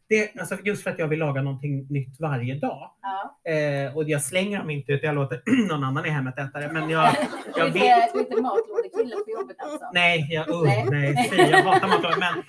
det, 0.09 0.40
alltså 0.40 0.57
just 0.64 0.83
för 0.83 0.90
att 0.90 0.99
jag 0.99 1.09
vill 1.09 1.19
laga 1.19 1.43
någonting 1.43 1.87
nytt 1.90 2.21
varje 2.21 2.55
dag. 2.55 2.90
Ja. 3.03 3.51
Eh, 3.53 3.97
och 3.97 4.05
jag 4.05 4.23
slänger 4.23 4.59
dem 4.59 4.71
inte 4.71 4.93
utan 4.93 5.07
jag 5.07 5.14
låter 5.14 5.43
någon 5.69 5.85
annan 5.85 6.07
i 6.07 6.09
hemmet 6.09 6.38
äta 6.38 6.61
det. 6.61 6.73
Men 6.73 6.90
jag, 6.90 7.17
jag 7.57 7.64
vet. 7.64 7.75
du 7.75 8.19
är 8.19 8.19
inte 8.19 8.43
matlådekille 8.43 9.17
på 9.17 9.31
jobbet 9.31 9.57
alltså? 9.59 9.90
Nej, 9.95 10.29
jag, 10.31 10.49
uh, 10.49 10.62
Nej. 10.62 10.87
nej, 10.90 11.31
fy, 11.31 11.37
jag 11.37 11.62
hatar 11.62 11.88
matlagning. 11.88 12.45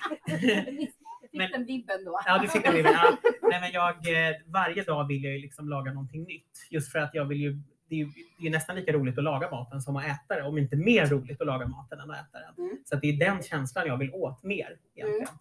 Men, 1.32 1.46
fick 1.46 1.56
den 1.56 1.66
vibben 1.66 2.04
då? 2.04 2.20
ja, 2.26 2.38
du 2.38 2.48
fick 2.48 2.62
det. 2.62 2.78
Ja. 2.78 3.16
Nej, 3.42 3.60
men 3.60 3.72
jag, 3.72 4.28
eh, 4.28 4.36
varje 4.46 4.82
dag 4.82 5.06
vill 5.08 5.24
jag 5.24 5.32
ju 5.32 5.38
liksom 5.38 5.68
laga 5.68 5.92
någonting 5.92 6.24
nytt. 6.24 6.66
Just 6.70 6.92
för 6.92 6.98
att 6.98 7.14
jag 7.14 7.24
vill 7.24 7.40
ju, 7.40 7.52
det 7.88 7.94
är 7.94 7.98
ju 7.98 8.08
det 8.38 8.46
är 8.46 8.50
nästan 8.50 8.76
lika 8.76 8.92
roligt 8.92 9.18
att 9.18 9.24
laga 9.24 9.50
maten 9.50 9.80
som 9.80 9.96
att 9.96 10.04
äta 10.04 10.36
det. 10.36 10.42
Om 10.42 10.58
inte 10.58 10.76
mer 10.76 11.06
roligt 11.06 11.40
att 11.40 11.46
laga 11.46 11.66
maten 11.66 12.00
än 12.00 12.10
att 12.10 12.16
äta 12.16 12.38
den. 12.38 12.64
Mm. 12.64 12.78
Så 12.84 12.94
att 12.94 13.00
det 13.00 13.08
är 13.08 13.18
den 13.18 13.42
känslan 13.42 13.86
jag 13.86 13.96
vill 13.96 14.10
åt 14.12 14.42
mer 14.42 14.76
egentligen. 14.94 15.26
Så, 15.26 15.32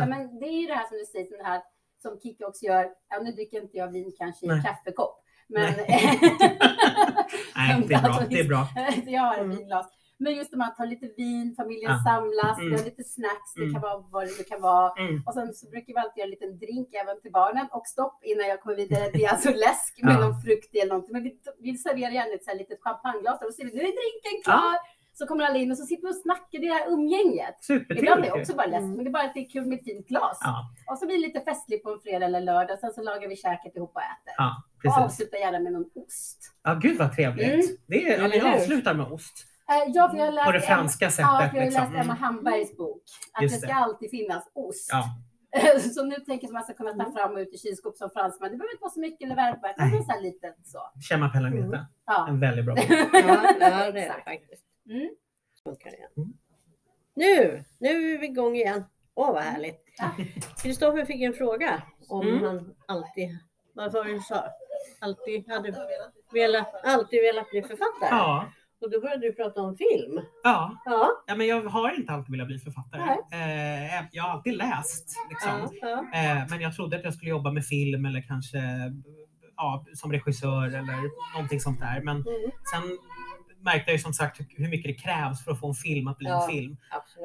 Ja, 0.00 0.06
men 0.06 0.38
det 0.40 0.46
är 0.46 0.60
ju 0.60 0.66
det 0.66 0.74
här 0.74 0.88
som 0.88 0.98
du 0.98 1.04
säger, 1.04 1.24
som 1.26 1.36
det 1.38 1.44
här 1.44 1.62
som 2.02 2.20
Kikki 2.20 2.44
också 2.44 2.64
gör. 2.66 2.90
Ja, 3.08 3.18
nu 3.22 3.30
dricker 3.32 3.62
inte 3.62 3.76
jag 3.76 3.88
vin 3.92 4.12
kanske 4.18 4.46
i 4.46 4.48
en 4.48 4.54
Nej. 4.54 4.64
kaffekopp. 4.64 5.20
Men 5.48 5.72
nej, 5.88 6.18
det 7.88 7.94
är 7.94 8.02
bra. 8.02 8.22
Det 8.30 8.40
är 8.40 8.48
bra. 8.48 8.66
jag 9.06 9.22
har 9.22 9.34
en 9.34 9.44
Mm. 9.44 9.56
vinglas. 9.56 9.86
Men 10.18 10.34
just 10.34 10.52
när 10.52 10.58
man 10.58 10.74
tar 10.74 10.86
lite 10.86 11.06
vin, 11.16 11.54
familjen 11.60 11.90
Ja. 11.92 11.98
samlas, 12.10 12.58
Mm. 12.58 12.70
vi 12.70 12.76
har 12.78 12.84
lite 12.84 13.04
snacks, 13.04 13.48
det 13.56 13.62
Mm. 13.62 13.72
kan 13.74 13.82
vara 13.82 13.98
vad 14.14 14.24
det 14.38 14.48
kan 14.52 14.60
vara. 14.60 14.92
Mm. 15.02 15.22
Och 15.26 15.34
sen 15.34 15.54
så 15.54 15.70
brukar 15.72 15.92
vi 15.94 15.98
alltid 16.02 16.18
göra 16.20 16.26
en 16.30 16.36
liten 16.36 16.58
drink 16.64 16.88
även 17.02 17.20
till 17.22 17.32
barnen. 17.40 17.66
Och 17.76 17.86
stopp 17.94 18.16
innan 18.30 18.46
jag 18.52 18.60
kommer 18.62 18.76
vidare, 18.76 19.04
det 19.14 19.24
är 19.24 19.30
alltså 19.34 19.50
läsk 19.66 19.92
med 20.02 20.14
Ja. 20.14 20.20
någon 20.24 20.40
frukt 20.44 20.70
eller 20.74 20.92
någonting. 20.94 21.12
Men 21.16 21.22
vi, 21.28 21.30
vi 21.66 21.70
serverar 21.84 22.10
gärna 22.18 22.32
ett 22.34 22.44
så 22.44 22.50
här 22.50 22.58
litet 22.62 22.80
champagneglas 22.86 23.38
och 23.42 23.46
så 23.48 23.52
säger 23.52 23.68
vi 23.70 23.76
nu 23.78 23.82
är 23.90 23.94
drinken 24.00 24.36
klar. 24.46 24.76
Så 25.18 25.26
kommer 25.26 25.44
alla 25.44 25.58
in 25.58 25.70
och 25.70 25.78
så 25.78 25.84
sitter 25.86 26.06
vi 26.06 26.12
och 26.12 26.16
snackar, 26.26 26.58
det 26.58 26.66
här 26.76 26.86
umgänget. 26.92 27.56
Ibland 27.68 27.80
är 27.80 27.94
det 27.94 27.94
Supertrevligt. 27.96 28.34
också 28.34 28.54
bara 28.56 28.66
läsk, 28.66 28.82
Mm. 28.82 28.94
men 28.96 29.04
det 29.04 29.10
är 29.10 29.12
bara 29.12 29.22
att 29.22 29.34
det 29.34 29.40
är 29.40 29.48
kul 29.50 29.66
med 29.66 29.78
ett 29.78 29.84
fint 29.84 30.08
glas. 30.08 30.38
Ja, 30.40 30.56
Och 30.90 30.98
så 30.98 31.06
blir 31.06 31.16
det 31.16 31.22
lite 31.26 31.40
festligt 31.40 31.84
på 31.84 31.90
en 31.90 32.00
fredag 32.00 32.26
eller 32.26 32.40
lördag. 32.40 32.78
Sen 32.78 32.92
så 32.92 33.02
lagar 33.02 33.28
vi 33.28 33.36
käket 33.36 33.76
ihop 33.76 33.92
och 33.94 34.02
äter. 34.02 34.34
ja, 34.38 34.62
Och 34.76 34.82
precis. 34.82 34.98
avslutar 34.98 35.38
gärna 35.38 35.58
med 35.60 35.72
någon 35.72 35.90
ost. 35.94 36.38
Ja, 36.64 36.74
gud 36.74 36.98
vad 36.98 37.12
trevligt. 37.16 37.46
Mm. 37.54 37.66
Det 37.86 38.08
är, 38.12 38.18
ja, 38.22 38.28
hur? 38.48 38.54
avslutar 38.54 38.94
med 38.94 39.06
ost. 39.12 39.36
Eh, 39.70 39.90
ja, 39.94 40.08
för 40.08 40.16
jag 40.18 40.24
har 40.24 40.32
läst 40.32 40.46
På 40.46 40.52
det 40.52 40.58
en- 40.58 40.62
franska 40.72 41.10
sättet. 41.10 41.26
Ja, 41.32 41.38
för 41.38 41.44
jag 41.44 41.50
har 41.50 41.58
ju 41.58 41.64
liksom. 41.64 41.82
läst 41.84 41.94
Emma 41.94 42.02
Mm. 42.14 42.16
Hambergs 42.24 42.76
bok. 42.76 43.02
Att 43.32 43.42
Just 43.42 43.54
det 43.54 43.60
ska 43.60 43.68
det. 43.68 43.84
alltid 43.84 44.10
finnas 44.10 44.44
ost. 44.54 44.88
Ja, 44.92 45.04
Så 45.94 46.04
nu 46.04 46.14
tänker 46.14 46.32
jag 46.32 46.44
att 46.44 46.52
man 46.52 46.64
ska 46.64 46.74
kunna 46.74 46.90
ta 46.90 47.00
Mm. 47.02 47.12
fram 47.12 47.32
och 47.32 47.38
ut 47.38 47.54
i 47.54 47.58
kylskåp 47.58 47.96
som 47.96 48.10
fransman. 48.10 48.50
Det 48.50 48.56
behöver 48.56 48.72
inte 48.74 48.82
vara 48.82 48.90
så 48.90 49.00
mycket 49.00 49.22
eller 49.26 49.36
värpa. 49.36 49.66
Det 49.68 49.74
kan 49.74 49.90
vara 49.90 50.02
så 50.02 50.12
här 50.12 50.20
litet 50.22 50.56
så. 50.64 50.78
Chema 51.08 51.28
Pellameta. 51.28 51.86
Ja. 52.06 52.28
En 52.28 52.40
väldigt 52.40 52.64
bra 52.64 52.74
bok. 52.74 52.84
Ja, 52.90 53.54
ja 53.60 53.60
det 53.60 53.64
är 53.64 53.92
det 53.92 54.22
faktiskt. 54.24 54.63
Mm. 54.90 55.10
Funkar 55.64 55.94
igen. 55.94 56.10
Mm. 56.16 56.32
Nu, 57.16 57.64
nu 57.78 58.14
är 58.14 58.18
vi 58.18 58.26
igång 58.26 58.56
igen. 58.56 58.84
Åh 59.14 59.32
vad 59.32 59.42
härligt. 59.42 59.80
Kristoffer 60.62 61.04
fick 61.04 61.22
en 61.22 61.32
fråga 61.34 61.82
om 62.08 62.28
Mm. 62.28 62.42
han 62.44 62.74
alltid, 62.88 63.38
vad 63.74 63.92
var 63.92 64.04
det 64.04 64.12
du 64.12 64.20
sa? 64.20 64.44
Alltid 65.00 65.48
hade 65.50 65.88
velat, 66.32 66.84
alltid 66.84 67.20
velat 67.22 67.50
bli 67.50 67.62
författare. 67.62 68.08
Ja, 68.10 68.52
Och 68.80 68.90
då 68.90 69.00
började 69.00 69.26
du 69.26 69.32
prata 69.32 69.60
om 69.62 69.76
film. 69.76 70.20
ja. 70.42 70.82
Ja, 70.84 71.10
ja, 71.26 71.34
men 71.34 71.46
jag 71.46 71.62
har 71.62 71.98
inte 71.98 72.12
alltid 72.12 72.30
velat 72.32 72.46
bli 72.46 72.58
författare. 72.58 73.10
Eh, 73.32 74.04
jag 74.12 74.22
har 74.22 74.30
alltid 74.30 74.54
läst. 74.56 75.14
Liksom. 75.30 75.50
ja, 75.80 76.04
ja. 76.12 76.18
Eh, 76.20 76.46
men 76.50 76.60
jag 76.60 76.74
trodde 76.76 76.96
att 76.96 77.04
jag 77.04 77.14
skulle 77.14 77.30
jobba 77.30 77.50
med 77.50 77.64
film 77.66 78.04
eller 78.06 78.20
kanske 78.20 78.58
ja, 79.56 79.84
som 79.94 80.12
regissör 80.12 80.66
eller 80.66 81.10
någonting 81.34 81.60
sånt 81.60 81.80
där. 81.80 82.00
Men 82.00 82.16
Mm, 82.16 82.50
sen 82.72 82.98
märkte 83.64 83.90
jag 83.90 83.92
ju 83.96 84.02
som 84.02 84.12
sagt 84.12 84.40
hur- 84.56 84.68
mycket 84.68 84.96
det 84.96 85.02
krävs 85.02 85.44
för 85.44 85.52
att 85.52 85.60
få 85.60 85.68
en 85.68 85.74
film 85.74 86.08
att 86.08 86.18
bli 86.18 86.28
Ja. 86.28 86.44
en 86.44 86.50
film. 86.50 86.76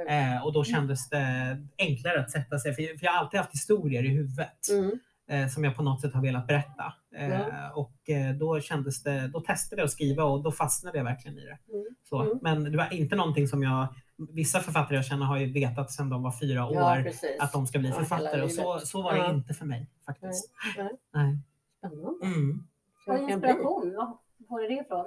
Eh, 0.09 0.45
och 0.45 0.53
då 0.53 0.63
kändes 0.63 1.09
det 1.09 1.57
enklare 1.77 2.19
att 2.19 2.31
sätta 2.31 2.59
sig, 2.59 2.73
för 2.73 2.97
för 2.97 3.05
jag 3.05 3.11
har 3.11 3.19
alltid 3.19 3.39
haft 3.39 3.53
historier 3.53 4.03
i 4.05 4.07
huvudet 4.09 4.69
Mm, 4.71 4.99
eh, 5.29 5.47
som 5.49 5.63
jag 5.63 5.75
på 5.75 5.83
något 5.83 6.01
sätt 6.01 6.13
har 6.13 6.21
velat 6.21 6.47
berätta. 6.47 6.93
Eh, 7.15 7.29
Ja. 7.29 7.71
Och 7.75 8.09
eh, 8.09 8.33
då 8.35 8.59
kändes 8.61 9.03
det, 9.03 9.27
då 9.27 9.41
testade 9.41 9.81
jag 9.81 9.85
att 9.85 9.91
skriva 9.91 10.23
och 10.23 10.43
då 10.43 10.51
fastnade 10.51 10.97
jag 10.97 11.05
verkligen 11.05 11.37
i 11.37 11.41
det. 11.45 11.57
mm. 11.73 11.85
Så. 12.09 12.21
Mm. 12.21 12.39
Men 12.41 12.63
det 12.71 12.77
var 12.77 12.93
inte 12.93 13.15
någonting 13.15 13.47
som 13.47 13.63
jag, 13.63 13.87
vissa 14.33 14.59
författare 14.59 14.95
jag 14.95 15.05
känner 15.05 15.25
har 15.25 15.37
ju 15.39 15.53
vetat 15.53 15.91
sedan 15.91 16.09
de 16.09 16.23
var 16.23 16.31
fyra 16.31 16.65
år 16.65 16.75
Ja, 16.75 16.99
precis. 17.03 17.37
att 17.39 17.53
de 17.53 17.67
ska 17.67 17.79
bli 17.79 17.89
Ja, 17.89 17.95
författare 17.95 18.41
och 18.41 18.51
så, 18.51 18.79
så 18.79 19.01
var 19.01 19.13
det 19.13 19.19
Ja. 19.19 19.31
inte 19.33 19.53
för 19.53 19.65
mig 19.65 19.89
faktiskt. 20.05 20.51
Nej, 20.77 20.89
Nej. 21.13 21.37
Spännande. 21.77 22.25
Mm. 22.25 22.63
Bli. 23.07 23.33
inspiration, 23.33 23.93
var 23.95 24.17
får 24.49 24.59
du 24.61 24.67
det 24.67 24.73
ifrån? 24.81 25.05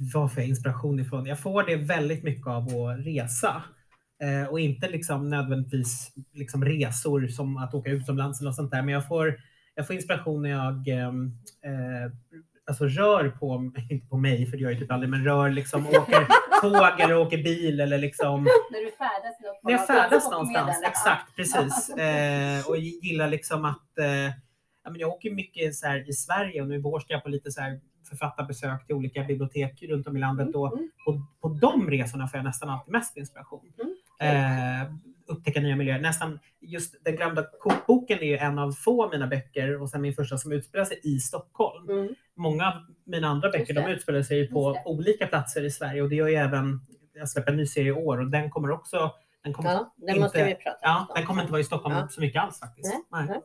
Vad 0.00 0.32
får 0.32 0.42
jag 0.42 0.48
inspiration 0.48 1.00
ifrån? 1.00 1.26
Jag 1.26 1.38
får 1.38 1.62
det 1.62 1.76
väldigt 1.76 2.22
mycket 2.22 2.46
av 2.46 2.62
att 2.68 3.06
resa. 3.06 3.62
Eh, 4.22 4.48
och 4.48 4.60
inte 4.60 4.88
liksom 4.88 5.30
nödvändigtvis 5.30 6.12
liksom 6.32 6.64
resor 6.64 7.28
som 7.28 7.56
att 7.56 7.74
åka 7.74 7.90
utomlands 7.90 8.40
eller 8.40 8.48
något 8.48 8.56
sånt 8.56 8.70
där. 8.70 8.82
Men 8.82 8.94
jag 8.94 9.08
får, 9.08 9.40
jag 9.74 9.86
får 9.86 9.96
inspiration 9.96 10.42
när 10.42 10.50
jag 10.50 10.88
ehm, 10.88 11.32
eh, 11.64 12.12
alltså 12.66 12.86
rör 12.86 13.28
på, 13.28 13.72
inte 13.90 14.06
på 14.06 14.16
mig 14.16 14.46
för 14.46 14.56
det 14.56 14.62
gör 14.62 14.70
jag 14.70 14.80
typ 14.80 14.92
aldrig, 14.92 15.10
men 15.10 15.24
rör 15.24 15.50
liksom 15.50 15.86
åker 15.86 16.26
tåg 16.60 17.00
eller 17.00 17.16
åker 17.16 17.42
bil 17.42 17.80
eller 17.80 17.98
liksom 17.98 18.44
När 18.70 18.84
du 18.84 18.90
färdas 18.90 19.40
något 19.40 19.62
när 19.62 19.72
jag 19.72 19.86
färdas 19.86 20.30
någonstans. 20.30 20.78
Ja. 20.82 20.88
Exakt, 20.88 21.36
precis. 21.36 21.90
Eh, 21.98 22.68
och 22.68 22.76
gillar 22.76 23.28
liksom 23.28 23.64
att 23.64 23.98
eh, 23.98 24.26
ja, 24.84 24.94
jag 24.94 25.10
åker 25.10 25.30
mycket 25.30 25.74
så 25.74 25.86
här 25.86 26.08
i 26.08 26.12
Sverige 26.12 26.62
och 26.62 26.68
nu 26.68 26.74
i 26.74 26.80
vår 26.80 27.00
ska 27.00 27.12
jag 27.12 27.22
på 27.22 27.28
lite 27.28 27.50
så 27.50 27.60
här 27.60 27.80
författarbesök 28.14 28.86
till 28.86 28.94
olika 28.94 29.24
bibliotek 29.24 29.82
runt 29.82 30.06
om 30.06 30.16
i 30.16 30.20
landet. 30.20 30.54
Och 30.54 30.72
Mm. 30.72 30.90
på, 31.04 31.22
på 31.40 31.48
de 31.48 31.90
resorna 31.90 32.28
får 32.28 32.38
jag 32.38 32.44
nästan 32.44 32.68
alltid 32.70 32.92
mest 32.92 33.16
inspiration. 33.16 33.72
Mm. 34.20 34.82
Eh, 34.82 34.92
upptäcka 35.26 35.60
nya 35.60 35.76
miljöer. 35.76 36.00
Nästan 36.00 36.38
just 36.60 37.04
Den 37.04 37.16
glömda 37.16 37.44
kokboken 37.60 38.18
är 38.18 38.26
ju 38.26 38.36
en 38.36 38.58
av 38.58 38.72
få 38.72 39.10
mina 39.10 39.26
böcker 39.26 39.80
och 39.82 39.90
sen 39.90 40.00
min 40.02 40.14
första 40.14 40.38
som 40.38 40.52
utspelar 40.52 40.84
sig 40.84 41.00
i 41.02 41.18
Stockholm. 41.20 41.88
Mm. 41.90 42.14
Många 42.34 42.66
av 42.66 42.72
mina 43.04 43.28
andra 43.28 43.50
böcker 43.50 43.74
de 43.74 43.80
utspelar 43.86 44.22
sig 44.22 44.38
ju 44.38 44.46
på 44.46 44.76
olika 44.84 45.26
platser 45.26 45.62
i 45.64 45.70
Sverige 45.70 46.02
och 46.02 46.08
det 46.08 46.14
gör 46.14 46.28
ju 46.28 46.34
även, 46.34 46.80
jag 47.14 47.28
släpper 47.28 47.50
en 47.52 47.56
ny 47.56 47.66
serie 47.66 47.88
i 47.88 47.92
år 47.92 48.18
och 48.20 48.30
den 48.30 48.50
kommer 48.50 48.70
också, 48.70 49.12
den 49.44 49.52
kommer, 49.52 49.70
Ja, 49.70 49.94
det 49.96 50.12
inte- 50.16 50.56
ja, 50.82 51.08
den 51.16 51.26
kommer 51.26 51.40
inte 51.42 51.52
vara 51.52 51.60
i 51.60 51.64
Stockholm 51.64 51.94
Ja. 51.96 52.08
så 52.08 52.20
mycket 52.20 52.42
alls 52.42 52.60
faktiskt. 52.60 52.94
Nej, 53.12 53.26
Nej. 53.28 53.40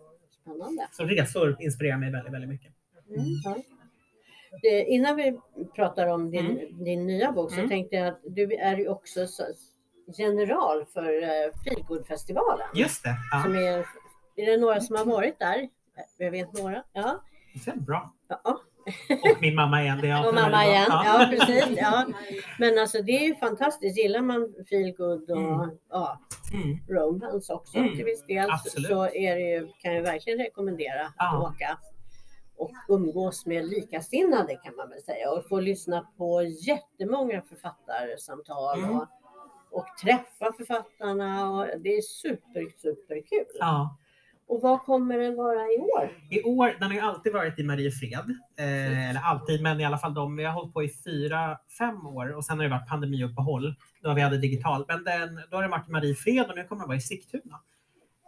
Så 0.91 1.05
resor 1.05 1.57
inspirerar 1.59 1.97
mig 1.97 2.11
väldigt, 2.11 2.33
väldigt 2.33 2.49
mycket. 2.49 2.73
Mm. 3.09 3.61
Det, 4.61 4.83
innan 4.83 5.15
vi 5.15 5.39
pratar 5.75 6.07
om 6.07 6.31
din, 6.31 6.45
Mm. 6.45 6.83
din 6.83 7.07
nya 7.07 7.31
bok 7.31 7.51
så 7.51 7.57
Mm. 7.57 7.69
tänkte 7.69 7.95
jag 7.95 8.07
att 8.07 8.19
du 8.23 8.53
är 8.55 8.77
ju 8.77 8.87
också 8.89 9.27
så, 9.27 9.43
general 10.17 10.85
för 10.93 11.13
uh, 11.13 11.53
Feelgood-festivalen. 11.63 12.67
Just 12.73 13.03
det. 13.03 13.15
Ja. 13.31 13.43
Som 13.43 13.55
är, 13.55 13.85
är 14.35 14.45
det 14.51 14.57
några 14.57 14.81
som 14.81 14.95
har 14.95 15.05
varit 15.05 15.39
där? 15.39 15.69
Jag 16.17 16.31
vet 16.31 16.53
några. 16.53 16.83
Ja. 16.93 17.21
Det 17.65 17.71
är 17.71 17.75
bra. 17.75 18.13
ja. 18.27 18.61
Och 19.09 19.41
min 19.41 19.55
mamma 19.55 19.81
igen. 19.83 19.99
Det 20.01 20.07
är 20.09 20.27
Och 20.27 20.33
mamma 20.35 20.65
igen. 20.65 20.85
Ja, 20.89 21.27
precis. 21.31 21.65
Ja. 21.77 22.05
Men 22.59 22.79
alltså 22.79 23.01
det 23.01 23.11
är 23.11 23.27
ju 23.27 23.35
fantastiskt. 23.35 23.97
Gillar 23.97 24.21
man 24.21 24.53
feelgood 24.69 25.31
och 25.31 25.37
Mm. 25.37 25.69
ja, 25.89 26.19
Mm. 26.53 26.77
romance 26.89 27.53
också 27.53 27.77
Mm. 27.77 27.95
till 27.95 28.05
viss 28.05 28.25
del 28.25 28.49
Absolut. 28.51 28.87
så 28.87 29.03
är 29.05 29.35
det 29.35 29.41
ju, 29.41 29.67
kan 29.79 29.93
jag 29.95 30.01
verkligen 30.03 30.39
rekommendera 30.39 31.13
Ja. 31.17 31.37
att 31.47 31.53
åka 31.55 31.77
och 32.59 32.71
umgås 32.87 33.45
med 33.45 33.65
likasinnade 33.69 34.55
kan 34.55 34.75
man 34.75 34.89
väl 34.89 35.01
säga 35.01 35.31
och 35.31 35.47
få 35.47 35.59
lyssna 35.59 36.07
på 36.17 36.41
jättemånga 36.43 37.41
författarsamtal 37.41 38.79
Mm. 38.79 38.95
och, 38.95 39.07
och 39.71 39.85
träffa 40.01 40.53
författarna 40.57 41.49
och 41.49 41.65
det 41.79 41.89
är 41.89 42.01
super, 42.01 42.79
super 42.81 43.21
kul. 43.29 43.45
Ja. 43.59 43.97
Och 44.47 44.61
vad 44.61 44.81
kommer 44.81 45.17
det 45.17 45.31
vara 45.31 45.61
i 45.61 45.77
år? 45.77 46.17
I 46.31 46.43
år, 46.43 46.75
den 46.79 46.87
har 46.87 46.93
ju 46.93 46.99
alltid 46.99 47.33
varit 47.33 47.59
i 47.59 47.63
Mariefred. 47.63 48.29
Eh, 48.59 49.09
eller 49.09 49.21
alltid, 49.21 49.61
men 49.63 49.79
i 49.79 49.85
alla 49.85 49.97
fall 49.97 50.13
de. 50.13 50.35
Vi 50.35 50.43
har 50.43 50.53
hållit 50.53 50.73
på 50.73 50.83
i 50.83 50.89
fyra, 51.05 51.57
fem 51.77 52.07
år 52.07 52.35
och 52.35 52.45
sen 52.45 52.57
har 52.57 52.63
det 52.63 52.69
varit 52.69 52.89
pandemiuppehåll 52.89 53.75
då 54.01 54.13
vi 54.13 54.21
hade 54.21 54.37
digital. 54.37 54.85
Men 54.87 55.03
den, 55.03 55.39
då 55.51 55.57
har 55.57 55.63
det 55.63 55.69
varit 55.69 55.87
i 55.87 55.91
Mariefred 55.91 56.49
och 56.49 56.55
nu 56.55 56.63
kommer 56.63 56.81
det 56.83 56.87
vara 56.87 56.97
i 56.97 57.01
Sigtuna. 57.01 57.59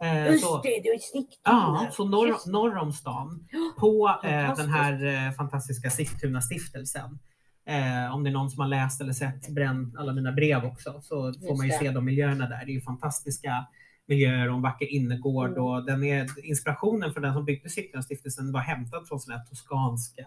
Eh, 0.02 0.26
Just 0.26 0.44
så, 0.44 0.60
det, 0.62 0.68
du 0.82 0.92
är 0.94 0.98
Sigtuna. 0.98 1.30
Ja, 1.44 1.88
så 1.92 2.04
norr, 2.08 2.50
norr 2.50 2.76
om 2.76 2.92
stan 2.92 3.48
på 3.78 4.20
eh, 4.24 4.54
den 4.56 4.70
här 4.70 5.04
eh, 5.26 5.32
fantastiska 5.32 5.90
Sigtuna 5.90 6.40
stiftelsen. 6.40 7.18
Eh, 7.66 8.14
om 8.14 8.24
det 8.24 8.30
är 8.30 8.32
någon 8.32 8.50
som 8.50 8.60
har 8.60 8.68
läst 8.68 9.00
eller 9.00 9.12
sett 9.12 9.48
bränn 9.48 9.96
alla 9.98 10.12
mina 10.12 10.32
brev 10.32 10.64
också 10.64 11.00
så 11.02 11.16
får 11.22 11.28
Just 11.28 11.58
man 11.58 11.66
ju 11.66 11.72
det. 11.72 11.78
se 11.78 11.90
de 11.90 12.04
miljöerna 12.04 12.48
där. 12.48 12.64
Det 12.66 12.72
är 12.72 12.74
ju 12.74 12.80
fantastiska 12.80 13.66
miljöer 14.06 14.48
och 14.48 14.54
en 14.56 14.62
vacker 14.62 14.86
innergård 14.92 15.50
Mm. 15.50 15.62
och 15.64 15.84
den 15.86 16.04
är, 16.04 16.46
inspirationen 16.48 17.12
för 17.12 17.20
den 17.20 17.34
som 17.34 17.44
byggde 17.44 17.68
Sigtuna 17.68 18.02
stiftelsen 18.02 18.52
var 18.52 18.60
hämtad 18.60 19.08
från 19.08 19.20
sådana 19.20 19.38
här 19.40 19.46
toskanska 19.46 20.26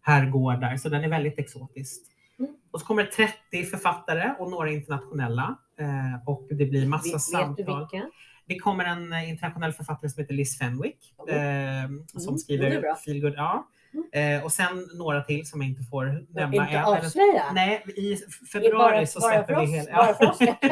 herrgårdar 0.00 0.76
så 0.76 0.88
den 0.88 1.04
är 1.04 1.08
väldigt 1.08 1.38
exotisk. 1.38 2.00
Mm. 2.38 2.50
Och 2.70 2.80
så 2.80 2.86
kommer 2.86 3.02
det 3.02 3.10
30 3.10 3.64
författare 3.70 4.34
och 4.38 4.50
några 4.50 4.70
internationella 4.70 5.56
eh, 5.78 6.28
och 6.28 6.46
det 6.50 6.66
blir 6.66 6.86
massa 6.86 7.04
Vet, 7.06 7.14
vet 7.14 7.22
samtal. 7.22 7.56
du 7.56 7.64
vilka? 7.64 8.10
Det 8.48 8.58
kommer 8.58 8.84
en 8.84 9.12
eh, 9.12 9.28
internationell 9.30 9.72
författare 9.72 10.10
som 10.10 10.20
heter 10.22 10.34
Liz 10.34 10.58
Fenwick 10.58 11.14
Oh. 11.18 11.34
eh, 11.34 11.84
som 12.06 12.22
Mm, 12.22 12.34
är 12.34 12.38
skriver 12.38 12.94
feelgood. 13.04 13.34
Ja. 13.36 13.68
Eh, 14.12 14.44
och 14.44 14.52
sen 14.52 14.88
några 14.94 15.22
till 15.22 15.46
som 15.46 15.60
jag 15.62 15.70
inte 15.70 15.82
får 15.82 16.04
nämna 16.34 16.44
Inte 16.44 16.58
än. 16.58 16.68
Eller- 16.84 16.98
avslöja? 16.98 17.52
Nej, 17.54 17.84
i 17.96 18.14
Bara- 18.14 18.48
februari 18.52 19.06
så 19.06 19.20
bara 19.20 19.32
släpper 19.32 19.54
för 19.54 19.60
vi 19.60 19.66
hela... 19.66 19.96
bara 19.96 20.14
för 20.14 20.30
oss. 20.30 20.36
Ja, 20.40 20.56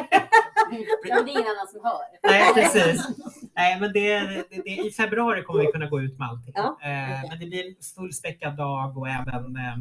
det 1.03 1.11
är 1.11 1.29
ingen 1.29 1.43
annan 1.43 1.67
som 1.73 1.81
hör. 1.85 2.01
Nej, 2.23 2.55
precis. 2.55 3.09
Nej, 3.57 3.81
men 3.81 3.93
det, 3.93 4.19
det, 4.21 4.45
det, 4.65 4.71
I 4.71 4.91
februari 4.91 5.43
kommer 5.43 5.61
vi 5.61 5.73
kunna 5.73 5.87
gå 5.87 6.01
ut 6.01 6.19
med 6.19 6.29
allting. 6.29 6.53
Ja, 6.57 6.62
eh, 6.83 7.19
okej. 7.19 7.29
Men 7.31 7.41
det 7.41 7.47
blir 7.47 7.67
en 7.69 7.75
fullspäckad 7.97 8.57
dag 8.57 8.99
och 8.99 9.09
även 9.09 9.57
eh, 9.57 9.77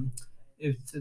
ut, 0.60 0.93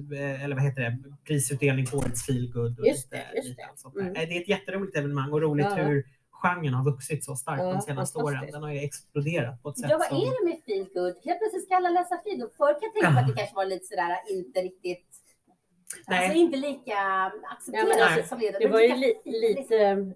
eller 0.42 0.54
vad 0.54 0.64
heter 0.64 0.82
det, 0.82 0.98
prisutdelning 1.26 1.86
på 1.86 1.96
årets 1.96 2.26
feelgood. 2.26 2.78
och 2.80 2.86
Just 2.86 3.10
det, 3.10 3.24
just 3.36 3.56
det. 3.56 3.62
sånt. 3.76 3.94
Mm. 3.96 4.12
Det 4.14 4.20
är 4.36 4.40
ett 4.40 4.48
jätteroligt 4.48 4.96
evenemang 4.96 5.32
och 5.32 5.40
roligt 5.42 5.66
Ja. 5.70 5.74
hur 5.84 6.04
genren 6.44 6.74
har 6.74 6.84
vuxit 6.84 7.24
så 7.24 7.34
starkt 7.36 7.62
Ja, 7.62 7.72
de 7.72 7.80
senaste 7.80 8.18
åren. 8.18 8.46
Den 8.52 8.62
har 8.62 8.72
ju 8.72 8.78
exploderat 8.78 9.62
på 9.62 9.68
ett 9.68 9.78
sätt 9.78 9.90
Ja, 9.90 9.98
vad 9.98 10.06
som... 10.06 10.16
är 10.16 10.30
det 10.38 10.44
med 10.50 10.58
feelgood? 10.66 11.14
Helt 11.24 11.38
plötsligt 11.40 11.64
ska 11.64 11.76
alla 11.76 11.90
läsa 11.90 12.14
feelgood. 12.24 12.52
Förr 12.56 12.72
kan 12.80 12.82
jag 12.82 12.92
tänka 12.94 13.10
mig 13.10 13.20
att 13.22 13.28
det 13.28 13.34
kanske 13.40 13.56
var 13.56 13.64
lite 13.64 13.86
sådär 13.86 14.16
inte 14.30 14.60
riktigt 14.60 15.06
Nej. 16.08 16.18
Alltså 16.18 16.38
inte 16.38 16.56
lika 16.56 16.90
Ja, 16.90 17.32
accepterat 17.56 17.88
men 17.88 18.02
alltså, 18.08 18.28
som 18.28 18.38
det. 18.38 18.58
Det 18.58 18.68
var 18.68 18.80
ju 18.80 18.96
li, 18.96 19.14
lite 19.24 20.06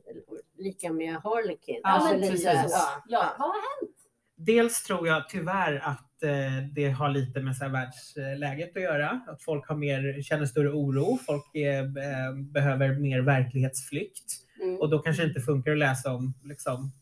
lika 0.59 0.93
med 0.93 1.15
Harlequin. 1.17 1.81
Ja, 1.83 1.89
Alltså 1.91 2.17
lite, 2.17 2.31
precis. 2.31 2.45
ja, 2.45 2.65
Ja, 2.73 3.03
ja. 3.09 3.35
vad 3.39 3.49
har 3.49 3.55
hänt? 3.55 3.95
dels 4.37 4.83
tror 4.83 5.09
jag 5.09 5.29
tyvärr 5.29 5.77
att 5.85 6.23
eh, 6.23 6.69
det 6.75 6.91
har 6.91 7.09
lite 7.09 7.41
med 7.41 7.57
så 7.57 7.65
här 7.65 7.73
världsläget 7.73 8.77
att 8.77 8.83
göra. 8.83 9.21
Att 9.27 9.43
folk 9.43 9.69
har 9.69 9.77
mer, 9.77 10.23
känner 10.23 10.47
större 10.47 10.71
oro, 10.71 11.19
folk 11.27 11.55
är, 11.55 11.83
eh, 11.83 12.35
behöver 12.53 12.89
mer 12.89 13.21
verklighetsflykt. 13.21 14.33
Mm. 14.63 14.77
Och 14.81 14.91
då 14.91 14.99
kanske 14.99 15.23
det 15.23 15.29
inte 15.29 15.41
funkar 15.41 15.73
att 15.73 15.79
läsa 15.79 16.15
om 16.15 16.35
liksom, 16.45 16.93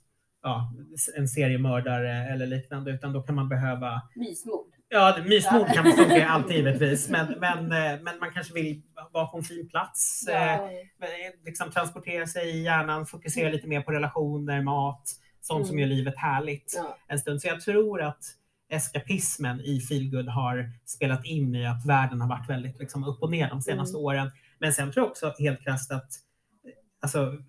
ja, 0.42 0.72
en 1.16 1.28
seriemördare 1.28 2.28
eller 2.32 2.46
liknande, 2.46 2.90
utan 2.90 3.12
då 3.12 3.22
kan 3.22 3.34
man 3.34 3.48
behöva 3.48 4.02
Mysmord. 4.14 4.66
Ja, 4.88 5.18
mysmord 5.26 5.66
kan 5.74 5.84
funka 5.92 6.28
alltid 6.28 6.56
givetvis, 6.56 7.08
men, 7.08 7.26
men, 7.40 7.58
eh, 7.72 8.00
men 8.02 8.18
man 8.20 8.30
kanske 8.34 8.54
vill 8.54 8.82
vara 9.12 9.26
på 9.26 9.36
en 9.38 9.44
fin 9.44 9.68
plats, 9.68 10.26
eh, 10.28 10.34
Ja. 10.34 10.70
liksom 11.44 11.70
transportera 11.70 12.26
sig 12.26 12.50
i 12.50 12.62
hjärnan, 12.62 13.06
fokusera 13.06 13.50
lite 13.50 13.66
mer 13.68 13.80
på 13.82 13.92
relationer, 13.92 14.62
mat, 14.62 15.02
sånt 15.40 15.66
som 15.66 15.76
Mm. 15.78 15.88
gör 15.88 15.96
livet 15.96 16.14
härligt 16.16 16.72
Ja. 16.76 16.96
en 17.08 17.18
stund. 17.18 17.40
Så 17.42 17.48
jag 17.48 17.60
tror 17.60 18.02
att 18.02 18.22
eskapismen 18.68 19.60
i 19.60 19.80
Feelgood 19.80 20.28
har 20.28 20.70
spelat 20.84 21.24
in 21.24 21.54
i 21.54 21.66
att 21.66 21.86
världen 21.86 22.20
har 22.20 22.28
varit 22.28 22.50
väldigt 22.50 22.78
liksom, 22.78 23.04
upp 23.04 23.22
och 23.22 23.30
ner 23.30 23.48
de 23.48 23.62
senaste 23.62 23.96
åren. 23.96 24.30
Men 24.58 24.72
sen 24.72 24.92
tror 24.92 25.04
jag 25.04 25.10
också 25.10 25.32
helt 25.38 25.62
krasst 25.64 25.92
att 25.92 26.08
alltså, 27.06 27.42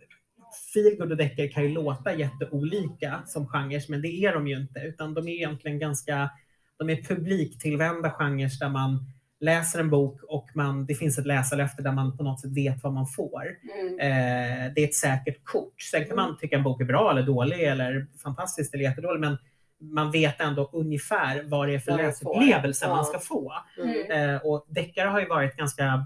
feelgood 0.74 1.12
och 1.12 1.18
deckare 1.18 1.48
kan 1.48 1.64
ju 1.64 1.70
låta 1.70 2.16
jätteolika 2.16 3.22
som 3.26 3.48
genrer, 3.48 3.84
men 3.90 4.02
det 4.02 4.08
är 4.08 4.34
de 4.34 4.48
ju 4.48 4.58
inte, 4.58 4.80
utan 4.80 5.14
de 5.14 5.28
är 5.28 5.32
egentligen 5.32 5.80
ganska, 5.80 6.30
de 6.78 6.90
är 6.90 7.04
publiktillvända 7.04 8.12
genrer 8.12 8.60
där 8.60 8.70
man 8.70 9.06
läser 9.40 9.80
en 9.80 9.90
bok 9.90 10.24
och 10.24 10.50
man, 10.54 10.86
det 10.86 10.96
finns 10.96 11.18
ett 11.18 11.26
läsarlöfte 11.26 11.82
där 11.82 11.92
man 11.92 12.18
på 12.18 12.24
något 12.24 12.42
sätt 12.42 12.52
vet 12.52 12.84
vad 12.84 12.94
man 12.94 13.08
får. 13.08 13.44
Mm. 13.80 14.00
Eh, 14.00 14.74
det 14.74 14.84
är 14.84 14.88
ett 14.88 14.96
säkert 14.96 15.44
kort. 15.44 15.82
Sen 15.82 16.06
kan 16.06 16.16
man 16.16 16.38
tycka 16.38 16.56
en 16.56 16.64
bok 16.64 16.82
är 16.82 16.86
bra 16.86 17.12
eller 17.12 17.24
dålig 17.24 17.64
eller 17.64 18.08
fantastisk 18.24 18.74
eller 18.74 18.84
jättedålig, 18.84 19.20
men 19.20 19.38
man 19.80 20.12
vet 20.12 20.42
ändå 20.42 20.70
ungefär 20.74 21.44
vad 21.44 21.68
det 21.68 21.76
är 21.76 21.80
för 21.80 21.98
läsupplevelse 21.98 22.88
man 22.88 23.06
ska 23.06 23.20
få. 23.20 23.54
Mm. 23.84 24.12
Eh, 24.12 24.42
och 24.42 24.66
deckare 24.70 25.10
har 25.10 25.20
ju 25.20 25.28
varit 25.28 25.56
ganska 25.56 26.06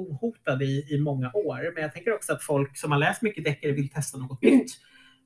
ohotade 0.00 0.64
i, 0.64 0.94
i 0.94 1.00
många 1.00 1.30
år. 1.34 1.74
Men 1.74 1.82
jag 1.82 1.92
tänker 1.92 2.14
också 2.14 2.32
att 2.32 2.42
folk 2.42 2.76
som 2.78 2.92
har 2.92 2.98
läst 2.98 3.22
mycket 3.22 3.44
deckare 3.44 3.72
vill 3.72 3.88
testa 3.90 4.18
något 4.18 4.42
nytt. 4.42 4.72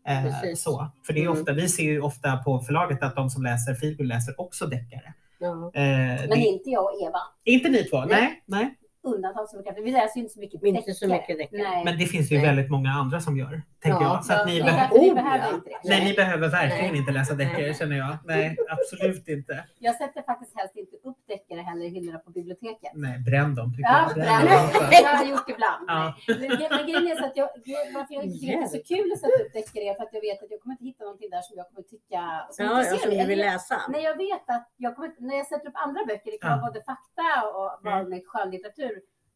Eh, 0.09 0.55
så. 0.57 0.91
För 1.07 1.12
det 1.12 1.20
är 1.20 1.27
Mm. 1.27 1.33
ofta, 1.41 1.53
vi 1.53 1.68
ser 1.68 1.83
ju 1.85 2.01
ofta 2.01 2.37
på 2.37 2.61
förlaget 2.61 3.03
att 3.03 3.16
de 3.16 3.31
som 3.31 3.43
läser 3.43 3.75
feelgood 3.75 4.07
läser 4.07 4.41
också 4.41 4.66
deckare. 4.66 5.14
Ja. 5.39 5.70
Eh, 5.75 5.83
Men 5.83 6.29
det, 6.31 6.37
inte 6.37 6.70
jag 6.70 6.85
och 6.85 7.03
Eva. 7.09 7.18
inte 7.45 7.68
ni 7.68 7.85
två? 7.85 8.01
Nej. 8.05 8.09
Nej. 8.11 8.43
nej. 8.47 8.77
Undantag 9.05 9.48
som 9.48 9.59
bekräftar. 9.59 9.82
Vi 9.82 9.90
läser 9.90 10.16
ju 10.16 10.22
inte 10.22 10.34
så 10.34 10.40
mycket 10.40 10.62
Inte 10.62 10.94
så 10.94 11.09
mycket 11.09 11.38
deckare. 11.38 11.62
Nej. 11.62 11.84
Men 11.84 11.98
det 11.98 12.07
finns 12.07 12.30
ju 12.32 12.36
Nej. 12.36 12.46
väldigt 12.46 12.70
många 12.70 12.90
andra 12.90 13.20
som 13.20 13.36
gör, 13.36 13.62
tänker 13.82 14.00
Ja. 14.00 14.14
jag. 14.14 14.24
Så 14.24 14.32
att 14.32 14.46
ni, 14.46 14.59
Ja, 14.59 14.64
be- 14.64 14.70
det 14.70 14.76
är 14.76 14.80
därför 14.80 15.00
vi 15.00 15.11
Oh, 15.11 15.14
behöver 15.14 15.46
ja. 15.48 15.55
inte 15.55 15.68
det. 15.70 15.80
nej, 15.90 16.05
ni 16.05 16.12
behöver 16.14 16.48
verkligen 16.48 16.90
Nej. 16.92 17.00
inte 17.00 17.12
läsa 17.12 17.34
deckare 17.34 17.62
Nej. 17.70 17.74
känner 17.74 17.96
jag. 17.96 18.16
Nej, 18.24 18.57
absolut 18.76 19.28
inte. 19.28 19.64
Jag 19.78 19.94
sätter 19.94 20.22
faktiskt 20.22 20.52
helst 20.59 20.76
inte 20.76 20.96
upp 21.09 21.20
deckare 21.28 21.61
heller 21.68 21.84
i 21.84 21.88
hyllorna 21.88 22.18
på 22.18 22.30
biblioteket. 22.30 22.92
Nej, 22.94 23.18
bränn 23.18 23.55
dem 23.55 23.68
tycker 23.76 23.90
Ja, 23.90 23.98
jag. 24.07 24.14
Bränn 24.14 24.44
dem. 24.55 24.66
Det 24.92 25.00
har 25.09 25.14
jag 25.22 25.28
gjort 25.34 25.48
ibland. 25.55 25.82
Ja. 25.88 26.02
Men 26.28 26.48
men 26.76 26.82
grejen 26.88 27.07
är 27.12 27.16
så 27.22 27.26
att 27.30 27.36
jag, 27.42 27.48
varför 27.96 28.12
jag 28.14 28.22
inte 28.24 28.36
tycker 28.38 28.55
att 28.59 28.72
det 28.72 28.78
är 28.78 28.82
så 28.82 28.94
kul 28.94 29.07
att 29.12 29.20
sätta 29.22 29.36
upp 29.42 29.52
deckare 29.59 29.84
är 29.90 29.94
för 29.98 30.02
att 30.07 30.14
jag 30.18 30.24
vet 30.28 30.38
att 30.44 30.50
jag 30.55 30.61
kommer 30.62 30.74
inte 30.76 30.84
hitta 30.90 31.02
någonting 31.09 31.30
där 31.36 31.42
som 31.48 31.55
jag 31.61 31.66
kommer 31.68 31.84
tycka 31.94 32.20
som 32.55 32.61
Ja, 32.64 32.70
intresserar 32.72 32.98
som 33.05 33.11
mig. 33.11 33.18
du 33.22 33.26
vill 33.32 33.42
läsa. 33.50 33.76
När 33.94 34.02
jag 34.09 34.16
vet 34.26 34.44
att 34.57 34.66
jag 34.84 34.90
kommer, 34.96 35.11
när 35.28 35.36
jag 35.40 35.46
sätter 35.52 35.66
upp 35.70 35.78
andra 35.86 36.00
böcker, 36.11 36.30
det 36.34 36.40
kan 36.44 36.50
Ja. 36.50 36.57
vara 36.62 36.66
både 36.70 36.80
fakta 36.92 37.28
och 37.57 37.68
bara 37.86 37.98
Mm. 38.00 38.11
med 38.12 38.20
skönlitteratur, 38.30 38.93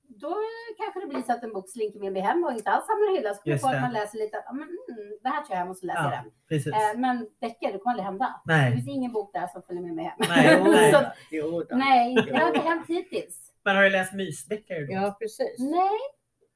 då 0.08 0.36
kanske 0.78 1.00
det 1.00 1.06
blir 1.06 1.22
så 1.22 1.32
att 1.32 1.42
en 1.44 1.52
bok 1.52 1.70
slinker 1.70 2.00
med 2.00 2.12
mig 2.12 2.22
hem 2.22 2.44
och 2.44 2.52
inte 2.52 2.70
alls 2.70 2.84
hamnar 2.88 3.14
i 3.14 3.16
hyllan. 3.16 3.34
Så 3.34 3.40
kommer 3.42 3.56
jag 3.58 3.72
det. 3.74 3.80
man 3.80 3.92
läser 3.92 4.18
lite, 4.18 4.42
ja, 4.46 4.52
men, 4.52 4.62
mm, 4.68 5.18
det 5.22 5.28
här 5.28 5.42
tar 5.42 5.54
jag 5.54 5.58
hem 5.58 5.68
och 5.68 5.76
så 5.76 5.86
läser 5.86 6.02
jag 6.02 6.12
Ja, 6.12 6.16
den. 6.22 6.32
precis. 6.48 6.72
Eh, 6.72 6.98
men 6.98 7.28
deckare, 7.40 7.72
det 7.72 7.78
kommer 7.78 7.92
aldrig 7.92 8.04
hända. 8.06 8.40
Det 8.46 8.52
Nej. 8.52 8.72
finns 8.72 8.88
ingen 8.88 9.12
bok 9.12 9.30
där 9.32 9.46
som 9.46 9.62
följer 9.62 9.82
med 9.82 9.94
mig 9.94 10.04
hem. 10.04 10.16
Nej, 10.28 10.62
nej. 10.64 10.92
så, 10.92 11.00
Jo 11.30 11.62
då. 11.70 11.76
nej, 11.76 12.14
det 12.14 12.38
har 12.38 12.48
inte 12.48 12.60
hänt 12.60 12.84
hittills. 12.88 13.52
Men 13.64 13.76
har 13.76 13.82
du 13.82 13.90
läst 13.90 14.12
mysdeckare 14.14 14.86
då? 14.86 14.92
Ja, 14.92 15.16
precis. 15.20 15.54
Nej, 15.58 15.98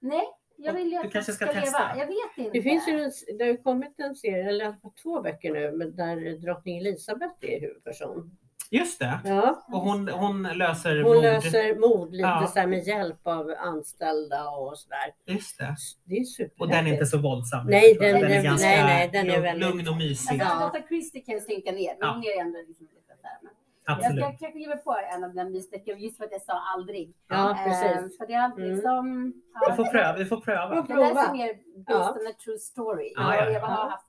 nej. 0.01 0.25
Jag 0.57 0.73
vill 0.73 0.93
ju 0.93 0.99
Du 0.99 1.07
att 1.07 1.13
kanske 1.13 1.33
det 1.33 1.37
ska 1.37 1.47
ska 1.47 1.61
testa. 1.61 1.79
leva. 1.79 1.99
Jag 2.01 2.07
vet 2.07 2.39
inte. 2.39 2.51
Det 2.59 2.63
finns 2.63 2.89
ju 2.89 2.93
en, 3.05 3.11
det 3.39 3.45
har 3.45 3.51
ju 3.51 3.57
kommit 3.57 4.01
en 4.01 4.15
serie, 4.15 4.49
eller 4.49 4.75
två 5.03 5.23
böcker 5.23 5.53
nu, 5.53 5.73
men 5.73 5.97
där 5.97 6.39
drottning 6.47 6.79
Elisabeth 6.79 7.35
är 7.41 7.61
huvudperson. 7.61 8.37
Just 8.79 8.99
det. 9.01 9.21
Ja. 9.25 9.65
Och 9.73 9.81
hon, 9.81 10.09
hon 10.09 10.43
löser 10.43 11.03
Hon 11.03 11.15
mord. 11.15 11.23
löser 11.23 11.75
mord 11.81 12.11
lite 12.13 12.29
Ja. 12.29 12.47
så 12.53 12.59
här 12.61 12.67
med 12.67 12.83
hjälp 12.87 13.27
av 13.27 13.55
anställda 13.59 14.49
och 14.51 14.79
sådär. 14.79 15.09
Just 15.27 15.59
det. 15.59 15.75
Det 16.05 16.15
är 16.17 16.25
super. 16.25 16.61
Och 16.63 16.69
den 16.69 16.87
är 16.87 16.93
inte 16.93 17.07
så 17.07 17.19
våldsam. 17.19 17.67
Nej, 17.67 17.95
tror 17.95 18.05
jag. 18.07 18.15
den- 18.15 18.25
är 18.25 18.35
den- 18.35 18.45
ganska 18.45 18.69
nej, 18.69 18.85
nej, 18.85 19.09
den 19.13 19.27
är 19.31 19.31
lugn- 19.37 19.43
väldigt- 19.43 19.69
lugn 19.69 19.89
och 19.89 19.97
mysig. 19.97 20.33
Alltså, 20.41 20.49
Ja. 20.49 20.57
Agatha 20.67 20.87
Christie 20.89 21.21
kan 21.21 21.33
jag 21.35 21.43
slinka 21.43 21.73
ner, 21.73 21.93
men 21.99 22.09
Ja. 22.09 22.13
hon 22.15 22.25
är 22.25 22.41
ändå 22.41 22.59
liksom 22.69 22.87
lite 22.87 23.13
här. 23.23 23.39
Men 23.43 23.53
jag 23.87 23.97
Absolut. 23.97 24.25
ska 24.25 24.33
kanske 24.45 24.59
ge 24.61 24.69
mig 24.69 24.79
på 24.85 24.97
en 25.15 25.25
av 25.25 25.35
den 25.35 25.53
mysdeckare 25.53 25.97
just 25.97 26.17
för 26.17 26.25
att 26.25 26.33
jag 26.33 26.43
sa 26.43 26.57
aldrig. 26.75 27.15
Ja, 27.29 27.51
Eh, 27.51 27.65
precis. 27.65 28.19
för 28.19 28.27
det 28.27 28.33
är 28.35 28.41
alltid 28.47 28.65
Mm. 28.65 28.75
liksom... 28.77 29.33
Du 29.69 29.75
får 29.77 29.85
pröva. 29.85 30.19
Du 30.19 30.27
får 30.27 30.41
pröva. 30.41 30.75
Ja. 30.75 30.85
Jag 30.89 30.99
läser 30.99 31.15
prova. 31.15 31.33
mer 31.33 31.53
based 31.77 32.01
Ja. 32.01 32.11
on 32.21 32.27
a 32.27 32.35
true 32.45 32.59
story. 32.59 33.13
Ja, 33.17 33.35
jag 33.35 33.43
ja, 33.45 33.47
och 33.49 33.53
Eva 33.57 33.67
har 33.67 33.85
ja. 33.85 33.91
haft 33.91 34.09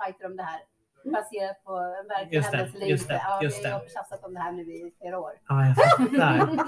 fighter 0.00 0.26
om 0.26 0.36
det 0.36 0.42
här. 0.42 0.60
Baserat 1.12 1.64
på 1.64 1.72
en 2.02 2.08
verklig 2.08 2.36
Just 2.36 2.52
händelse 2.54 2.76
eller 2.76 2.86
just 2.86 3.02
inte. 3.04 3.14
det, 3.14 3.20
Ja, 3.24 3.42
just 3.42 3.64
vi 3.64 3.68
har 3.68 3.80
tjafsat 3.80 4.24
om 4.24 4.34
det 4.34 4.40
här 4.40 4.52
nu 4.52 4.62
i 4.62 4.92
flera 5.00 5.18
år. 5.18 5.32
Ja, 5.48 5.66
jag 5.66 5.76
fattar. 5.76 6.48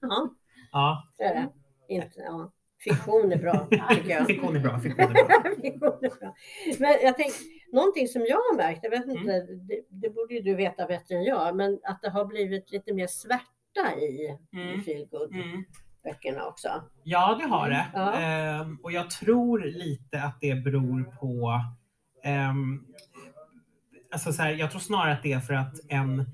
Ja, 0.00 0.30
Ja. 0.72 1.08
det 1.18 1.24
är 1.24 1.34
det. 1.34 1.48
Inte, 1.94 2.20
ja. 2.20 2.52
Fiktion 2.84 3.32
är 3.32 3.36
bra, 3.38 3.66
tycker 3.90 4.10
jag. 4.10 4.26
Fiktion 4.26 4.56
är 4.56 4.60
bra. 4.60 4.78
Fiktion 4.80 5.04
är 5.16 5.24
bra. 5.24 5.42
Fiktion 5.62 5.98
är 6.02 6.20
bra. 6.20 6.34
Men 6.78 6.90
jag 7.02 7.16
tänkte, 7.16 7.38
någonting 7.72 8.08
som 8.08 8.22
jag 8.28 8.36
har 8.36 8.56
märkt, 8.56 8.80
jag 8.82 8.90
vet 8.90 9.06
inte, 9.06 9.32
Mm. 9.34 9.66
det, 9.66 9.80
det 9.88 10.10
borde 10.10 10.34
ju 10.34 10.40
du 10.40 10.54
veta 10.54 10.86
bättre 10.86 11.14
än 11.14 11.24
jag, 11.24 11.56
men 11.56 11.80
att 11.84 12.02
det 12.02 12.10
har 12.10 12.24
blivit 12.24 12.70
lite 12.70 12.94
mer 12.94 13.06
svärta 13.06 13.94
i, 13.98 14.04
i 14.04 14.38
Mm. 14.52 14.80
feelgood-böckerna 14.82 16.36
Mm. 16.38 16.48
också. 16.48 16.68
Ja, 17.04 17.38
det 17.40 17.46
har 17.46 17.70
det. 17.70 17.86
Ja. 17.94 18.12
Ehm, 18.14 18.78
och 18.82 18.92
jag 18.92 19.10
tror 19.10 19.58
lite 19.60 20.22
att 20.22 20.38
det 20.40 20.54
beror 20.54 21.02
på... 21.20 21.60
ehm, 22.24 22.84
alltså 24.14 24.32
så 24.32 24.42
här, 24.42 24.50
jag 24.50 24.70
tror 24.70 24.80
snarare 24.80 25.12
att 25.12 25.22
det 25.22 25.32
är 25.32 25.40
för 25.40 25.54
att 25.54 25.74
en... 25.88 26.24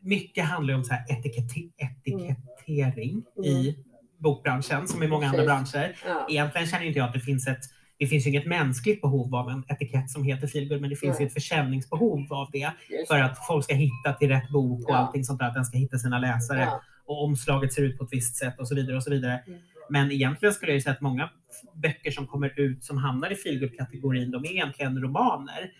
Mycket 0.00 0.44
handlar 0.44 0.74
om 0.74 0.84
så 0.84 0.94
här 0.94 1.04
etikette, 1.08 1.60
etikettering 1.76 3.22
i 3.44 3.76
bokbranschen, 4.18 4.88
som 4.88 5.02
i 5.02 5.08
många 5.08 5.26
andra 5.26 5.38
Precis. 5.44 5.72
branscher. 5.72 5.96
Ja. 6.06 6.26
Egentligen 6.30 6.66
känner 6.66 6.86
inte 6.86 6.98
jag 6.98 7.06
att 7.08 7.14
det 7.14 7.20
finns 7.20 7.46
ett 7.48 7.60
det 7.98 8.06
finns 8.06 8.26
ju 8.26 8.30
inget 8.30 8.46
mänskligt 8.46 9.00
behov 9.02 9.34
av 9.34 9.48
en 9.50 9.64
etikett 9.68 10.10
som 10.10 10.24
heter 10.24 10.46
feelgood, 10.46 10.80
men 10.80 10.90
det 10.90 10.96
finns 10.96 11.20
ju 11.20 11.26
ett 11.26 11.32
försäljningsbehov 11.32 12.32
av 12.32 12.48
det. 12.52 12.58
Just 12.90 13.08
För 13.08 13.18
att 13.20 13.46
folk 13.46 13.64
ska 13.64 13.74
hitta 13.74 14.12
till 14.18 14.28
rätt 14.28 14.50
bok 14.50 14.84
och 14.84 14.90
Ja. 14.90 14.96
allting 14.96 15.24
sånt 15.24 15.38
där, 15.40 15.46
att 15.46 15.54
den 15.54 15.64
ska 15.64 15.78
hitta 15.78 15.98
sina 15.98 16.18
läsare 16.18 16.60
Ja. 16.60 16.80
och 17.06 17.24
omslaget 17.24 17.72
ser 17.72 17.82
ut 17.82 17.98
på 17.98 18.04
ett 18.04 18.12
visst 18.12 18.36
sätt 18.36 18.60
och 18.60 18.68
så 18.68 18.74
vidare. 18.74 18.96
och 18.96 19.02
så 19.02 19.10
vidare. 19.10 19.42
Mm. 19.46 19.58
Men 19.90 20.12
egentligen 20.12 20.54
skulle 20.54 20.72
jag 20.72 20.82
säga 20.82 20.92
att 20.92 21.00
många 21.00 21.30
böcker 21.74 22.10
som 22.10 22.26
kommer 22.26 22.60
ut 22.60 22.84
som 22.84 22.98
hamnar 22.98 23.32
i 23.32 23.36
feelgood-kategorin, 23.36 24.30
de 24.30 24.44
är 24.44 24.50
egentligen 24.52 25.02
romaner. 25.02 25.70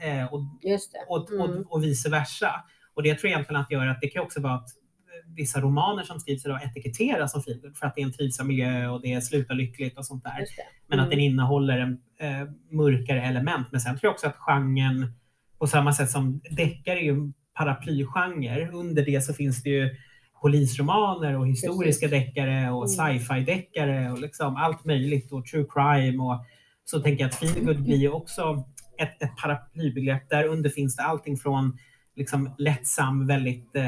Eh, 0.00 0.24
och, 0.32 0.40
och, 1.08 1.30
Mm. 1.32 1.40
och, 1.60 1.72
och 1.72 1.84
vice 1.84 2.08
versa. 2.10 2.64
Och 2.94 3.02
det 3.02 3.14
tror 3.14 3.30
jag 3.30 3.36
egentligen 3.36 3.60
att 3.62 3.70
gör 3.70 3.86
att 3.86 4.00
det 4.00 4.08
kan 4.08 4.22
också 4.22 4.40
vara 4.40 4.54
att 4.54 4.68
eh, 4.68 5.34
vissa 5.36 5.60
romaner 5.60 6.02
som 6.02 6.20
skrivs 6.20 6.46
idag 6.46 6.60
etiketteras 6.64 7.32
som 7.32 7.42
feelgood 7.42 7.76
för 7.76 7.86
att 7.86 7.94
det 7.94 8.00
är 8.00 8.04
en 8.06 8.12
trivsam 8.12 8.46
miljö 8.48 8.88
och 8.88 9.02
det 9.02 9.20
slutar 9.24 9.54
lyckligt 9.54 9.98
och 9.98 10.06
sånt 10.06 10.24
där. 10.24 10.30
Det. 10.38 10.46
Men 10.86 11.00
att 11.00 11.06
Mm. 11.06 11.10
den 11.18 11.24
innehåller 11.24 11.78
en 11.78 11.98
eh, 12.20 12.48
mörkare 12.70 13.22
element. 13.22 13.66
Men 13.70 13.80
sen 13.80 13.98
tror 13.98 14.08
jag 14.08 14.12
också 14.12 14.26
att 14.26 14.36
genren, 14.36 15.12
på 15.58 15.66
samma 15.66 15.92
sätt 15.92 16.10
som 16.10 16.40
deckare 16.50 16.98
är 16.98 17.02
ju 17.02 17.10
en 17.10 17.34
paraplygenre, 17.54 18.68
under 18.72 19.04
det 19.04 19.20
så 19.24 19.34
finns 19.34 19.62
det 19.62 19.70
ju 19.70 19.96
polisromaner 20.42 21.38
och 21.38 21.48
historiska 21.48 22.08
deckare 22.08 22.70
och 22.70 22.84
Mm. 22.84 23.18
sci-fi-deckare 23.18 24.10
och 24.12 24.18
liksom 24.20 24.56
allt 24.56 24.84
möjligt 24.84 25.32
och 25.32 25.46
true 25.46 25.66
crime. 25.74 26.22
Och 26.22 26.44
så 26.84 27.00
tänker 27.00 27.24
jag 27.24 27.28
att 27.28 27.34
feelgood 27.34 27.82
blir 27.82 27.96
ju 27.96 28.08
också 28.10 28.64
ett, 29.02 29.22
ett 29.22 29.36
paraplybegrepp. 29.42 30.28
Där 30.30 30.44
under 30.44 30.70
finns 30.70 30.96
det 30.96 31.02
allting 31.02 31.36
från 31.36 31.78
liksom 32.16 32.54
lättsam, 32.58 33.26
väldigt 33.26 33.76
eh, 33.76 33.82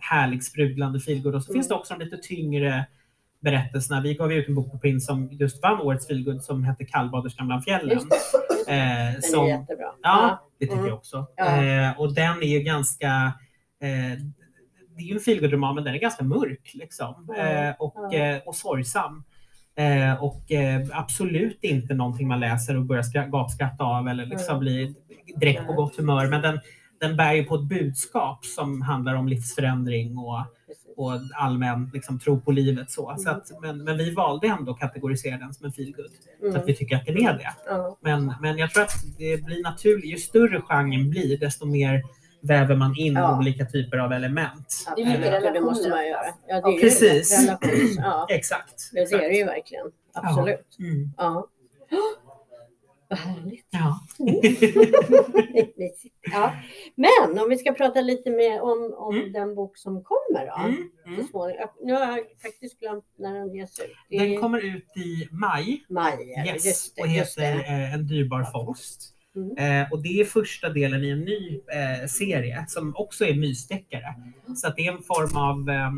härlig, 0.00 0.44
sprudlande 0.44 1.00
feelgood 1.00 1.34
och 1.34 1.42
så 1.44 1.50
Mm. 1.52 1.56
finns 1.58 1.68
det 1.68 1.74
också 1.74 1.94
de 1.98 2.04
lite 2.04 2.16
tyngre 2.16 2.86
berättelserna. 3.40 4.00
Vi 4.00 4.14
gav 4.14 4.32
ut 4.32 4.48
en 4.48 4.54
bok 4.54 4.72
på 4.72 4.78
print 4.78 5.02
som 5.02 5.28
just 5.32 5.62
vann 5.62 5.80
årets 5.80 6.06
feelgood 6.06 6.42
som 6.44 6.64
hette 6.64 6.84
Kallbaderskan 6.84 7.46
bland 7.46 7.64
fjällen. 7.64 7.98
Eh, 7.98 8.04
Den 8.66 8.76
är 8.76 9.20
som, 9.20 9.46
jättebra. 9.48 9.86
ja, 10.02 10.48
det 10.58 10.64
tycker 10.66 10.74
Mm. 10.78 10.86
jag 10.88 10.96
också. 10.98 11.26
Ja. 11.36 11.64
Eh, 11.64 12.00
och 12.00 12.14
den 12.14 12.42
är 12.42 12.46
ju 12.46 12.60
ganska 12.60 13.06
eh, 13.80 14.18
det 14.96 15.02
är 15.02 15.06
ju 15.06 15.14
en 15.14 15.20
feelgood-roman, 15.20 15.74
men 15.74 15.84
den 15.84 15.94
är 15.94 15.98
ganska 15.98 16.24
mörk 16.24 16.70
liksom. 16.74 17.28
Mm. 17.36 17.74
Och, 17.78 18.14
eh, 18.14 18.40
och 18.46 18.54
sorgsam. 18.54 19.24
Eh, 19.76 20.24
och 20.24 20.52
eh, 20.52 20.86
absolut 20.92 21.58
inte 21.64 21.94
någonting 21.94 22.28
man 22.28 22.40
läser 22.40 22.76
och 22.76 22.82
börjar 22.84 23.02
skra- 23.02 23.30
gapskratta 23.30 23.84
av 23.84 24.08
eller 24.08 24.26
liksom 24.26 24.50
Mm. 24.56 24.60
blir 24.60 24.94
direkt 25.36 25.66
på 25.66 25.72
gott 25.72 25.96
humör. 25.96 26.26
Men 26.26 26.42
den, 26.42 26.60
den 27.00 27.16
bär 27.16 27.32
ju 27.32 27.44
på 27.44 27.54
ett 27.54 27.62
budskap 27.68 28.44
som 28.44 28.82
handlar 28.82 29.14
om 29.14 29.28
livsförändring 29.28 30.18
och, 30.18 30.38
och 30.96 31.12
allmän 31.34 31.90
liksom, 31.94 32.18
tro 32.18 32.40
på 32.40 32.52
livet. 32.52 32.90
Så. 32.90 33.14
Så 33.18 33.28
Mm. 33.28 33.40
att, 33.40 33.62
men, 33.62 33.84
men 33.84 33.96
vi 33.98 34.10
valde 34.14 34.46
ändå 34.46 34.72
att 34.72 34.78
kategorisera 34.80 35.38
den 35.38 35.54
som 35.54 35.66
en 35.66 35.72
feelgood. 35.72 36.06
Mm. 36.42 36.56
att 36.56 36.68
vi 36.68 36.74
tycker 36.76 36.96
att 36.96 37.06
den 37.06 37.16
är 37.18 37.32
det. 37.32 37.50
Ja. 37.66 37.98
Men, 38.00 38.34
men 38.40 38.58
jag 38.58 38.70
tror 38.70 38.82
att 38.82 39.04
det 39.18 39.44
blir 39.44 39.62
naturligt. 39.62 40.04
Ju 40.12 40.16
större 40.16 40.60
genren 40.60 41.10
blir, 41.10 41.38
desto 41.38 41.66
mer 41.66 42.02
väver 42.48 42.76
man 42.76 42.96
in 42.96 43.12
Ja. 43.14 43.38
olika 43.38 43.64
typer 43.66 43.96
av 43.98 44.12
element. 44.12 44.86
Det 44.96 45.02
är 45.02 45.06
mycket 45.06 45.44
och 45.46 45.52
det 45.52 45.60
måste 45.60 45.88
man 45.88 45.98
relationer 45.98 46.10
göra. 46.10 46.34
Ja, 46.48 46.60
det 46.60 46.68
är 46.68 46.72
ju 46.72 46.80
Precis. 46.80 47.48
relations- 47.48 47.94
Ja, 47.96 48.26
Exakt. 48.30 48.90
det 48.92 49.00
är 49.00 49.18
det 49.28 49.36
ju 49.36 49.44
verkligen. 49.44 49.86
Absolut. 50.14 50.76
Mm. 50.78 51.10
Ja. 51.16 51.48
Vad 53.08 53.18
härligt. 53.18 53.66
Ja. 53.70 54.00
Ja. 56.32 56.52
Men 56.94 57.38
om 57.38 57.48
vi 57.48 57.58
ska 57.58 57.72
prata 57.72 58.00
lite 58.00 58.30
mer 58.30 58.60
om, 58.60 58.94
om 58.96 59.16
Mm. 59.16 59.32
den 59.32 59.54
bok 59.54 59.76
som 59.76 60.02
kommer 60.04 60.46
då. 60.46 60.56
Mm. 60.62 60.90
Mm. 61.06 61.26
Nu 61.82 61.92
har 61.92 62.00
jag 62.00 62.18
faktiskt 62.42 62.80
glömt 62.80 63.04
när 63.18 63.34
den 63.34 63.54
ges 63.54 63.80
ut. 63.80 63.92
Den 64.10 64.40
kommer 64.40 64.64
ut 64.76 64.96
i 64.96 65.28
maj 65.30 65.84
maj. 65.88 66.34
yes, 66.48 66.64
Just 66.66 66.96
det, 66.96 67.02
och 67.02 67.08
just 67.08 67.38
heter 67.38 67.54
det. 67.58 67.64
eh, 67.64 67.94
En 67.94 68.06
dyrbar 68.06 68.44
fångst. 68.52 69.13
Mm. 69.36 69.82
Eh, 69.82 69.92
och 69.92 70.02
det 70.02 70.20
är 70.20 70.24
första 70.24 70.68
delen 70.68 71.04
i 71.04 71.10
en 71.10 71.20
ny 71.20 71.60
eh, 71.72 72.06
serie 72.06 72.64
som 72.68 72.96
också 72.96 73.24
är 73.24 73.34
mysdeckare. 73.34 74.14
Så 74.56 74.68
att 74.68 74.76
det 74.76 74.86
är 74.86 74.92
en 74.92 75.02
form 75.02 75.36
av, 75.36 75.70
eh, 75.70 75.90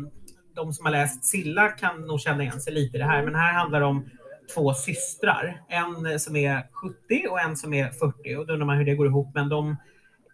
de 0.55 0.73
som 0.73 0.85
har 0.85 0.91
läst 0.91 1.25
Silla 1.25 1.67
kan 1.67 2.01
nog 2.01 2.19
känna 2.21 2.43
igen 2.43 2.61
sig 2.61 2.73
lite 2.73 2.97
i 2.97 2.99
det 2.99 3.05
här, 3.05 3.23
men 3.23 3.35
här 3.35 3.53
handlar 3.53 3.79
det 3.79 3.85
om 3.85 4.09
två 4.55 4.73
systrar. 4.73 5.61
En 5.69 6.19
som 6.19 6.35
är 6.35 6.67
70 6.71 7.27
och 7.29 7.39
en 7.41 7.55
som 7.57 7.73
är 7.73 7.89
40 7.89 8.35
och 8.35 8.47
då 8.47 8.53
undrar 8.53 8.65
man 8.65 8.77
hur 8.77 8.85
det 8.85 8.95
går 8.95 9.07
ihop, 9.07 9.31
men 9.35 9.49
de 9.49 9.75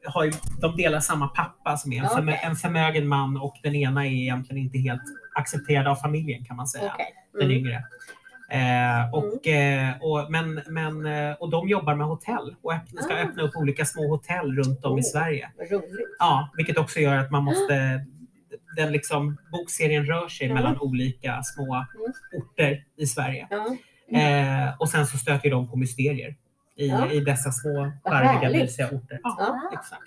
har 0.06 0.24
ju, 0.24 0.32
de 0.62 0.76
delar 0.76 1.00
samma 1.00 1.28
pappa 1.28 1.78
som 1.78 1.94
är 1.94 2.04
en, 2.04 2.10
förmö, 2.10 2.32
Okej. 2.32 2.42
en 2.50 2.56
förmögen 2.56 3.08
man 3.08 3.38
och 3.38 3.56
den 3.64 3.76
ena 3.76 4.06
är 4.08 4.12
egentligen 4.12 4.64
inte 4.64 4.78
helt 4.78 5.02
accepterad 5.36 5.88
av 5.88 5.96
familjen 5.96 6.46
kan 6.46 6.56
man 6.56 6.68
säga 6.68 6.94
den 7.34 7.42
Mm. 7.42 7.58
yngre. 7.58 7.84
Eh, 8.54 9.14
och, 9.14 9.48
eh, 9.48 9.90
och, 10.02 10.32
men, 10.32 10.62
men, 10.68 11.06
eh, 11.06 11.34
och 11.36 11.50
de 11.50 11.68
jobbar 11.70 11.96
med 11.96 12.08
hotell 12.08 12.56
och 12.62 12.74
öppna, 12.74 13.02
ska 13.02 13.14
Ah. 13.14 13.18
öppna 13.18 13.44
upp 13.44 13.56
olika 13.56 13.86
små 13.86 14.08
hotell 14.08 14.56
runt 14.56 14.86
om 14.86 14.98
i 14.98 15.02
Oh. 15.02 15.06
Sverige. 15.06 15.50
Vad 15.58 15.72
roligt. 15.72 16.16
Ja, 16.20 16.50
vilket 16.58 16.78
också 16.78 17.00
gör 17.00 17.18
att 17.18 17.32
man 17.32 17.44
måste 17.44 18.06
den 18.76 18.92
liksom, 18.92 19.38
bokserien 19.52 20.06
rör 20.06 20.28
sig 20.28 20.46
Mm. 20.48 20.56
mellan 20.56 20.80
olika 20.80 21.44
små 21.44 21.86
orter 22.38 22.84
i 22.98 23.06
Sverige. 23.06 23.48
Ja. 23.50 23.66
Eh, 24.20 24.74
och 24.80 24.90
sen 24.90 25.08
så 25.08 25.18
stöter 25.18 25.50
de 25.52 25.70
på 25.70 25.78
mysterier 25.78 26.36
i, 26.76 26.86
i 27.12 27.20
dessa 27.20 27.52
små 27.52 27.92
charmiga, 28.04 28.50
mysiga 28.62 28.86
orter. 28.88 29.20
Ja. 29.24 29.72
exakt. 29.74 30.02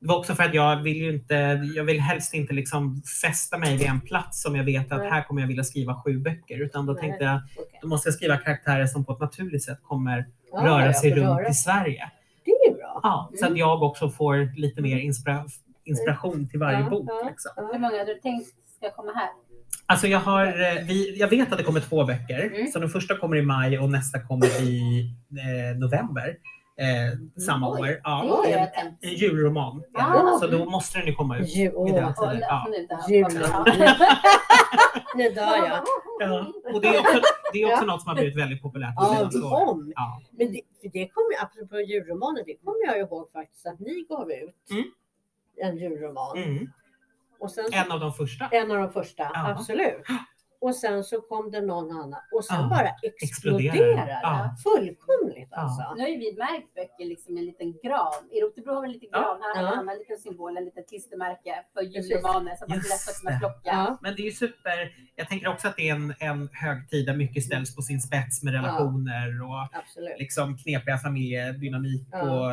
Det 0.00 0.06
var 0.08 0.18
också 0.18 0.34
för 0.34 0.42
att 0.44 0.54
jag 0.54 0.76
vill 0.76 0.96
ju 0.96 1.10
inte, 1.14 1.34
jag 1.76 1.84
vill 1.84 2.00
helst 2.00 2.34
inte 2.34 2.52
liksom 2.54 3.02
fästa 3.22 3.58
mig 3.58 3.76
vid 3.76 3.86
en 3.86 4.00
plats 4.00 4.42
som 4.42 4.56
jag 4.56 4.64
vet 4.64 4.92
att 4.92 5.00
här 5.00 5.22
kommer 5.22 5.40
jag 5.40 5.48
vilja 5.48 5.64
skriva 5.64 6.02
sju 6.04 6.18
böcker. 6.18 6.62
Utan 6.62 6.86
då 6.86 6.92
Nej. 6.92 7.00
tänkte 7.02 7.24
jag, 7.24 7.40
då 7.82 7.88
måste 7.88 8.08
jag 8.08 8.14
skriva 8.14 8.36
karaktärer 8.36 8.86
som 8.86 9.04
på 9.04 9.12
ett 9.12 9.20
naturligt 9.20 9.64
sätt 9.64 9.78
kommer 9.82 10.26
Ja, 10.52 10.58
röra 10.58 10.92
sig 10.92 11.10
runt 11.10 11.26
röra 11.38 11.48
i. 11.48 11.54
Sverige. 11.54 12.10
Det 12.44 12.50
är 12.50 12.70
ju 12.70 12.76
bra. 12.76 13.00
Ja, 13.02 13.30
så 13.36 13.46
att 13.46 13.56
jag 13.56 13.82
också 13.82 14.10
får 14.10 14.58
lite 14.58 14.80
mer 14.82 14.96
inspira 14.98 15.44
inspiration 15.84 16.48
till 16.48 16.58
varje 16.60 16.78
Ja, 16.80 16.90
bok. 16.90 17.06
ja. 17.08 17.28
Liksom. 17.30 17.52
Hur 17.72 17.78
många 17.78 17.98
hade 17.98 18.14
du 18.14 18.20
tänkt 18.20 18.48
ska 18.76 18.90
komma 18.90 19.12
här? 19.12 19.28
Alltså 19.86 20.06
jag, 20.06 20.18
har, 20.20 20.46
eh, 20.46 20.84
vi, 20.86 21.18
jag 21.18 21.28
vet 21.28 21.52
att 21.52 21.58
det 21.58 21.64
kommer 21.64 21.80
två 21.80 22.04
böcker. 22.04 22.46
Mm. 22.54 22.66
Så 22.66 22.78
den 22.78 22.88
första 22.88 23.16
kommer 23.16 23.36
i 23.36 23.42
maj 23.42 23.78
och 23.78 23.90
nästa 23.90 24.20
kommer 24.20 24.62
i 24.62 25.00
eh, 25.30 25.78
november. 25.78 26.36
Eh, 26.78 27.40
samma 27.40 27.70
Oj, 27.72 27.80
år. 27.80 28.00
Ja, 28.04 28.40
det 28.44 28.52
är 28.52 28.70
en, 28.74 28.86
en 29.00 29.10
julroman. 29.14 29.82
Ah. 29.94 30.38
Så 30.38 30.46
då 30.46 30.64
måste 30.64 30.98
den 30.98 31.06
ju 31.06 31.14
komma 31.14 31.38
ut. 31.38 31.48
Ju, 31.56 31.72
åh. 31.72 31.88
i 31.88 31.92
den 31.92 32.14
tiden. 32.14 32.40
Ja. 32.40 32.66
Ja. 33.08 33.64
Nu 35.14 35.30
dör 35.30 35.56
jag. 35.56 35.82
Ja. 36.20 36.46
Och 36.74 36.80
det 36.80 36.88
är 36.88 37.00
också, 37.00 37.20
det 37.52 37.62
är 37.62 37.66
också 37.72 37.84
Ja. 37.84 37.92
något 37.92 38.02
som 38.02 38.08
har 38.08 38.14
blivit 38.16 38.36
väldigt 38.36 38.62
populärt 38.62 38.94
de 38.96 39.04
Ja, 39.04 39.14
senaste 39.16 39.38
åren. 39.38 39.92
Ja. 39.96 40.20
Men 40.30 40.52
det, 40.52 40.60
för 40.80 40.88
det 40.88 41.08
kommer 41.08 41.42
apropå 41.44 41.80
julromaner, 41.80 42.42
det 42.46 42.54
kommer 42.64 42.86
jag 42.86 42.98
ihåg 42.98 43.32
faktiskt 43.32 43.66
att 43.66 43.80
ni 43.80 44.06
gav 44.08 44.30
ut 44.30 44.54
Mm. 44.70 44.84
en 45.56 45.78
julroman. 45.78 46.36
Mm. 46.38 46.70
Och 47.38 47.50
sen, 47.50 47.64
En 47.72 47.92
av 47.92 48.00
de 48.00 48.12
första. 48.12 48.48
en 48.50 48.70
av 48.70 48.76
de 48.76 48.92
första, 48.92 49.22
Ja. 49.34 49.50
absolut. 49.50 50.02
Och 50.60 50.74
sen 50.76 51.04
så 51.04 51.20
kom 51.20 51.50
det 51.50 51.60
någon 51.60 51.90
annan 51.90 52.20
och 52.34 52.44
sen 52.44 52.56
Ja, 52.60 52.68
bara 52.68 52.90
exploderar. 53.20 53.74
exploderade. 53.74 54.20
Ja. 54.22 54.54
Fullkomligt 54.64 55.48
Ja. 55.50 55.56
alltså. 55.56 55.94
Nu 55.96 56.00
har 56.02 56.08
ju 56.08 56.18
vi 56.18 56.36
märkt 56.38 56.74
böcker 56.74 57.04
liksom 57.12 57.36
i 57.36 57.40
en 57.40 57.46
liten 57.46 57.72
gran. 57.84 58.22
I 58.32 58.40
Rotebro 58.40 58.72
har 58.74 58.82
vi 58.82 58.86
en 58.88 58.92
liten 58.92 59.08
Ja. 59.12 59.18
gran. 59.20 59.38
Här 59.42 59.64
har 59.76 59.84
Ja. 59.84 59.92
en 59.92 59.98
liten 59.98 60.18
symbol, 60.18 60.56
en 60.56 60.64
liten 60.64 60.84
klistermärke 60.88 61.54
för 61.74 61.82
julromaner 61.82 62.56
så 62.56 62.64
att 62.64 62.68
man 62.68 62.78
lätt 62.78 62.86
ska 63.04 63.12
kunna 63.26 63.38
plocka. 63.38 63.70
Ja. 63.70 63.98
Men 64.02 64.14
det 64.16 64.22
är 64.22 64.24
ju 64.24 64.32
super. 64.32 64.78
Jag 65.16 65.28
tänker 65.28 65.48
också 65.48 65.68
att 65.68 65.76
det 65.76 65.88
är 65.88 65.94
en, 65.94 66.14
en 66.20 66.48
högtid 66.52 67.06
där 67.06 67.16
mycket 67.16 67.42
ställs 67.44 67.76
på 67.76 67.82
sin 67.82 68.00
spets 68.00 68.42
med 68.42 68.52
relationer 68.54 69.42
och 69.48 69.78
Absolut. 69.80 70.18
liksom 70.18 70.56
knepiga 70.58 70.98
familjedynamik. 70.98 72.08
Ja. 72.12 72.22
Och, 72.22 72.52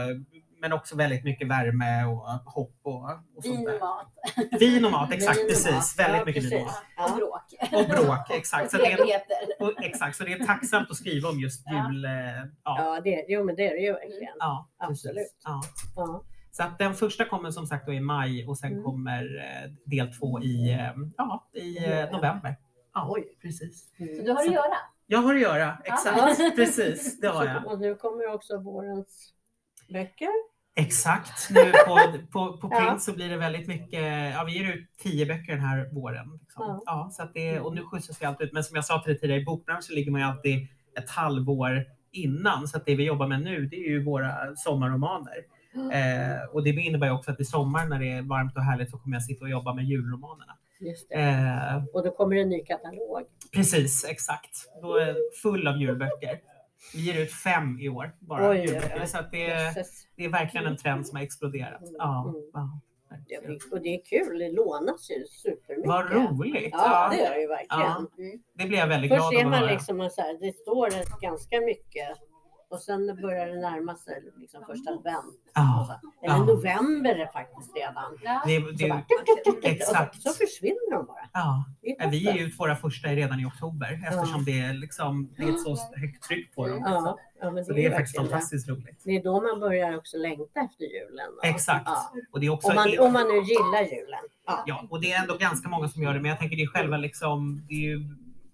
men 0.64 0.74
också 0.74 0.96
väldigt 0.96 1.24
mycket 1.24 1.48
värme 1.48 2.04
och 2.06 2.52
hopp 2.54 2.80
och, 2.84 3.04
och 3.36 3.44
sånt 3.44 3.46
Vin 3.60 3.68
och 3.68 3.80
mat 3.80 4.14
Vin 4.60 4.86
och 4.86 4.92
mat, 4.92 5.12
exakt 5.14 5.38
Vin 5.38 5.46
och 5.46 5.50
precis. 5.50 5.72
mat. 5.72 5.96
Väldigt 5.98 6.20
Ja, 6.20 6.26
mycket 6.26 6.44
vin 6.44 6.54
och 6.62 6.68
precis. 6.68 6.82
mat. 6.98 7.10
och 7.12 7.12
Ja. 7.12 7.16
bråk. 7.18 7.74
Och 7.74 7.90
bråk, 8.06 8.30
exakt. 8.30 8.72
Så 8.72 8.78
Och 8.78 8.84
det, 8.84 8.92
är, 9.14 9.22
och, 9.60 9.84
exakt. 9.84 10.18
Så 10.18 10.24
det 10.24 10.34
är 10.34 10.46
tacksamt 10.46 10.92
att 10.92 10.98
skriva 10.98 11.30
om 11.30 11.40
just 11.40 11.64
jul. 11.72 12.06
eh, 12.06 12.12
Ja, 12.12 12.46
Ja, 12.64 13.02
det, 13.04 13.26
jo 13.28 13.44
men 13.44 13.56
det 13.56 13.68
är 13.68 13.74
det 13.74 13.82
ju 13.82 13.94
verkligen. 13.94 14.34
ja, 14.40 14.70
precis. 14.88 15.06
Absolut. 15.06 15.38
Ja. 15.44 15.62
Ja. 15.96 16.24
Så 16.52 16.64
att 16.64 16.78
den 16.80 16.94
första 16.94 17.26
kommer 17.26 17.52
som 17.52 17.68
sagt 17.68 17.86
då 17.86 17.94
i 17.94 18.00
maj 18.00 18.48
och 18.48 18.58
sen 18.58 18.72
Mm. 18.72 18.84
kommer 18.84 19.24
eh, 19.66 19.72
del 19.86 20.14
två 20.14 20.42
i, 20.42 20.70
eh, 20.74 20.90
ja, 21.18 21.48
i 21.54 21.80
november. 22.12 22.56
Ja, 22.94 23.08
Oj. 23.10 23.38
precis. 23.42 23.94
Så 23.98 24.04
Mm. 24.04 24.26
du 24.26 24.32
har 24.32 24.40
att 24.40 24.52
göra. 24.52 24.78
Jag 25.08 25.20
har 25.20 25.36
att 25.36 25.42
göra, 25.42 25.78
exakt. 25.84 26.56
Precis, 26.56 27.20
det 27.20 27.28
har 27.28 27.46
jag. 27.54 27.64
Så, 27.64 27.70
och 27.70 27.80
nu 27.80 27.96
kommer 27.96 28.34
också 28.34 28.58
vårens 28.58 29.34
böcker. 29.90 30.30
Exakt. 30.76 31.50
Nu 31.50 31.72
på, 31.72 32.00
på, 32.32 32.58
på 32.58 32.70
Ja. 32.72 32.80
print 32.88 33.02
så 33.02 33.14
blir 33.14 33.30
det 33.30 33.38
väldigt 33.38 33.68
mycket, 33.68 34.34
ja 34.34 34.44
vi 34.48 34.58
ger 34.58 34.74
ut 34.74 34.86
tio 34.98 35.26
böcker 35.26 35.52
den 35.52 35.62
här 35.62 35.90
våren. 35.92 36.40
Liksom. 36.42 36.64
Ja. 36.68 36.82
Ja. 36.86 37.10
så 37.12 37.24
att 37.24 37.34
det, 37.34 37.60
och 37.60 37.76
nu 37.76 37.82
skjutsas 37.84 38.22
vi 38.22 38.26
alltid 38.26 38.48
ut. 38.48 38.54
Men 38.54 38.64
som 38.64 38.76
jag 38.76 38.86
sa 38.86 39.00
till 39.00 39.12
dig 39.14 39.20
tidigare, 39.20 39.42
i 39.42 39.46
bokbranschen 39.46 39.82
så 39.84 39.94
ligger 39.94 40.12
man 40.12 40.22
ju 40.22 40.28
alltid 40.28 40.68
ett 41.00 41.10
halvår 41.10 41.84
innan. 42.12 42.68
Så 42.68 42.78
att 42.78 42.86
det 42.86 42.96
vi 42.96 43.04
jobbar 43.06 43.28
med 43.28 43.42
nu 43.42 43.66
det 43.66 43.76
är 43.76 43.90
ju 43.90 44.04
våra 44.04 44.56
sommarromaner. 44.56 45.36
Eh, 45.94 46.44
och 46.54 46.64
det 46.64 46.70
innebär 46.70 47.08
ju 47.08 47.14
också 47.14 47.32
att 47.32 47.40
i 47.40 47.46
sommar 47.46 47.86
när 47.86 48.00
det 48.00 48.12
är 48.12 48.22
varmt 48.22 48.56
och 48.58 48.64
härligt 48.64 48.90
så 48.92 48.98
kommer 48.98 49.16
jag 49.16 49.24
sitta 49.24 49.44
och 49.46 49.50
jobba 49.52 49.74
med 49.74 49.86
julromanerna. 49.86 50.58
Just 50.80 51.10
det. 51.10 51.16
Eh, 51.16 51.84
Och 51.94 52.04
då 52.04 52.12
kommer 52.12 52.36
det 52.36 52.42
en 52.42 52.50
ny 52.50 52.64
katalog. 52.66 53.22
precis, 53.54 54.06
exakt. 54.10 54.50
Då 54.82 54.96
är 54.98 55.16
full 55.42 55.68
av 55.68 55.78
julböcker. 55.78 56.40
Vi 56.94 57.00
ger 57.02 57.22
ut 57.22 57.32
fem 57.34 57.80
i 57.80 57.90
år 57.90 58.16
bara. 58.20 58.50
Oj, 58.50 58.60
oj. 59.00 59.08
Så 59.08 59.18
det, 59.32 59.46
är- 59.50 59.66
Jösses. 59.66 60.08
det 60.16 60.26
är 60.26 60.30
verkligen 60.30 60.68
en 60.68 60.78
trend 60.78 61.08
som 61.08 61.16
har 61.16 61.24
exploderat. 61.24 61.82
Ja, 61.98 62.24
Mm. 62.30 62.50
ja, 62.54 62.80
verkligen. 63.10 63.44
blir- 63.46 63.74
Och 63.74 63.82
det 63.82 63.90
är 63.96 64.02
kul, 64.06 64.40
det 64.40 64.52
lånas 64.52 65.10
ju 65.12 65.26
supermycket. 65.26 65.88
Vad 65.88 66.12
roligt! 66.12 66.70
Ja, 66.72 67.10
det 67.12 67.18
Ja, 67.18 67.24
gör 67.24 67.34
det 67.36 67.42
ju 67.42 67.48
verkligen. 67.48 67.82
Ja. 67.82 68.06
Mm. 68.18 68.40
det 68.58 68.66
blir 68.68 68.78
jag 68.78 68.88
väldigt 68.88 69.12
Först 69.12 69.20
glad 69.20 69.34
ser 69.34 69.46
av 69.46 69.54
att 69.54 69.60
man 69.60 69.70
liksom 69.70 70.02
att 70.02 70.16
det 70.42 70.54
står 70.58 71.22
ganska 71.22 71.62
mycket 71.62 72.08
och 72.74 72.80
sen 72.82 73.22
börjar 73.22 73.48
det 73.48 73.62
närma 73.62 73.96
sig 73.96 74.24
liksom 74.38 74.64
första 74.66 74.92
advent. 74.92 75.36
Ja. 75.54 76.00
Eller 76.24 76.34
Ja. 76.36 76.46
november 76.46 77.10
är 77.10 77.18
det 77.18 77.30
faktiskt 77.34 77.76
redan. 77.76 78.12
Det, 78.46 78.62
Så, 78.62 78.72
det, 78.72 78.90
bara, 78.90 79.72
Exakt. 79.72 80.22
så, 80.22 80.30
så 80.30 80.38
försvinner 80.38 80.92
de 80.96 81.06
bara. 81.06 81.28
ja. 81.34 81.66
Det 81.82 81.90
är 82.00 82.10
Vi 82.10 82.18
ger 82.18 82.46
ut 82.48 82.60
våra 82.60 82.76
första 82.76 83.08
redan 83.08 83.40
i 83.40 83.46
oktober 83.46 84.00
eftersom 84.08 84.46
det, 84.46 84.60
är 84.60 84.74
liksom, 84.74 85.30
det 85.38 85.44
är 85.44 85.50
ett 85.50 85.62
så 85.62 85.76
högt 85.96 86.24
tryck 86.24 86.56
på 86.56 86.68
dem. 86.68 86.80
Ja, 86.86 87.18
ja, 87.42 87.52
men 87.52 87.66
Så 87.66 87.72
det 87.74 87.78
det 87.82 87.86
är 87.86 87.92
är 87.92 87.96
faktiskt 87.96 88.16
det. 88.16 88.22
fantastiskt 88.22 88.70
roligt. 88.70 89.02
Det 89.04 89.12
är 89.12 89.24
då 89.24 89.42
man 89.42 89.60
börjar 89.60 89.98
också 89.98 90.18
längta 90.18 90.60
efter 90.60 90.84
julen. 90.86 91.28
då. 91.42 91.50
Exakt. 91.50 91.90
Och 92.32 92.40
det 92.40 92.46
är 92.46 92.50
också 92.50 92.68
Om, 92.70 92.76
man, 92.76 93.00
om 93.00 93.14
man 93.14 93.28
nu 93.28 93.34
gillar 93.38 93.82
julen. 93.82 94.20
Ja. 94.48 94.64
Ja, 94.68 94.88
och 94.90 95.02
det 95.02 95.12
är 95.12 95.22
ändå 95.22 95.38
ganska 95.38 95.70
många 95.70 95.88
som 95.88 96.04
gör 96.04 96.14
det, 96.14 96.20
men 96.20 96.30
jag 96.30 96.40
tänker 96.40 96.56
det 96.58 96.64
är 96.64 96.68
själva 96.68 96.98
liksom, 96.98 97.66
det 97.68 97.74
är 97.74 97.80
ju, 97.90 98.00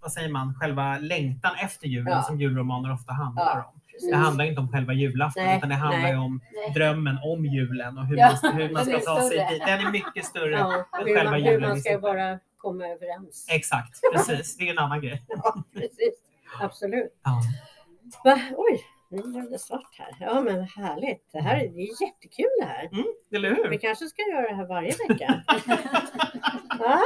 vad 0.02 0.12
säger 0.12 0.30
man, 0.30 0.54
själva 0.60 0.98
längtan 0.98 1.52
efter 1.64 1.88
julen 1.88 2.24
som 2.24 2.40
julromaner 2.40 2.94
ofta 2.94 3.14
handlar 3.14 3.58
om. 3.58 3.79
Precis. 4.00 4.12
Det 4.12 4.18
handlar 4.18 4.46
inte 4.46 4.62
om 4.62 4.72
själva 4.72 4.94
julafton, 4.94 5.44
Nej, 5.44 5.58
utan 5.58 5.70
det 5.70 5.76
handlar 5.76 6.02
nej. 6.02 6.18
om 6.18 6.42
Nej. 6.54 6.74
drömmen 6.74 7.18
om 7.24 7.46
julen 7.46 7.98
och 7.98 8.06
hur, 8.06 8.18
Ja, 8.18 8.38
man, 8.44 8.54
hur 8.56 8.70
man 8.74 8.86
ska 8.86 9.00
ta 9.00 9.22
sig 9.30 9.48
dit. 9.52 9.62
Den 9.66 9.80
är 9.88 9.92
mycket 9.92 10.26
större 10.26 10.52
Ja, 10.52 10.74
än 11.00 11.08
hur, 11.08 11.16
själva 11.16 11.32
man, 11.32 11.42
hur 11.42 11.52
julen. 11.52 11.70
man 11.70 11.78
i 11.78 11.82
ska 11.82 12.00
bara 12.00 12.40
komma 12.58 12.86
överens. 12.88 13.48
Exakt, 13.52 14.00
precis. 14.14 14.58
Det 14.58 14.68
är 14.68 14.72
en 14.72 14.78
annan 14.80 15.02
grej. 15.02 15.24
Ja, 15.28 15.64
precis. 15.74 16.14
Absolut. 16.62 17.20
Ja. 17.24 17.42
Va? 18.24 18.40
Oj, 18.58 18.82
nu 19.10 19.22
blev 19.32 19.52
det 19.52 19.60
svart 19.60 19.96
här. 20.00 20.16
Ja, 20.20 20.42
men 20.42 20.64
härligt. 20.64 21.30
Det 21.32 21.40
här 21.42 21.56
är, 21.56 21.68
det 21.70 21.82
är 21.82 22.02
jättekul 22.06 22.46
det 22.60 22.66
här. 22.66 22.86
Mm, 22.92 23.04
eller 23.34 23.50
Vi 23.50 23.56
hur? 23.56 23.78
kanske 23.78 24.06
ska 24.06 24.22
göra 24.32 24.50
det 24.50 24.56
här 24.56 24.66
varje 24.66 24.92
vecka. 25.10 25.44
Va? 26.80 27.00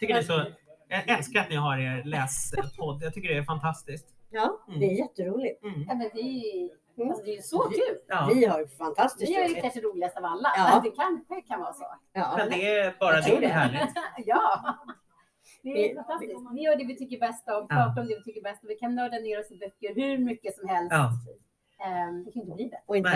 Tycker 0.00 0.14
är 0.16 0.22
så, 0.22 0.44
jag 0.88 1.08
älskar 1.08 1.40
att 1.40 1.48
ni 1.50 1.56
har 1.56 1.78
er 1.78 2.04
läspodd. 2.04 3.02
Jag 3.02 3.14
tycker 3.14 3.28
det 3.28 3.38
är 3.38 3.42
fantastiskt. 3.42 4.06
Ja, 4.34 4.58
det 4.78 4.84
är 4.86 4.92
jätteroligt. 4.98 5.62
Mm. 5.64 5.80
Ja, 5.88 5.94
men 5.94 6.10
det, 6.14 6.20
är, 6.20 6.58
ju- 6.62 6.70
Mm. 6.96 7.08
alltså, 7.10 7.24
det 7.24 7.30
är 7.30 7.36
ju 7.36 7.42
så 7.42 7.58
kul. 7.62 7.96
Ja. 8.08 8.30
Vi 8.34 8.44
har 8.46 8.60
ju 8.60 8.66
fantastiskt 8.68 9.30
Vi 9.30 9.34
är 9.36 9.42
ju 9.42 9.48
roligt. 9.48 9.62
kanske 9.62 9.80
roligast 9.80 10.16
av 10.16 10.24
alla. 10.24 10.48
Ja. 10.56 10.80
Det 10.84 10.90
kanske 10.90 11.40
kan 11.40 11.60
vara 11.60 11.72
så. 11.72 11.84
Ja. 12.12 12.34
Men 12.36 12.50
det 12.50 12.78
är 12.78 12.96
bara 13.00 13.20
tror 13.22 13.40
det 13.40 13.46
är 13.46 13.48
det. 13.48 13.54
härligt. 13.54 13.94
Ja. 14.26 14.74
Det 15.62 15.68
är 15.70 15.88
Vi- 15.88 15.94
fantastiskt. 15.94 16.34
Vi 16.54 16.60
gör 16.62 16.76
det 16.76 16.84
vi 16.84 16.96
tycker 16.96 17.20
bäst 17.20 17.48
om, 17.48 17.68
pratar 17.68 18.00
om 18.02 18.06
det 18.08 18.14
vi 18.16 18.22
tycker 18.24 18.42
bäst 18.42 18.62
om. 18.62 18.68
Vi 18.68 18.74
kan 18.74 18.94
nörda 18.94 19.18
ner 19.18 19.40
oss 19.40 19.50
i 19.50 19.56
böcker 19.56 19.94
hur 19.94 20.18
mycket 20.18 20.56
som 20.56 20.68
helst. 20.68 20.92
Ja. 20.92 21.10
Ehm, 21.86 22.24
det 22.24 22.32
kan 22.32 22.42
inte 22.42 22.54
bli 22.54 22.64
bättre. 22.64 22.82
Och 22.86 22.96
inte. 22.96 23.10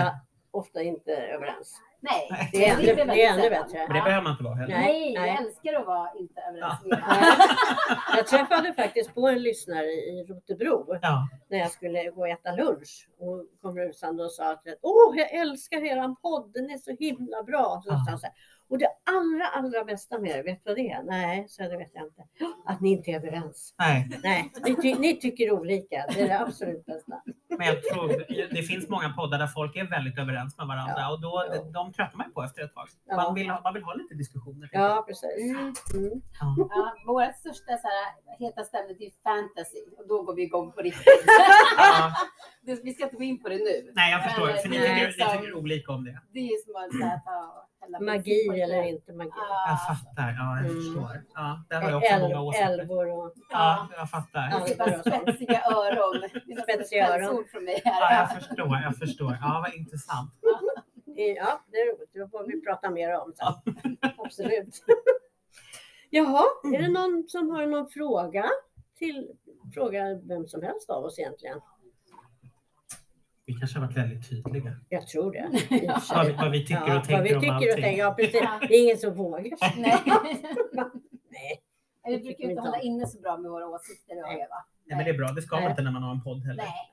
Ofta 0.51 0.83
inte 0.83 1.17
överens. 1.17 1.81
Nej, 2.01 2.29
Nej. 2.31 2.49
Det 2.53 2.69
är 2.69 2.75
ännu, 2.75 3.05
det 3.15 3.25
är 3.25 3.33
ännu 3.33 3.51
bättre. 3.51 3.79
Men 3.89 3.97
det 3.97 4.03
behöver 4.03 4.23
man 4.23 4.33
inte 4.33 4.45
vara 4.45 4.55
heller. 4.55 4.75
Nej. 4.79 5.15
Nej, 5.15 5.15
jag 5.15 5.29
älskar 5.45 5.75
att 5.75 5.87
vara 5.87 6.11
inte 6.19 6.41
överens 6.41 6.75
Ja. 6.85 6.97
Jag 8.17 8.27
träffade 8.27 8.73
faktiskt 8.75 9.15
på 9.15 9.29
en 9.29 9.43
lyssnare 9.43 9.87
i 9.87 10.25
Rotebro 10.29 10.99
Ja. 11.03 11.29
när 11.49 11.59
jag 11.59 11.71
skulle 11.71 12.11
gå 12.11 12.21
och 12.21 12.29
äta 12.29 12.53
lunch. 12.53 13.09
Och 13.19 13.27
hon 13.27 13.47
kom 13.63 13.79
rusande 13.79 14.25
och 14.25 14.33
sa 14.33 14.51
att 14.53 14.63
Åh, 14.83 15.15
jag 15.19 15.31
älskar 15.35 15.85
eran 15.85 16.17
podd, 16.17 16.53
den 16.55 16.71
är 16.71 16.79
så 16.79 16.97
himla 16.99 17.43
bra. 17.43 17.83
Så 17.85 17.91
Ja. 17.93 18.19
så 18.19 18.27
här, 18.27 18.35
och 18.71 18.79
det 18.79 18.89
allra, 19.11 19.47
allra 19.47 19.85
bästa 19.85 20.19
med 20.19 20.37
det, 20.39 20.43
vet 20.43 20.65
du 20.65 20.71
vad 20.71 20.77
det 20.77 20.91
är? 20.91 21.03
Nej, 21.03 21.47
så 21.49 21.63
det 21.63 21.77
vet 21.77 21.91
jag 21.95 22.05
inte. 22.07 22.23
Att 22.67 22.81
ni 22.81 22.91
inte 22.93 23.11
är 23.11 23.17
överens. 23.17 23.75
Nej, 23.79 24.09
Nej, 24.23 24.53
ni, 24.65 24.77
ty 24.83 24.95
ni 24.95 25.21
tycker 25.21 25.53
olika. 25.53 26.05
Det 26.15 26.21
är 26.21 26.29
det 26.29 26.41
absolut 26.41 26.87
bästa. 26.87 27.23
men 27.59 27.67
jag 27.67 27.83
tror 27.83 28.09
det 28.55 28.63
finns 28.63 28.89
många 28.89 29.09
poddar 29.09 29.39
där 29.39 29.47
folk 29.47 29.77
är 29.77 29.85
väldigt 29.91 30.19
överens 30.19 30.59
med 30.59 30.67
varandra 30.67 30.95
Ja. 30.99 31.13
och 31.13 31.21
då, 31.21 31.45
Ja. 31.55 31.63
de 31.63 31.93
tröttnar 31.93 32.19
man 32.19 32.33
på 32.33 32.43
efter 32.43 32.63
ett 32.65 32.75
tag. 32.75 32.89
Ja. 33.07 33.17
Man 33.17 33.35
vill, 33.35 33.51
ha- 33.51 33.61
man 33.65 33.75
vill 33.75 33.83
ha 33.83 33.95
lite 33.95 34.15
diskussioner. 34.15 34.69
Ja, 34.73 35.05
precis. 35.09 35.43
Mm. 35.53 35.61
Mm. 35.95 36.23
Ja. 36.41 36.55
Ja, 36.71 36.95
vårt 37.07 37.37
största 37.37 37.73
så 37.85 37.89
här, 37.95 38.07
hetaste 38.39 38.79
ämne 38.79 38.95
det 38.99 39.05
är 39.07 39.13
fantasy 39.23 39.79
och 39.99 40.09
då 40.09 40.23
går 40.23 40.35
vi 40.35 40.43
igång 40.43 40.73
på 40.73 40.81
riktigt. 40.81 41.25
Vi 42.85 42.95
ska 42.95 43.05
inte 43.05 43.17
gå 43.17 43.23
in 43.23 43.43
på 43.43 43.49
det 43.49 43.57
nu. 43.57 43.93
Nej, 43.95 44.13
jag 44.13 44.23
förstår. 44.25 44.47
För 44.47 44.69
ni 44.69 44.79
Nej, 44.79 44.89
tycker, 44.89 45.07
liksom- 45.07 45.27
ni 45.33 45.39
tycker 45.39 45.55
olika 45.57 45.93
om 45.93 46.05
det. 46.05 46.21
Det 46.33 46.39
är 46.39 46.51
ju 46.53 46.59
som 46.65 46.77
att 46.77 46.93
så 47.01 47.05
här, 47.07 47.19
ta 47.25 47.39
hälla 47.95 47.99
bensin 47.99 48.17
Magi 48.17 48.49
på 48.49 48.53
det. 48.55 48.61
eller 48.61 48.83
inte 48.83 49.13
magi. 49.13 49.31
Ja. 49.35 49.69
Jag 49.69 49.97
fattar. 49.97 50.29
Ja, 50.39 50.57
jag 50.57 50.71
Mm. 50.71 50.75
förstår. 50.77 51.25
Ja, 51.35 51.65
där 51.69 51.83
har 51.83 51.91
jag 51.91 51.99
också 51.99 52.19
många 52.21 52.35
Äl- 52.37 52.39
åsikter. 52.49 52.69
Älvor 52.81 53.07
och... 53.19 53.33
Ja, 53.51 53.89
jag 53.97 54.11
fattar. 54.11 54.49
Ja. 54.51 54.67
Bara 54.79 54.99
spetsiga 55.23 55.63
öron. 55.65 56.29
Spetsiga 56.63 57.09
öron. 57.15 57.45
från 57.53 57.65
mig 57.65 57.83
Ja, 57.85 57.91
här. 57.91 58.21
jag 58.21 58.31
förstår. 58.43 58.77
Jag 58.85 58.97
förstår. 58.97 59.39
Ja, 59.41 59.65
vad 59.67 59.75
intressant. 59.75 60.31
Ja, 61.05 61.61
det 61.73 61.77
är 61.79 61.97
roligt. 61.97 62.11
Det 62.13 62.29
får 62.31 62.47
vi 62.47 62.61
prata 62.61 62.91
mer 62.91 63.15
om 63.21 63.33
sen. 63.37 63.75
Absolut. 64.19 64.85
Jaha, 66.11 66.45
är 66.75 66.83
det 66.83 66.89
någon 66.89 67.25
som 67.29 67.51
har 67.51 67.67
någon 67.67 67.89
fråga? 67.89 68.45
Till, 68.99 69.29
fråga 69.75 70.03
vem 70.29 70.47
som 70.47 70.63
helst 70.63 70.91
av 70.91 71.05
oss 71.05 71.19
egentligen. 71.19 71.61
Vi 73.49 73.55
kanske 73.55 73.79
har 73.79 73.87
varit 73.87 73.97
väldigt 73.97 74.29
tydliga. 74.31 74.77
Jag 74.89 75.07
tror 75.07 75.33
det. 75.33 75.47
och 75.95 76.03
sig. 76.03 76.17
Vad 76.17 76.27
vi, 76.27 76.33
vad 76.33 76.51
vi 76.51 76.61
tycker 76.61 76.87
Ja, 76.87 76.99
och 76.99 77.05
tänker 77.05 77.17
vad 77.17 77.23
vi 77.25 77.35
om 77.35 77.41
tycker 77.41 77.53
och 77.53 77.55
allting. 77.55 77.83
tänker. 77.83 78.03
Ja, 78.03 78.15
precis. 78.19 78.41
Det 78.69 78.75
är 78.77 78.83
ingen 78.85 78.99
som 78.99 79.15
vågar. 79.15 79.41
Nej. 79.81 80.03
Nej. 81.31 81.63
Vi 82.07 82.19
brukar 82.19 82.45
ju 82.45 82.51
inte 82.51 82.63
hålla 82.63 82.81
inne 82.81 83.07
så 83.07 83.21
bra 83.21 83.37
med 83.37 83.51
våra 83.51 83.67
åsikter. 83.69 84.17
Och 84.17 84.23
Nej. 84.29 84.37
Eva. 84.37 84.59
Nej, 84.87 84.97
men 84.97 85.05
det 85.05 85.11
är 85.11 85.19
bra. 85.19 85.29
Det 85.29 85.43
ska 85.43 85.55
man 85.57 85.63
Nej. 85.63 85.71
inte 85.71 85.83
när 85.83 85.91
man 85.91 86.03
har 86.03 86.13
en 86.15 86.23
podd 86.25 86.41
heller. 86.47 86.63
Nej. 86.63 86.91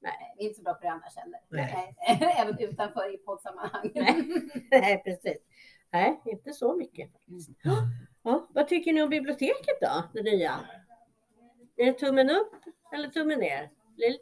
Nej, 0.00 0.34
vi 0.38 0.44
är 0.44 0.48
inte 0.48 0.56
så 0.58 0.62
bra 0.62 0.74
på 0.74 0.80
det 0.82 0.90
annars 0.90 1.16
heller. 1.16 1.40
Nej. 1.48 1.94
Nej. 2.20 2.34
Även 2.38 2.58
utanför 2.58 3.14
i 3.14 3.16
poddsammanhang. 3.16 3.90
Nej, 4.70 5.02
precis. 5.04 5.38
Nej, 5.92 6.20
inte 6.26 6.52
så 6.52 6.76
mycket. 6.76 7.12
faktiskt. 7.12 7.50
Ja, 8.22 8.48
vad 8.54 8.68
tycker 8.68 8.92
ni 8.92 9.02
om 9.02 9.10
biblioteket 9.10 9.80
då, 9.80 10.02
det 10.12 10.22
nya? 10.22 10.54
Är 11.76 11.86
det 11.86 11.92
tummen 11.92 12.30
upp 12.30 12.52
eller 12.94 13.08
tummen 13.08 13.38
ner? 13.38 13.70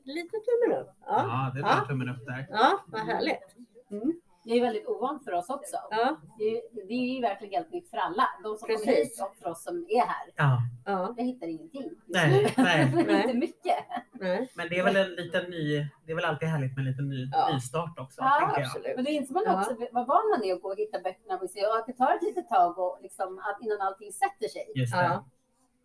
Lite, 0.05 0.37
tummen 0.47 0.79
upp. 0.81 0.91
Ja, 1.07 1.07
Ja, 1.07 1.51
det 1.55 1.61
är 1.61 1.65
Ja. 1.77 1.85
tummen 1.89 2.09
upp 2.09 2.27
där. 2.27 2.47
ja 2.51 2.81
vad 2.87 3.01
härligt. 3.01 3.57
Mm. 3.91 4.21
Det 4.45 4.53
är 4.53 4.61
väldigt 4.61 4.87
ovant 4.87 5.25
för 5.25 5.33
oss 5.33 5.51
också. 5.51 5.77
Ja, 5.91 6.17
Det 6.39 6.63
det 6.89 6.95
är 6.95 7.15
ju 7.15 7.21
verkligen 7.21 7.55
helt 7.55 7.73
nytt 7.73 7.91
för 7.91 7.97
alla. 7.97 8.25
De 8.43 8.57
som 8.57 8.67
kommer 8.69 8.79
Precis. 8.87 9.19
hit 9.19 9.23
och 9.27 9.37
för 9.37 9.51
oss 9.51 9.63
som 9.65 9.87
är 9.89 10.01
här. 10.07 10.27
Ja, 10.37 10.59
ja, 10.85 11.15
Jag 11.17 11.25
hittar 11.25 11.47
ingenting. 11.47 11.91
nej, 12.07 12.55
nej. 12.57 12.93
Nej. 13.07 13.23
inte 13.23 13.35
mycket. 13.37 13.77
nej, 14.13 14.51
Men 14.55 14.69
det 14.69 14.79
är 14.79 14.85
väl 14.85 14.97
en 14.97 15.11
liten 15.15 15.45
ny, 15.51 15.87
det 16.07 16.13
är 16.13 16.17
väl 16.17 16.25
alltid 16.25 16.49
härligt 16.49 16.77
med 16.77 16.79
en 16.87 16.91
liten 16.91 17.09
ny, 17.09 17.29
Ja. 17.33 17.49
nystart 17.55 17.99
också. 17.99 18.21
Ja, 18.21 18.55
absolut. 18.57 18.93
Men 18.97 19.05
det 19.05 19.11
inser 19.11 19.35
man 19.35 19.43
Ja. 19.47 19.59
också 19.61 19.75
vad 19.93 20.07
van 20.07 20.25
man 20.33 20.45
är 20.45 20.55
att 20.55 20.63
gå 20.63 20.69
och 20.69 20.79
hitta 20.79 20.99
böckerna 21.01 21.39
och 21.43 21.51
se 21.51 21.67
och 21.67 21.77
att 21.77 21.87
det 21.87 21.93
tar 21.93 22.15
ett 22.17 22.23
litet 22.23 22.49
tag 22.49 22.79
och 22.79 22.99
liksom 23.03 23.39
att 23.39 23.59
innan 23.65 23.81
allting 23.81 24.13
sätter 24.13 24.49
sig. 24.49 24.73
Just 24.75 24.93
det. 24.95 25.03
Ja. 25.05 25.25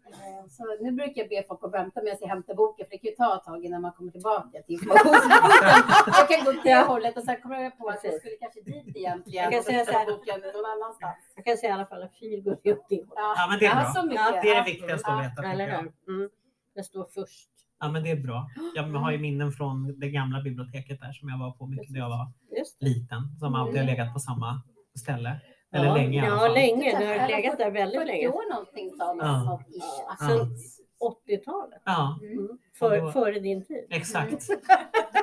Eh, 0.05 0.47
Så 0.49 0.63
nu 0.83 0.91
brukar 0.91 1.21
jag 1.21 1.29
be 1.29 1.43
folk 1.47 1.59
att 1.63 1.73
vänta 1.73 2.01
medan 2.03 2.17
jag 2.21 2.27
hämtar 2.27 2.53
boken 2.55 2.85
för 2.85 2.91
det 2.91 2.97
kan 2.97 3.09
ju 3.09 3.15
ta 3.15 3.35
ett 3.37 3.43
tag 3.43 3.65
innan 3.65 3.81
man 3.81 3.91
kommer 3.97 4.11
tillbaka 4.11 4.61
till 4.65 4.73
informationsboken. 4.75 5.83
jag 6.19 6.25
kan 6.29 6.39
gå 6.45 6.49
åt 6.51 6.63
det 6.63 6.69
Ja. 6.69 6.83
hållet 6.91 7.17
och 7.17 7.23
sen 7.23 7.41
kommer 7.41 7.55
jag 7.63 7.77
på 7.77 7.89
att 7.89 8.03
jag 8.03 8.13
skulle 8.19 8.35
kanske 8.43 8.61
dit 8.61 8.95
egentligen. 8.97 9.43
Jag 9.43 9.51
kan 9.53 9.63
säga 9.63 9.85
så 9.85 9.91
här. 9.91 10.05
boken 10.11 10.39
någon 10.55 10.65
annanstans. 10.75 11.17
Jag 11.35 11.45
kan 11.45 11.57
säga 11.57 11.69
i 11.69 11.73
alla 11.73 11.85
fall 11.85 12.03
att 12.03 12.15
fil 12.15 12.41
går 12.43 12.51
åt 12.53 12.63
det 12.63 12.71
hållet. 12.95 13.09
Ja, 13.39 13.47
men 13.49 13.59
det 13.59 13.65
är 13.65 13.69
ja, 13.69 13.75
bra. 13.81 13.93
Så 13.95 14.01
mycket. 14.05 14.21
Ja, 14.25 14.31
Det 14.31 14.37
är 14.37 14.43
det 14.43 14.57
Ja. 14.57 14.63
viktigaste 14.73 15.07
att 15.11 15.25
veta. 15.25 15.39
Eller 15.51 15.65
tycker 15.65 15.77
jag. 15.77 15.91
hur? 16.05 16.15
Mm. 16.17 16.29
Det 16.75 16.83
står 16.83 17.05
först. 17.17 17.49
Ja, 17.79 17.89
men 17.93 18.03
det 18.03 18.11
är 18.11 18.15
bra. 18.27 18.47
Jag 18.75 18.83
har 18.83 19.11
ju 19.11 19.17
minnen 19.17 19.51
från 19.51 19.99
det 19.99 20.09
gamla 20.09 20.41
biblioteket 20.41 20.99
där 21.01 21.11
som 21.11 21.29
jag 21.29 21.39
var 21.39 21.51
på 21.51 21.65
mycket 21.67 21.89
när 21.89 21.99
jag 21.99 22.09
var 22.09 22.27
liten. 22.79 23.21
Som 23.39 23.55
alltid 23.55 23.75
har 23.77 23.83
Mm. 23.83 23.95
legat 23.95 24.13
på 24.13 24.19
samma 24.19 24.61
ställe. 24.99 25.39
Eller 25.73 25.85
ja, 25.85 25.95
länge 25.95 26.25
Ja, 26.25 26.37
fall. 26.37 26.53
länge. 26.53 26.99
Det 26.99 27.05
har 27.05 27.27
legat 27.27 27.57
där 27.57 27.65
40 27.65 27.71
väldigt 27.71 28.07
länge. 28.07 28.27
år 28.27 28.49
någonting 28.53 28.91
sa 28.97 29.13
man. 29.13 29.27
Ja. 29.27 29.61
Alltså, 30.09 30.45
sen 30.45 30.55
80-talet. 30.99 31.81
Ja, 31.85 32.19
Mm. 32.23 32.57
För, 32.79 32.97
Och 32.97 33.05
då- 33.05 33.11
Före 33.11 33.39
din 33.39 33.65
tid. 33.65 33.85
exakt. 33.89 34.47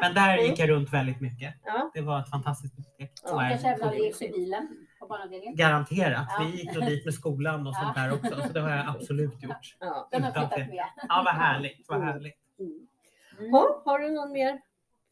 Men 0.00 0.14
där 0.14 0.36
gick 0.38 0.58
jag 0.58 0.68
runt 0.70 0.92
väldigt 0.92 1.20
mycket. 1.20 1.54
Ja. 1.64 1.90
Det 1.94 2.00
var 2.00 2.20
ett 2.20 2.30
fantastiskt 2.30 2.76
bibliotek. 2.76 3.12
Ja, 3.24 3.46
kanske 3.50 3.68
även 3.68 3.94
lekt 3.94 4.22
i 4.22 4.28
bilen 4.28 4.68
på 5.00 5.06
barnavdelningen. 5.06 5.56
Garanterat. 5.56 6.26
Ja. 6.38 6.44
Vi 6.44 6.56
gick 6.56 6.74
nog 6.74 6.84
dit 6.86 7.04
med 7.04 7.14
skolan 7.14 7.66
och 7.66 7.74
sånt 7.74 7.94
där 7.94 8.12
också. 8.14 8.46
Så 8.46 8.52
det 8.52 8.60
har 8.60 8.70
jag 8.70 8.88
absolut 8.96 9.42
gjort. 9.42 9.76
Ja. 9.80 10.08
Den 10.10 10.22
har 10.24 10.30
flyttat 10.32 10.58
med. 10.58 10.84
Ja, 11.08 11.22
vad 11.24 11.34
härligt. 11.34 11.88
Vad 11.88 11.96
Mm. 11.98 12.08
härligt. 12.08 12.36
Mm. 12.58 13.50
Ha, 13.52 13.82
har 13.84 13.98
du 13.98 14.10
någon 14.10 14.32
mer 14.32 14.60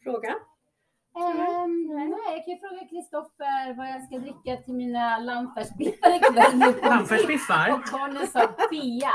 fråga? 0.03 0.34
Ehm, 1.16 1.86
nej, 2.10 2.34
jag 2.36 2.44
kan 2.44 2.54
ju 2.54 2.58
fråga 2.58 2.88
Kristoffer 2.90 3.74
vad 3.76 3.88
jag 3.88 4.02
ska 4.04 4.18
dricka 4.18 4.62
till 4.62 4.74
mina 4.74 5.18
lammfärsbiffar 5.18 6.16
ikväll. 6.16 6.74
Lammfärsbiffar? 6.82 7.72
Och 7.72 7.80
barnen 7.92 8.26
sa 8.26 8.40
bea. 8.70 9.12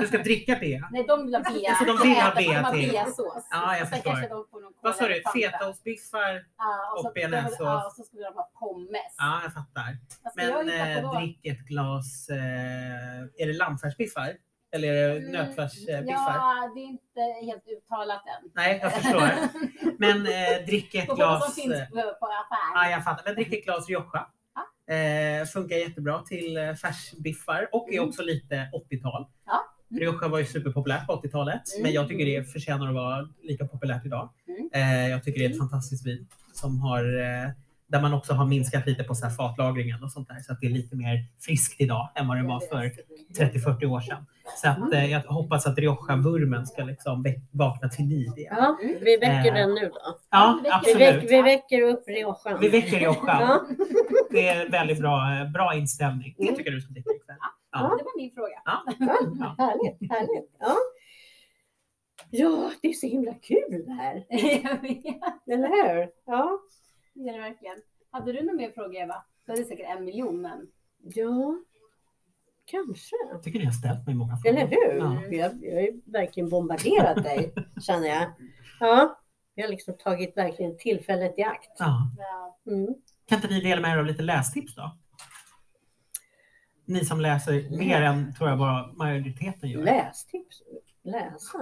Du 0.00 0.06
ska 0.06 0.18
dricka 0.18 0.58
det? 0.60 0.82
Nej, 0.90 1.04
de 1.08 1.24
vill 1.24 1.34
ha 1.34 1.42
bea. 1.42 1.70
Alltså, 1.70 1.84
de 1.84 2.08
vill 2.08 2.20
ha 2.20 2.34
bea 2.34 2.58
De 2.58 2.64
har 2.64 2.72
till. 2.72 2.90
beasås. 2.90 3.46
Ja, 3.50 3.76
jag 3.76 3.88
förstår. 3.90 4.82
Vad 4.82 4.94
sa 4.96 5.08
du? 5.08 5.22
Fetaostbiffar? 5.34 6.32
Ja, 6.58 6.92
och, 6.94 7.00
så, 7.00 7.08
och 7.08 7.14
bearnaisesås. 7.14 7.58
Ja, 7.60 7.86
och 7.86 7.92
så 7.92 8.02
skulle 8.02 8.22
de 8.24 8.34
ha 8.34 8.50
pommes. 8.60 9.14
Ja, 9.18 9.40
jag 9.42 9.52
fattar. 9.54 9.90
Jag 10.22 10.32
Men 10.36 10.68
eh, 11.04 11.18
drick 11.18 11.46
ett 11.46 11.60
glas, 11.68 12.28
eh, 12.30 12.36
är 13.42 13.46
det 13.46 13.52
lammfärsbiffar? 13.52 14.32
Eller 14.74 14.88
är 14.94 15.08
det 15.08 15.18
Mm, 15.18 15.32
nötfärsbiffar? 15.32 16.02
Ja, 16.06 16.72
det 16.74 16.80
är 16.80 16.84
inte 16.86 17.20
helt 17.46 17.62
uttalat 17.68 18.22
än. 18.26 18.50
Nej, 18.54 18.78
jag 18.82 18.92
förstår. 18.92 19.28
Men 19.98 20.16
eh, 20.26 20.66
drick 20.66 20.94
ett 20.94 21.08
vad 21.08 21.16
som 21.18 21.26
glas... 21.26 21.54
finns 21.54 21.72
eh, 21.74 21.86
på, 21.86 21.94
på 21.94 22.26
affären. 22.26 22.72
Ja, 22.74 22.90
jag 22.90 23.04
fattar. 23.04 23.22
Men 23.24 23.34
drick 23.34 23.52
ett 23.52 23.64
glas 23.64 23.88
Rioja. 23.88 24.26
Eh, 24.90 25.46
funkar 25.46 25.76
jättebra 25.76 26.22
till 26.22 26.56
eh, 26.56 26.74
färsbiffar 26.74 27.68
och 27.72 27.88
är 27.88 27.96
Mm. 27.96 28.08
också 28.08 28.22
lite 28.22 28.54
80-tal. 28.90 29.26
Ja. 29.46 29.64
Rioja 30.00 30.28
var 30.28 30.38
ju 30.38 30.44
superpopulärt 30.46 31.06
på 31.06 31.12
80-talet, 31.12 31.62
Mm. 31.72 31.82
men 31.82 31.92
jag 31.92 32.08
tycker 32.08 32.26
det 32.26 32.44
förtjänar 32.44 32.88
att 32.88 32.94
vara 32.94 33.28
lika 33.42 33.66
populärt 33.66 34.06
idag. 34.06 34.30
Mm. 34.48 34.70
Eh, 34.74 35.08
jag 35.10 35.24
tycker 35.24 35.40
det 35.40 35.46
är 35.46 35.50
ett 35.50 35.58
fantastiskt 35.58 36.06
vin 36.06 36.28
som 36.52 36.80
har, 36.80 37.20
eh, 37.20 37.50
där 37.92 38.00
man 38.02 38.14
också 38.14 38.32
har 38.32 38.46
minskat 38.46 38.86
lite 38.86 39.04
på 39.04 39.14
så 39.14 39.26
här 39.26 39.32
fatlagringen 39.34 40.02
och 40.04 40.12
sånt 40.12 40.28
där, 40.28 40.40
så 40.40 40.52
att 40.52 40.60
det 40.60 40.66
är 40.66 40.70
lite 40.70 40.96
mer 40.96 41.26
friskt 41.40 41.80
idag 41.80 42.08
än 42.14 42.28
vad 42.28 42.36
det 42.36 42.42
var 42.42 42.60
för 42.60 42.92
30-40 43.38 43.84
år 43.86 44.00
sedan. 44.00 44.26
Så 44.62 44.68
att, 44.68 44.92
eh, 44.92 45.06
jag 45.12 45.20
hoppas 45.20 45.66
att 45.66 45.78
Rioja-vurmen 45.78 46.66
ska 46.66 46.84
liksom 46.84 47.24
vakna 47.50 47.88
till 47.88 48.04
liv 48.04 48.28
igen. 48.36 48.54
Ja, 48.58 48.78
vi 49.00 49.16
väcker 49.16 49.48
Eh, 49.48 49.54
den 49.54 49.74
nu 49.74 49.88
då. 49.88 50.18
Ja, 50.30 50.60
vi 50.62 50.68
absolut. 50.70 51.30
vi 51.30 51.42
väcker 51.42 51.82
upp 51.82 52.08
Riojan. 52.08 52.60
Vi 52.60 52.68
väcker 52.68 52.98
Rioja. 53.00 53.16
Ja. 53.26 53.62
Det 54.30 54.48
är 54.48 54.64
en 54.64 54.70
väldigt 54.70 54.98
bra, 55.00 55.34
eh, 55.40 55.50
bra 55.50 55.74
inställning. 55.74 56.34
Det 56.38 56.52
tycker 56.56 56.70
du 56.70 56.80
ska 56.80 56.92
dricka 56.92 57.10
ikväll. 57.10 57.36
Ja, 57.40 57.48
Ja. 57.72 57.80
det 57.98 58.04
var 58.04 58.16
min 58.16 58.30
fråga. 58.34 58.62
Ja. 58.64 58.82
Ja, 58.98 59.54
härligt, 59.64 60.12
härligt. 60.12 60.50
Ja. 60.60 60.76
ja, 62.30 62.70
det 62.82 62.88
är 62.88 62.92
så 62.92 63.06
himla 63.06 63.34
kul 63.34 63.84
det 63.86 63.92
här. 63.92 64.24
Jag 64.62 64.82
vet. 64.82 65.48
Eller 65.52 65.68
hur? 65.68 66.08
Ja. 66.26 66.58
Det 67.14 67.28
är 67.28 67.32
det 67.32 67.38
verkligen. 67.38 67.76
Hade 68.10 68.32
du 68.32 68.42
någon 68.42 68.56
mer 68.56 68.70
fråga 68.70 69.00
Eva? 69.00 69.24
Du 69.46 69.52
hade 69.52 69.64
säkert 69.64 69.86
en 69.96 70.04
miljon 70.04 70.40
men. 70.40 70.66
Ja, 70.98 71.58
kanske. 72.64 73.16
Jag 73.30 73.42
tycker 73.42 73.58
ni 73.58 73.64
har 73.64 73.72
ställt 73.72 74.06
mig 74.06 74.14
många 74.14 74.36
frågor. 74.36 74.58
Eller 74.58 74.68
hur? 74.68 74.98
Ja. 74.98 75.22
Jag, 75.24 75.64
jag 75.64 75.74
har 75.74 75.80
ju 75.82 76.00
verkligen 76.04 76.48
bombarderat 76.48 77.24
dig, 77.24 77.54
känner 77.86 78.08
jag. 78.08 78.32
Ja, 78.80 79.20
jag 79.54 79.64
har 79.64 79.70
liksom 79.70 79.94
tagit 79.98 80.36
verkligen 80.36 80.78
tillfället 80.78 81.38
i 81.38 81.42
akt. 81.42 81.70
Ja. 81.78 82.10
Mm. 82.66 82.94
Kan 83.26 83.36
inte 83.38 83.48
ni 83.48 83.60
dela 83.60 83.80
med 83.80 83.92
er 83.92 83.98
av 83.98 84.06
lite 84.06 84.22
lästips 84.22 84.74
då? 84.74 84.96
Ni 86.84 87.04
som 87.04 87.20
läser 87.20 87.76
mer 87.78 88.02
än, 88.02 88.34
tror 88.34 88.48
jag, 88.48 88.58
bara 88.58 88.92
majoriteten 88.92 89.70
gör. 89.70 89.82
Lästips. 89.84 90.62
Läsa? 91.04 91.58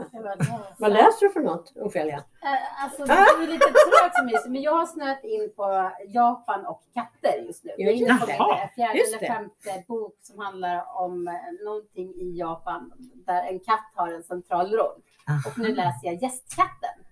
Vad 0.78 0.93
läser 0.93 1.26
du 1.26 1.32
för 1.32 1.41
något, 1.41 1.72
Ofelia? 1.76 2.16
Eh, 2.16 2.84
Alltså 2.84 3.05
det 3.05 3.12
är 3.12 3.47
lite 3.47 3.66
trögt 3.66 4.16
för 4.18 4.24
mig, 4.24 4.34
men 4.47 4.62
jag 4.62 4.72
har 4.76 4.86
snöat 4.86 5.24
in 5.24 5.53
på 5.57 5.91
Japan 6.09 6.66
och 6.66 6.82
katter 6.95 7.38
just 7.47 7.64
nu. 7.64 7.70
Ja, 7.76 7.84
Jag 7.84 7.95
är 7.95 7.97
inne 7.97 8.18
på 8.18 8.26
min 8.26 8.68
fjärde 8.74 8.99
eller 8.99 9.18
femte 9.34 9.84
bok 9.88 10.16
som 10.22 10.38
handlar 10.38 10.84
om 11.01 11.28
eh, 11.28 11.64
någonting 11.64 12.09
i 12.14 12.36
Japan 12.38 12.93
där 13.26 13.43
en 13.43 13.61
katt 13.61 13.91
har 13.95 14.09
en 14.12 14.22
central 14.22 14.70
roll. 14.72 15.03
Och 15.47 15.59
nu 15.59 15.74
läser 15.74 16.07
jag 16.07 16.22
Gästkatten. 16.22 17.05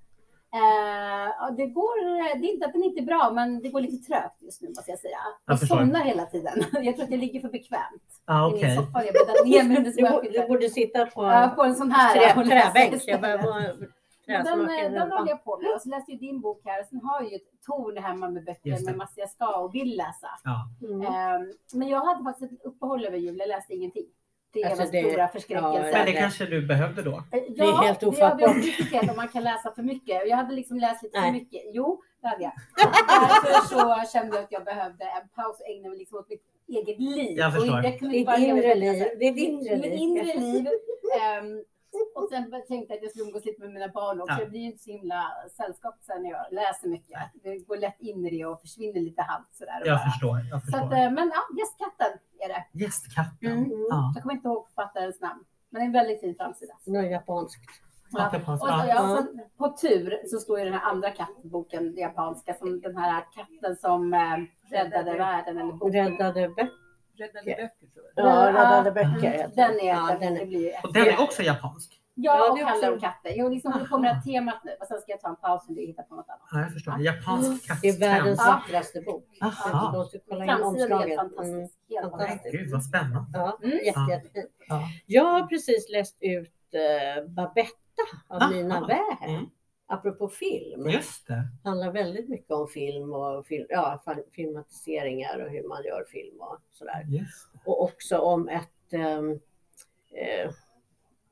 Eh, 0.55 1.55
det, 1.57 1.67
går, 1.67 1.95
det 2.41 2.47
är 2.47 2.53
inte 2.55 2.67
att 2.67 2.73
den 2.73 2.85
inte 2.85 3.01
är 3.01 3.05
bra, 3.05 3.31
men 3.35 3.61
det 3.63 3.69
går 3.69 3.81
lite 3.81 4.07
trögt 4.07 4.43
just 4.43 4.63
nu 4.63 4.69
måste 4.69 4.91
jag 4.91 5.01
säga. 5.01 5.19
Jag 5.47 5.53
Jag 5.55 5.69
somnar 5.69 6.01
hela 6.01 6.27
tiden. 6.27 6.65
Jag 6.85 6.95
tror 6.97 7.05
att 7.05 7.11
jag 7.11 7.21
ligger 7.21 7.41
för 7.41 7.49
bekvämt 7.49 8.03
Ah, 8.25 8.49
i 8.49 8.53
okej. 8.53 8.67
min 8.67 8.77
soffa. 8.77 9.05
Jag 9.05 9.13
bäddar 9.15 9.45
ner 9.45 9.65
mig 9.69 9.77
under 9.77 10.23
Du, 10.23 10.31
du 10.41 10.49
borde 10.49 10.69
sitta 10.69 11.07
på 11.07 11.25
Ja, 11.25 11.53
på 11.57 11.63
en 11.63 11.75
sån 11.75 11.91
här. 11.91 12.15
trä, 12.15 12.45
träbänk. 12.45 13.03
Jag 14.31 14.45
Den, 14.45 14.71
i 14.71 14.85
eh, 14.85 14.91
den 14.93 15.13
håller 15.13 15.29
jag 15.31 15.45
på 15.45 15.59
med. 15.63 15.75
Och 15.75 15.81
så 15.83 15.89
läste 15.89 16.13
ju 16.13 16.19
din 16.19 16.41
bok 16.41 16.61
här. 16.65 16.83
Sen 16.85 17.01
har 17.05 17.21
jag 17.23 17.31
ju 17.31 17.37
ett 17.37 17.63
torn 17.67 17.97
hemma 17.97 18.29
med 18.31 18.45
böcker 18.45 18.85
med 18.85 18.97
massor 18.97 19.21
jag 19.21 19.31
ska 19.31 19.57
och 19.57 19.75
vill 19.75 19.97
läsa. 19.97 20.29
Ja. 20.45 20.57
Mm. 20.89 21.01
Ehm, 21.07 21.53
Men 21.75 21.89
jag 21.89 22.05
hade 22.05 22.25
faktiskt 22.25 22.53
ett 22.53 22.65
uppehåll 22.65 23.05
över 23.05 23.17
jul. 23.19 23.37
Jag 23.39 23.49
läste 23.49 23.75
ingenting. 23.75 24.07
Det 24.63 24.67
är 24.67 24.71
Alltså, 24.71 24.85
den 24.93 25.03
det- 25.05 25.11
stora 25.11 25.29
förskräckelsen. 25.29 25.91
Men 25.93 26.07
det 26.07 26.13
kanske 26.13 26.47
du 26.47 26.67
behövde 26.67 27.03
då? 27.03 27.11
Eh, 27.11 27.23
Det 27.57 27.63
är 27.63 27.83
helt 27.87 28.03
ofattbart. 28.03 28.49
har 28.51 28.55
diskuterat 28.55 29.11
om 29.11 29.17
man 29.17 29.29
kan 29.29 29.45
läsa 29.45 29.73
för 29.75 29.83
mycket. 29.83 30.29
Jag 30.29 30.37
hade 30.37 30.55
liksom 30.55 30.79
läst 30.79 31.03
lite 31.03 31.21
Nej. 31.21 31.29
för 31.33 31.39
mycket. 31.39 31.63
Jo, 31.73 32.03
det 32.23 32.29
hade 32.29 32.43
jag. 32.43 32.53
Därför 32.77 33.69
så 33.69 34.11
kände 34.13 34.37
jag 34.37 34.45
att 34.45 34.53
jag 34.53 34.65
behövde 34.65 35.05
en 35.05 35.29
paus 35.37 35.61
och 35.61 35.67
ägna 35.69 35.89
mig 35.89 35.99
liksom 35.99 36.19
åt 36.19 36.29
mitt 36.29 36.43
eget 36.69 37.01
liv. 37.01 37.39
Jag 37.39 37.55
förstår. 37.55 37.75
Jag 37.85 37.93
Ditt 37.93 38.03
inre 38.03 38.75
liv. 38.75 38.99
bästa. 38.99 39.15
Ditt 39.15 39.37
inre 39.37 39.77
Mitt 39.77 39.85
liv. 39.85 39.99
inre 39.99 40.25
liv. 40.41 40.67
Ehm, 41.23 41.65
och 42.23 42.29
sen 42.31 42.51
tänkte 42.69 42.93
jag 42.93 42.97
att 42.99 43.03
jag 43.03 43.11
skulle 43.11 43.25
umgås 43.25 43.45
lite 43.45 43.61
med 43.61 43.71
mina 43.73 43.89
barn 43.89 44.21
också. 44.21 44.35
Ja. 44.39 44.45
Det 44.45 44.51
blir 44.51 44.61
ju 44.61 44.67
inte 44.67 44.79
så 44.85 44.91
himla 44.91 45.23
sällskap 45.57 45.97
sen 46.01 46.23
när 46.23 46.31
jag 46.31 46.47
läser 46.53 46.89
mycket. 46.89 47.19
Det 47.43 47.59
går 47.59 47.77
lätt 47.77 48.01
in 48.01 48.27
i 48.27 48.31
det 48.31 48.45
och 48.47 48.61
försvinner 48.61 49.01
lite 49.01 49.23
halvt 49.23 49.55
sådär. 49.55 49.83
Jag 49.85 49.99
bara. 49.99 50.11
förstår. 50.11 50.37
Jag 50.39 50.49
Så 50.51 50.57
att, 50.57 50.83
förstår. 50.83 50.99
eh, 50.99 51.11
men 51.11 51.33
ja, 51.35 51.43
Gästkatten 51.59 52.13
är 52.45 52.49
det. 52.49 52.65
Gästkatten. 52.85 53.53
Mm. 53.53 53.71
Ja. 53.91 54.13
Jag 54.15 54.23
kommer 54.23 54.35
inte 54.35 54.49
ihåg 54.49 54.67
författarens 54.69 55.21
namn. 55.21 55.45
Men 55.71 55.81
det 55.81 55.85
är 55.85 55.87
en 55.87 55.93
väldigt 55.93 56.21
fin 56.21 56.35
framsida. 56.35 56.73
Något 56.87 57.11
japanskt. 57.11 57.61
Ja, 58.11 58.31
Ja. 58.33 58.53
Och, 58.53 58.59
så, 58.59 58.67
Ja. 58.69 58.87
ja, 58.87 59.27
på 59.59 59.69
tur 59.77 60.27
så 60.27 60.39
står 60.39 60.59
ju 60.59 60.65
den 60.65 60.75
här 60.75 60.91
andra 60.91 61.11
kattboken, 61.11 61.95
japanska, 61.97 62.55
som 62.55 62.81
den 62.81 62.97
här 62.97 63.25
katten 63.35 63.77
som 63.77 64.15
eh, 64.15 64.21
räddade 64.71 65.19
världen. 65.19 65.59
Eller 65.59 65.73
boken. 65.73 65.93
Räddade 66.13 66.49
böcker. 66.49 66.71
Räddade 67.19 67.45
böcker 67.45 67.87
tror 67.95 68.05
jag. 68.15 68.27
Ja, 68.27 68.47
Ja, 68.47 68.49
räddade 68.53 68.91
böcker 68.93 69.51
Den 69.57 69.81
är, 69.81 69.87
Ja, 69.87 70.17
den, 70.21 70.35
den 70.35 70.37
är. 70.37 70.45
ju 70.47 70.73
Och 70.85 70.93
den 70.93 71.07
är 71.07 71.23
också 71.23 71.43
japansk? 71.43 71.98
Ja, 72.21 72.37
Ja, 72.37 72.53
och 72.53 72.59
om 72.83 72.93
också- 72.93 73.01
katter. 73.07 73.39
Jag 73.39 73.53
liksom 73.53 73.73
håller 73.73 73.87
på 73.87 73.99
med 73.99 74.11
det 74.11 74.15
här 74.15 74.23
temat 74.23 74.65
nu 74.65 74.71
och 74.81 74.87
sen 74.87 75.01
ska 75.01 75.11
jag 75.13 75.21
ta 75.21 75.29
en 75.29 75.37
paus 75.37 75.69
och 75.69 75.77
hitta 75.77 76.03
på 76.03 76.15
något 76.15 76.29
annat. 76.29 76.49
Ja, 76.53 76.61
jag 76.61 76.73
förstår. 76.73 77.01
Japansk 77.01 77.83
Det 77.83 77.89
är 77.89 77.99
världens 78.01 78.39
vackraste 78.47 79.01
bok. 79.01 79.39
Aha. 79.43 79.91
Du 79.93 79.99
måste 79.99 80.19
kolla 80.29 80.45
in 80.45 80.49
Framsidan 80.59 81.03
är 81.11 81.17
fantastisk. 81.17 81.79
Mm. 81.91 82.11
Fantastisk. 82.11 82.53
Gud 82.59 82.71
vad 82.73 82.85
spännande. 82.85 83.39
Ja, 83.39 83.59
Mm. 83.63 83.77
jätte, 83.77 83.93
Ja. 84.01 84.11
jättefint. 84.11 84.51
Ja. 84.69 84.83
Jag 85.07 85.25
har 85.25 85.43
precis 85.47 85.89
läst 85.91 86.17
ut 86.21 86.55
eh, 86.75 87.25
Babetta 87.29 88.03
av 88.29 88.43
Ah, 88.43 88.51
Nina 88.51 88.79
ah. 88.79 88.87
Wäher. 88.87 89.35
Mm. 89.35 89.47
Apropå 89.91 90.29
film. 90.29 90.89
Just 90.89 91.27
det. 91.27 91.43
handlar 91.65 91.93
väldigt 91.93 92.29
mycket 92.29 92.51
om 92.51 92.69
film 92.69 93.13
och 93.13 93.47
film, 93.47 93.67
ja, 93.69 94.03
filmatiseringar 94.33 95.39
och 95.39 95.51
hur 95.51 95.69
man 95.69 95.85
gör 95.85 96.05
film 96.09 96.41
och 96.41 96.59
sådär. 96.73 97.05
Just 97.09 97.53
det. 97.53 97.59
Och 97.71 97.83
också 97.83 98.19
om 98.19 98.49
ett, 98.49 98.93
ehm, 98.93 99.31
eh, 100.13 100.51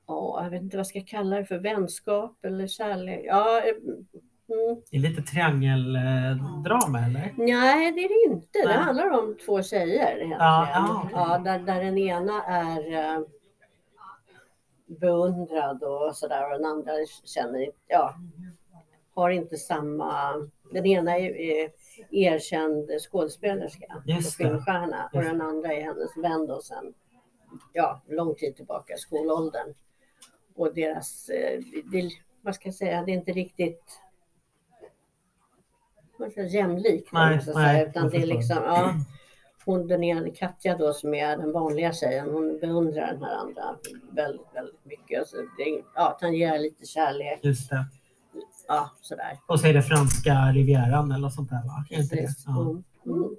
ja, 0.06 0.42
jag 0.42 0.50
vet 0.50 0.62
inte 0.62 0.76
vad 0.76 0.80
jag 0.80 0.86
ska 0.86 1.00
kalla 1.06 1.36
det 1.36 1.44
för, 1.44 1.58
vänskap 1.58 2.44
eller 2.44 2.66
kärlek. 2.66 3.20
Ja, 3.24 3.58
eh, 3.60 3.68
mm, 3.68 4.82
Det 4.90 4.96
är 4.96 5.00
lite 5.00 5.22
triangeldrama 5.22 6.98
eller? 7.06 7.34
nej, 7.36 7.92
det 7.92 8.00
är 8.04 8.08
det 8.28 8.34
inte. 8.34 8.58
Det 8.62 8.68
Nej. 8.68 8.76
handlar 8.76 9.10
om 9.10 9.36
två 9.46 9.62
tjejer 9.62 10.06
egentligen. 10.06 10.30
Ja, 10.30 10.68
ja, 10.74 11.00
okej. 11.04 11.12
Ja, 11.14 11.38
där, 11.38 11.58
där 11.58 11.84
den 11.84 11.98
ena 11.98 12.44
är 12.44 12.92
eh, 13.14 13.20
beundrad 14.86 15.82
och 15.82 16.16
sådär 16.16 16.44
och 16.52 16.58
den 16.58 16.64
andra 16.70 16.92
känner 17.24 17.70
ja, 17.86 18.14
har 19.14 19.30
inte 19.30 19.56
samma, 19.56 20.32
den 20.72 20.86
ena 20.86 21.18
är, 21.18 21.36
är 21.36 21.70
erkänd 22.10 22.90
skådespelerska 23.10 23.86
och 23.96 24.10
Just 24.10 24.38
det. 24.38 24.44
filmstjärna 24.44 25.10
och 25.12 25.22
den 25.22 25.40
andra 25.40 25.72
är 25.72 25.82
hennes 25.82 26.16
vän 26.16 26.46
då 26.46 26.60
sen, 26.60 26.94
ja, 27.72 28.00
lång 28.08 28.34
tid 28.34 28.56
tillbaka, 28.56 28.94
skolåldern. 28.96 29.74
Och 30.56 30.74
deras, 30.74 31.28
eh, 31.28 31.60
det, 31.92 32.10
vad 32.42 32.54
ska 32.54 32.68
jag 32.68 32.74
säga, 32.74 33.02
det 33.02 33.12
är 33.12 33.16
inte 33.16 33.32
riktigt 33.32 34.00
jämlikt. 36.50 37.12
Nej, 37.12 37.40
jag 37.46 37.54
nej, 37.54 37.74
säga, 37.74 37.86
utan 37.88 38.08
det 38.08 38.16
är 38.16 38.26
liksom, 38.26 38.56
ja, 38.64 38.94
hon 39.64 39.86
den 39.86 40.04
ena, 40.04 40.30
Katja 40.30 40.76
då 40.76 40.92
som 40.92 41.14
är 41.14 41.36
den 41.36 41.52
vanliga 41.52 41.92
tjejen, 41.92 42.30
hon 42.30 42.58
beundrar 42.60 43.12
den 43.12 43.22
här 43.22 43.36
andra 43.36 43.76
väldigt, 44.10 44.46
väldigt 44.54 44.84
mycket. 44.84 45.22
Och 45.22 45.28
så 45.28 45.36
det, 45.36 45.82
ja, 45.94 46.18
tangerar 46.20 46.58
lite 46.58 46.86
kärlek, 46.86 47.38
Just 47.42 47.70
det. 47.70 47.84
ja 48.68 48.90
sådär. 49.00 49.38
Och 49.46 49.60
så 49.60 49.66
är 49.66 49.74
det 49.74 49.82
franska 49.82 50.32
rivieran 50.54 51.12
eller 51.12 51.28
sånt 51.28 51.50
där 51.50 51.62
va? 51.64 51.84
Är 51.90 52.02
inte 52.02 52.14
det? 52.16 52.22
Precis. 52.22 52.44
Ja. 52.46 52.60
Mm. 52.60 52.82
Mm. 53.06 53.36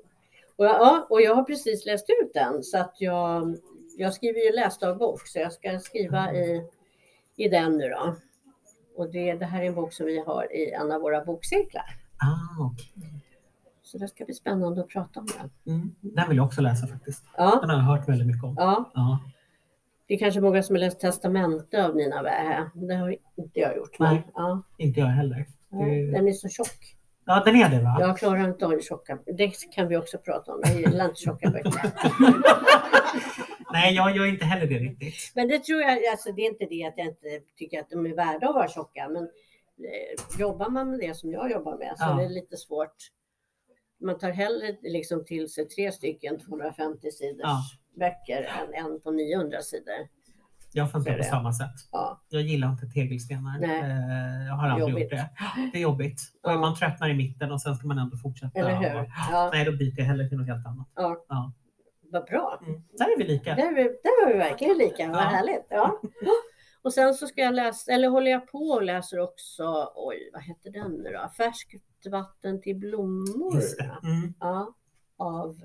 Och, 0.56 0.66
jag, 0.66 0.76
ja, 0.76 1.08
och 1.10 1.22
jag 1.22 1.36
har 1.36 1.44
precis 1.44 1.86
läst 1.86 2.10
ut 2.10 2.34
den 2.34 2.64
så 2.64 2.78
att 2.78 2.96
jag, 3.00 3.58
jag 3.98 4.14
skriver 4.14 4.40
ju 4.40 4.52
läsdagbok 4.56 5.28
så 5.28 5.40
jag 5.40 5.54
ska 5.54 5.80
skriva 5.80 6.34
i, 6.34 6.66
i 7.38 7.50
den 7.50 7.78
nu 7.78 7.90
då. 7.90 8.16
Och 8.98 9.12
det, 9.12 9.34
det 9.34 9.46
här 9.46 9.62
är 9.62 9.66
en 9.68 9.76
bok 9.76 9.94
som 9.94 10.06
vi 10.06 10.20
har 10.20 10.54
i 10.56 10.72
en 10.72 10.92
av 10.92 11.02
våra 11.02 11.26
bokcirklar. 11.26 11.86
Ah, 12.18 12.64
okej. 12.66 12.92
Så 13.84 13.98
det 13.98 14.08
ska 14.08 14.26
bli 14.26 14.34
spännande 14.34 14.82
att 14.82 14.88
prata 14.90 15.20
om 15.20 15.28
den. 15.66 15.76
mm. 15.76 15.96
Den 16.02 16.28
vill 16.28 16.38
jag 16.38 16.46
också 16.46 16.62
läsa 16.62 16.88
faktiskt. 16.88 17.26
Ja, 17.38 17.58
Den 17.62 17.70
har 17.70 17.78
jag 17.78 17.84
hört 17.84 18.10
väldigt 18.10 18.28
mycket 18.28 18.44
om. 18.44 18.56
ja, 18.58 18.92
Ja. 18.94 19.20
det 20.08 20.14
är 20.14 20.18
kanske 20.18 20.42
många 20.42 20.64
som 20.64 20.76
har 20.76 20.80
läst 20.80 21.00
Testamente 21.00 21.86
av 21.86 21.96
Nina 21.96 22.24
Wähä. 22.24 22.70
Det 22.74 22.96
har 22.96 23.10
inte 23.36 23.60
jag 23.60 23.78
gjort. 23.78 24.00
Nej. 24.00 24.28
ja, 24.36 24.62
Inte 24.78 25.00
jag 25.00 25.08
heller. 25.08 25.48
ja, 25.70 25.78
Det- 25.86 26.12
den 26.12 26.28
är 26.28 26.32
så 26.34 26.50
tjock. 26.50 26.94
Ja, 27.26 27.42
den 27.46 27.56
är 27.56 27.70
det 27.70 27.84
va? 27.84 27.98
Jag 28.00 28.18
klarar 28.18 28.48
inte 28.50 28.66
av 28.66 28.80
tjocka. 28.80 29.18
Det 29.38 29.52
kan 29.76 29.88
vi 29.88 29.98
också 29.98 30.18
prata 30.18 30.54
om. 30.54 30.62
Jag 30.64 30.76
gillar 30.76 31.06
inte 31.06 31.20
tjocka 31.22 31.50
böcker. 31.50 31.74
Nej, 33.74 33.94
jag 33.96 34.16
gör 34.16 34.26
inte 34.26 34.46
heller 34.46 34.68
det 34.68 34.78
riktigt. 34.80 35.32
Men 35.36 35.48
det 35.48 35.60
tror 35.64 35.82
jag, 35.82 36.06
alltså 36.12 36.32
det 36.32 36.42
är 36.42 36.50
inte 36.52 36.66
det 36.66 36.84
att 36.86 36.94
jag 36.98 37.08
inte 37.08 37.28
tycker 37.58 37.80
att 37.80 37.90
de 37.90 38.06
är 38.06 38.16
värda 38.16 38.50
att 38.50 38.56
vara 38.56 38.68
tjocka, 38.70 39.10
men 39.10 39.24
eh, 39.24 40.40
jobbar 40.40 40.70
man 40.70 40.90
med 40.92 41.00
det 41.00 41.14
som 41.18 41.32
jag 41.32 41.52
jobbar 41.52 41.78
med 41.78 41.94
så 41.98 42.04
Ja. 42.04 42.20
är 42.22 42.24
det 42.28 42.34
lite 42.34 42.58
svårt. 42.58 42.96
Man 44.02 44.18
tar 44.18 44.32
hellre 44.32 44.76
liksom 44.82 45.26
till 45.26 45.50
sig 45.50 45.66
tre 45.68 45.92
stycken 45.92 46.40
250 46.40 47.12
sidors 47.12 47.42
Ja. 47.44 47.62
böcker 48.00 48.44
än 48.44 48.86
en 48.86 49.02
på 49.02 49.12
900 49.12 49.62
sidor. 49.62 50.08
Jag 50.74 50.92
funkar 50.92 51.12
på 51.12 51.18
det. 51.18 51.24
samma 51.24 51.54
sätt. 51.54 51.74
Ja, 51.92 52.22
Jag 52.30 52.42
gillar 52.42 52.70
inte 52.70 52.86
tegelstenar. 52.88 53.60
Nej. 53.60 53.80
Eh, 53.80 54.48
Jag 54.48 54.54
har 54.54 54.68
aldrig 54.68 54.90
Jobbigt. 54.90 55.04
gjort 55.04 55.12
det. 55.12 55.30
Det 55.74 55.78
är 55.78 55.82
jobbigt. 55.82 56.22
Ja. 56.44 56.58
Man 56.60 56.76
tröttnar 56.76 57.10
i 57.10 57.14
mitten 57.14 57.52
och 57.52 57.62
sen 57.62 57.76
ska 57.76 57.88
man 57.88 57.98
ändå 57.98 58.18
fortsätta. 58.18 58.60
eller 58.60 58.76
hur? 58.76 59.00
Och- 59.02 59.08
Ja, 59.32 59.50
Nej, 59.54 59.66
då 59.66 59.72
byter 59.72 59.94
jag 59.98 60.06
hellre 60.06 60.30
till 60.30 60.38
något 60.38 60.48
helt 60.48 60.66
annat. 60.66 60.88
ja. 60.96 61.54
Vad 62.12 62.26
bra. 62.26 62.60
Mm. 62.68 62.82
Där 62.92 63.06
är 63.14 63.18
vi 63.18 63.24
lika. 63.24 63.56
Där, 63.56 63.74
vi, 63.76 63.84
där 63.84 64.26
var 64.26 64.34
vi 64.34 64.38
verkligen 64.40 64.78
lika. 64.78 65.08
Vad 65.08 65.16
Ja. 65.18 65.22
härligt. 65.22 65.66
Ja. 65.70 66.02
Och 66.82 66.94
sen 66.94 67.14
så 67.14 67.28
ska 67.28 67.42
jag 67.42 67.54
läsa, 67.56 67.92
eller 67.92 68.08
håller 68.10 68.32
jag 68.32 68.48
på 68.48 68.58
och 68.60 68.84
läser 68.84 69.20
också, 69.20 69.92
oj 69.96 70.30
vad 70.34 70.42
heter 70.44 70.72
den 70.72 70.92
nu 70.92 71.10
då? 71.12 71.30
Färskt 71.38 72.08
vatten 72.12 72.62
till 72.62 72.76
blommor. 72.76 73.62
Mm. 74.04 74.34
Ja, 74.40 74.76
av 75.18 75.62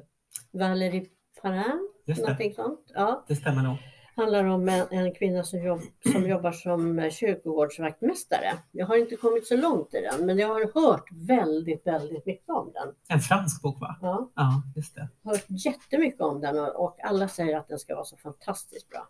Valérie 0.53 1.07
Parin, 1.43 1.89
Just 2.05 2.21
det. 2.21 2.27
någonting 2.27 2.55
sånt. 2.55 2.81
Ja, 2.95 3.25
Det 3.29 3.37
stämmer 3.37 3.63
nog. 3.63 3.77
Handlar 4.17 4.45
om 4.45 4.69
en, 4.69 4.87
en 4.91 5.15
kvinna 5.15 5.45
som, 5.45 5.63
jobb, 5.65 5.81
som 6.13 6.29
jobbar 6.29 6.53
som 6.53 6.99
eh, 6.99 7.11
kyrkogårdsvaktmästare. 7.11 8.53
Jag 8.73 8.87
har 8.87 8.97
inte 8.97 9.17
kommit 9.17 9.47
så 9.47 9.57
långt 9.57 9.95
i 9.95 10.01
den, 10.01 10.27
men 10.27 10.39
jag 10.39 10.49
har 10.49 10.83
hört 10.91 11.05
väldigt, 11.13 11.87
väldigt 11.87 12.27
mycket 12.27 12.49
om 12.49 12.71
den. 12.75 12.95
En 13.09 13.21
fransk 13.21 13.63
bok 13.63 13.81
va? 13.81 13.97
Ja, 14.03 14.31
Ja, 14.37 14.63
just 14.77 14.95
det. 14.95 15.09
hört 15.25 15.45
jättemycket 15.49 16.21
om 16.21 16.41
den 16.41 16.59
och, 16.59 16.85
och 16.85 16.97
alla 17.05 17.29
säger 17.29 17.57
att 17.57 17.69
den 17.69 17.79
ska 17.79 17.95
vara 17.95 18.05
så 18.05 18.17
fantastiskt 18.17 18.89
bra. 18.91 19.09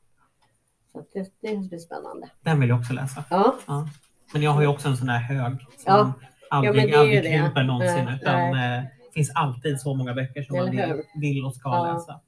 Så 0.92 1.04
det, 1.12 1.32
det 1.40 1.56
blir 1.68 1.78
spännande. 1.78 2.28
Den 2.40 2.60
vill 2.60 2.68
jag 2.68 2.78
också 2.78 2.92
läsa. 2.92 3.24
Ja, 3.30 3.54
Ja. 3.66 3.88
Men 4.32 4.42
jag 4.42 4.50
har 4.50 4.60
ju 4.60 4.66
också 4.66 4.88
en 4.88 4.96
sån 4.96 5.08
här 5.08 5.20
hög 5.20 5.52
som 5.60 5.66
Ja. 5.86 6.12
aldrig, 6.50 6.88
ju 6.88 6.94
aldrig 6.96 7.22
det. 7.22 7.28
krymper 7.38 7.62
någonsin. 7.62 8.04
Nej, 8.04 8.18
utan 8.22 8.40
eh, 8.40 8.82
det 8.82 9.14
finns 9.14 9.32
alltid 9.34 9.80
så 9.80 9.94
många 9.94 10.14
böcker 10.14 10.42
som 10.42 10.56
man 10.56 10.68
Eller 10.68 10.86
vill, 10.86 10.96
hur? 11.14 11.20
vill 11.20 11.44
och 11.44 11.54
ska 11.54 11.68
Ja. 11.68 11.92
läsa. 11.94 12.20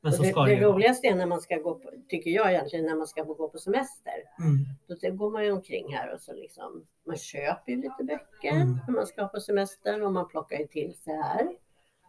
Men 0.00 0.12
så 0.12 0.22
det, 0.22 0.28
ska 0.28 0.42
det, 0.42 0.54
det 0.54 0.60
roligaste 0.66 1.06
är 1.06 1.14
när 1.14 1.26
man 1.26 1.40
ska 1.40 1.56
gå 1.56 1.74
på, 1.74 1.90
tycker 2.08 2.30
jag 2.30 2.50
egentligen, 2.52 2.84
när 2.86 2.94
man 2.96 3.06
ska 3.06 3.22
gå 3.22 3.48
på 3.48 3.58
semester. 3.58 4.12
Mm. 4.40 4.64
Då 5.02 5.16
går 5.16 5.30
man 5.30 5.44
ju 5.44 5.52
omkring 5.52 5.94
här 5.94 6.14
och 6.14 6.20
så 6.20 6.32
liksom, 6.32 6.84
man 7.06 7.16
köper 7.16 7.72
ju 7.72 7.76
lite 7.76 8.04
böcker 8.04 8.50
Mm. 8.56 8.78
för 8.86 8.92
man 8.92 9.06
ska 9.06 9.28
på 9.28 9.40
semester 9.40 10.02
och 10.02 10.12
man 10.12 10.28
plockar 10.28 10.58
ju 10.58 10.66
till 10.66 10.94
sig 10.94 11.14
här. 11.16 11.48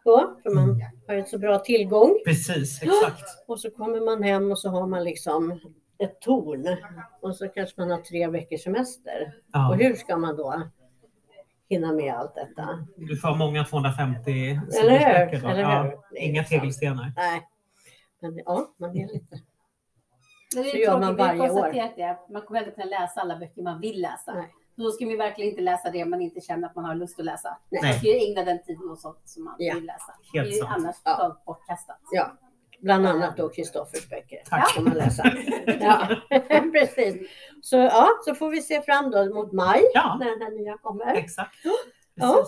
Då, 0.04 0.36
för 0.42 0.50
man 0.50 0.64
Mm. 0.64 0.80
har 1.06 1.14
ju 1.14 1.24
så 1.24 1.38
bra 1.38 1.58
tillgång. 1.58 2.18
Precis, 2.24 2.82
exakt. 2.82 3.24
Och 3.46 3.60
så 3.60 3.70
kommer 3.70 4.00
man 4.00 4.22
hem 4.22 4.50
och 4.50 4.58
så 4.58 4.68
har 4.68 4.86
man 4.86 5.04
liksom 5.04 5.60
ett 5.98 6.20
torn 6.20 6.76
och 7.20 7.36
så 7.36 7.48
kanske 7.48 7.80
man 7.80 7.90
har 7.90 7.98
tre 7.98 8.26
veckors 8.28 8.62
semester. 8.62 9.34
Ja. 9.52 9.68
Och 9.70 9.76
hur 9.76 9.94
ska 9.94 10.16
man 10.16 10.36
då 10.36 10.62
hinna 11.68 11.92
med 11.92 12.14
allt 12.14 12.34
detta? 12.34 12.86
Du 12.96 13.16
får 13.16 13.34
många 13.36 13.64
250 13.64 14.30
Eller 14.80 14.98
hur? 14.98 15.44
Eller 15.50 15.60
Ja, 15.60 15.82
hur? 15.82 16.18
Är 16.18 16.22
Inga 16.28 16.44
tegelstenar. 16.44 17.12
Nej. 17.16 17.42
Men 18.20 18.38
ja, 18.44 18.74
man 18.76 18.90
är 18.96 19.06
lite... 19.06 19.40
Men 20.54 20.64
det 20.64 20.70
Så 20.70 20.76
är 20.76 20.80
gör 20.80 20.90
tråkigt, 20.90 21.06
man 21.06 21.16
varje 21.16 21.50
år. 21.50 21.72
det. 21.96 22.18
Man 22.32 22.42
kommer 22.42 22.58
aldrig 22.60 22.74
kunna 22.74 22.86
läsa 22.86 23.20
alla 23.20 23.36
böcker 23.36 23.62
man 23.62 23.80
vill 23.80 24.00
läsa. 24.02 24.34
Nej. 24.34 24.54
Då 24.76 24.90
ska 24.90 25.06
man 25.06 25.16
verkligen 25.18 25.50
inte 25.50 25.62
läsa 25.62 25.90
det 25.90 26.04
man 26.04 26.20
inte 26.20 26.40
känner 26.40 26.68
att 26.68 26.74
man 26.76 26.84
har 26.84 26.94
lust 26.94 27.18
att 27.18 27.24
läsa. 27.24 27.58
Nej. 27.70 27.82
Man 27.82 27.92
ska 27.92 28.06
ju 28.06 28.14
ägna 28.14 28.44
den 28.44 28.62
tiden 28.62 28.90
åt 28.90 29.00
sånt 29.00 29.20
som 29.24 29.44
man 29.44 29.54
Ja. 29.58 29.74
vill 29.74 29.84
läsa. 29.86 30.14
Helt 30.34 30.48
det 30.48 30.52
är 30.52 30.56
ju 30.56 30.60
sant. 30.62 30.72
annars 30.76 30.96
Ja. 31.04 31.10
totalt 31.14 31.44
bortkastat. 31.44 31.98
Ja, 32.12 32.30
bland 32.80 33.06
annat 33.06 33.36
då 33.36 33.48
Kristoffers 33.48 34.08
böcker. 34.08 34.42
Tack. 34.48 34.68
Ska 34.70 34.80
man 34.80 34.92
läsa. 34.92 35.24
Ja, 35.80 36.08
precis. 36.72 37.30
Så 37.62 37.76
ja, 37.76 38.08
så 38.24 38.34
får 38.34 38.50
vi 38.50 38.62
se 38.62 38.82
fram 38.82 39.10
då 39.10 39.34
mot 39.34 39.52
maj 39.52 39.82
Ja, 39.94 40.16
när 40.20 40.30
den 40.30 40.42
här 40.42 40.50
nya 40.50 40.78
kommer. 40.78 41.14
exakt. 41.14 41.54
Precis. 41.62 41.72
Ja, 42.14 42.44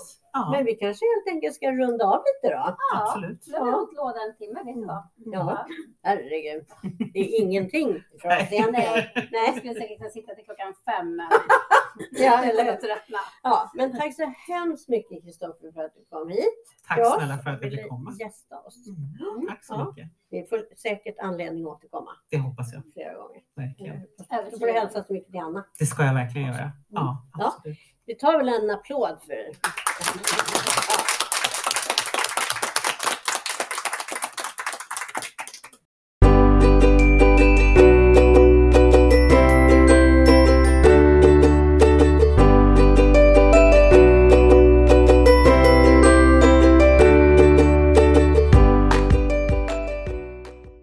Men 0.52 0.64
vi 0.64 0.74
kanske 0.74 1.04
helt 1.14 1.28
enkelt 1.36 1.54
ska 1.54 1.70
runda 1.72 2.04
av 2.04 2.22
lite 2.28 2.54
då. 2.54 2.62
Ja, 2.66 2.76
absolut. 2.92 3.44
Nu 3.46 3.58
har 3.58 3.64
vi 3.66 3.70
hållit 3.72 3.96
låda 3.96 4.18
en 4.28 4.36
timme, 4.36 4.62
vet 4.64 4.74
du 4.74 4.86
vad? 4.86 5.02
Ja, 5.16 5.66
herregud. 6.02 6.64
Det 7.12 7.18
är 7.20 7.40
ingenting. 7.42 8.02
Nej. 8.24 8.46
Det 8.50 8.56
är 8.58 8.72
nej. 8.72 9.12
Nej, 9.32 9.46
Jag 9.46 9.56
skulle 9.56 9.74
säkert 9.74 9.98
kunna 9.98 10.10
sitta 10.10 10.34
till 10.34 10.44
klockan 10.44 10.74
fem. 10.84 11.16
Men 11.16 11.26
ja, 12.10 12.22
jag 12.22 12.48
eller 12.48 12.64
hur? 12.64 12.72
tröttna. 12.72 13.18
Ja, 13.42 13.70
men 13.74 13.96
tack 13.98 14.14
så 14.14 14.32
hemskt 14.52 14.88
mycket 14.88 15.22
Kristoffer 15.24 15.72
för 15.72 15.84
att 15.84 15.94
du 15.94 16.04
kom 16.10 16.28
hit. 16.28 16.64
Tack 16.88 16.98
Ja, 16.98 17.14
snälla 17.18 17.38
för 17.38 17.50
att 17.50 17.60
du 17.60 17.68
Ville 17.68 17.82
fick 17.82 17.90
komma. 17.90 18.12
gästa 18.20 18.60
oss. 18.60 18.76
Mm, 18.88 19.46
Tack 19.48 19.64
så 19.64 19.74
Ja. 19.74 19.88
mycket. 19.88 20.10
Vi 20.30 20.46
får 20.46 20.74
säkert 20.76 21.18
anledning 21.18 21.62
att 21.64 21.70
återkomma 21.76 22.10
Det 22.30 22.38
hoppas 22.38 22.72
jag 22.72 22.82
flera 22.92 23.14
gånger. 23.14 23.40
verkligen. 23.56 24.00
Då 24.50 24.58
får 24.58 24.66
du 24.66 24.72
hälsa 24.72 25.04
så 25.04 25.12
mycket 25.12 25.30
till 25.32 25.40
Anna. 25.40 25.64
Det 25.78 25.86
ska 25.86 26.04
jag 26.04 26.14
verkligen 26.14 26.46
göra. 26.48 26.70
Ja, 26.88 27.26
Ja. 27.38 27.54
Vi 28.06 28.14
tar 28.14 28.38
väl 28.38 28.48
en 28.48 28.70
applåd 28.70 29.18
för 29.26 29.32
er. 29.32 29.52